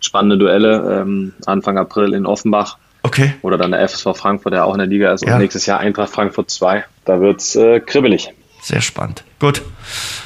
spannende 0.00 0.38
Duelle 0.38 1.00
ähm, 1.02 1.32
Anfang 1.46 1.76
April 1.78 2.14
in 2.14 2.26
Offenbach 2.26 2.76
Okay. 3.02 3.32
oder 3.42 3.56
dann 3.56 3.70
der 3.70 3.80
FSV 3.88 4.08
Frankfurt, 4.14 4.52
der 4.52 4.66
auch 4.66 4.74
in 4.74 4.78
der 4.78 4.86
Liga 4.86 5.10
ist 5.12 5.24
Ja. 5.24 5.34
und 5.34 5.40
nächstes 5.40 5.64
Jahr 5.66 5.80
Eintracht 5.80 6.10
Frankfurt 6.10 6.50
2. 6.50 6.84
Da 7.06 7.20
wird's 7.20 7.56
äh, 7.56 7.80
kribbelig. 7.80 8.28
Sehr 8.62 8.82
spannend. 8.82 9.24
Gut. 9.38 9.62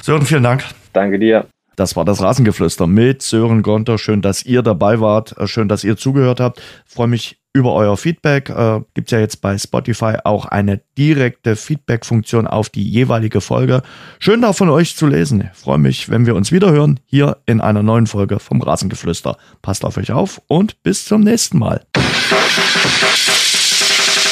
Sören, 0.03 0.27
vielen 0.27 0.43
Dank. 0.43 0.65
Danke 0.95 1.19
dir. 1.19 1.47
Das 1.77 1.97
war 1.97 2.05
das 2.05 2.23
Rasengeflüster 2.23 2.87
mit 2.87 3.23
Sören 3.23 3.63
Gonter. 3.63 3.99
Schön, 3.99 4.23
dass 4.23 4.45
ihr 4.45 4.63
dabei 4.63 5.01
wart. 5.01 5.37
Äh, 5.39 5.47
Schön, 5.47 5.69
dass 5.69 5.85
ihr 5.85 5.97
zugehört 5.97 6.41
habt. 6.41 6.63
Freue 6.87 7.09
mich 7.09 7.41
über 7.53 7.73
euer 7.75 7.97
Feedback. 7.97 8.49
Äh, 8.51 8.81
Gibt 8.95 9.11
ja 9.11 9.19
jetzt 9.19 9.41
bei 9.41 9.57
Spotify 9.59 10.17
auch 10.25 10.47
eine 10.47 10.81
direkte 10.97 11.57
Feedback-Funktion 11.57 12.47
auf 12.47 12.69
die 12.69 12.89
jeweilige 12.89 13.41
Folge. 13.41 13.83
Schön 14.19 14.43
da 14.43 14.53
von 14.53 14.69
euch 14.69 14.97
zu 14.97 15.07
lesen. 15.07 15.51
Freue 15.53 15.79
mich, 15.79 16.11
wenn 16.11 16.27
wir 16.27 16.35
uns 16.35 16.53
wieder 16.53 16.71
hören 16.71 17.01
hier 17.07 17.39
in 17.47 17.61
einer 17.61 17.83
neuen 17.83 18.07
Folge 18.07 18.39
vom 18.39 18.61
Rasengeflüster. 18.61 19.37
Passt 19.63 19.85
auf 19.85 19.97
euch 19.97 20.13
auf 20.13 20.41
und 20.47 20.83
bis 20.83 21.05
zum 21.05 21.23
nächsten 21.23 21.59
Mal. 21.59 21.85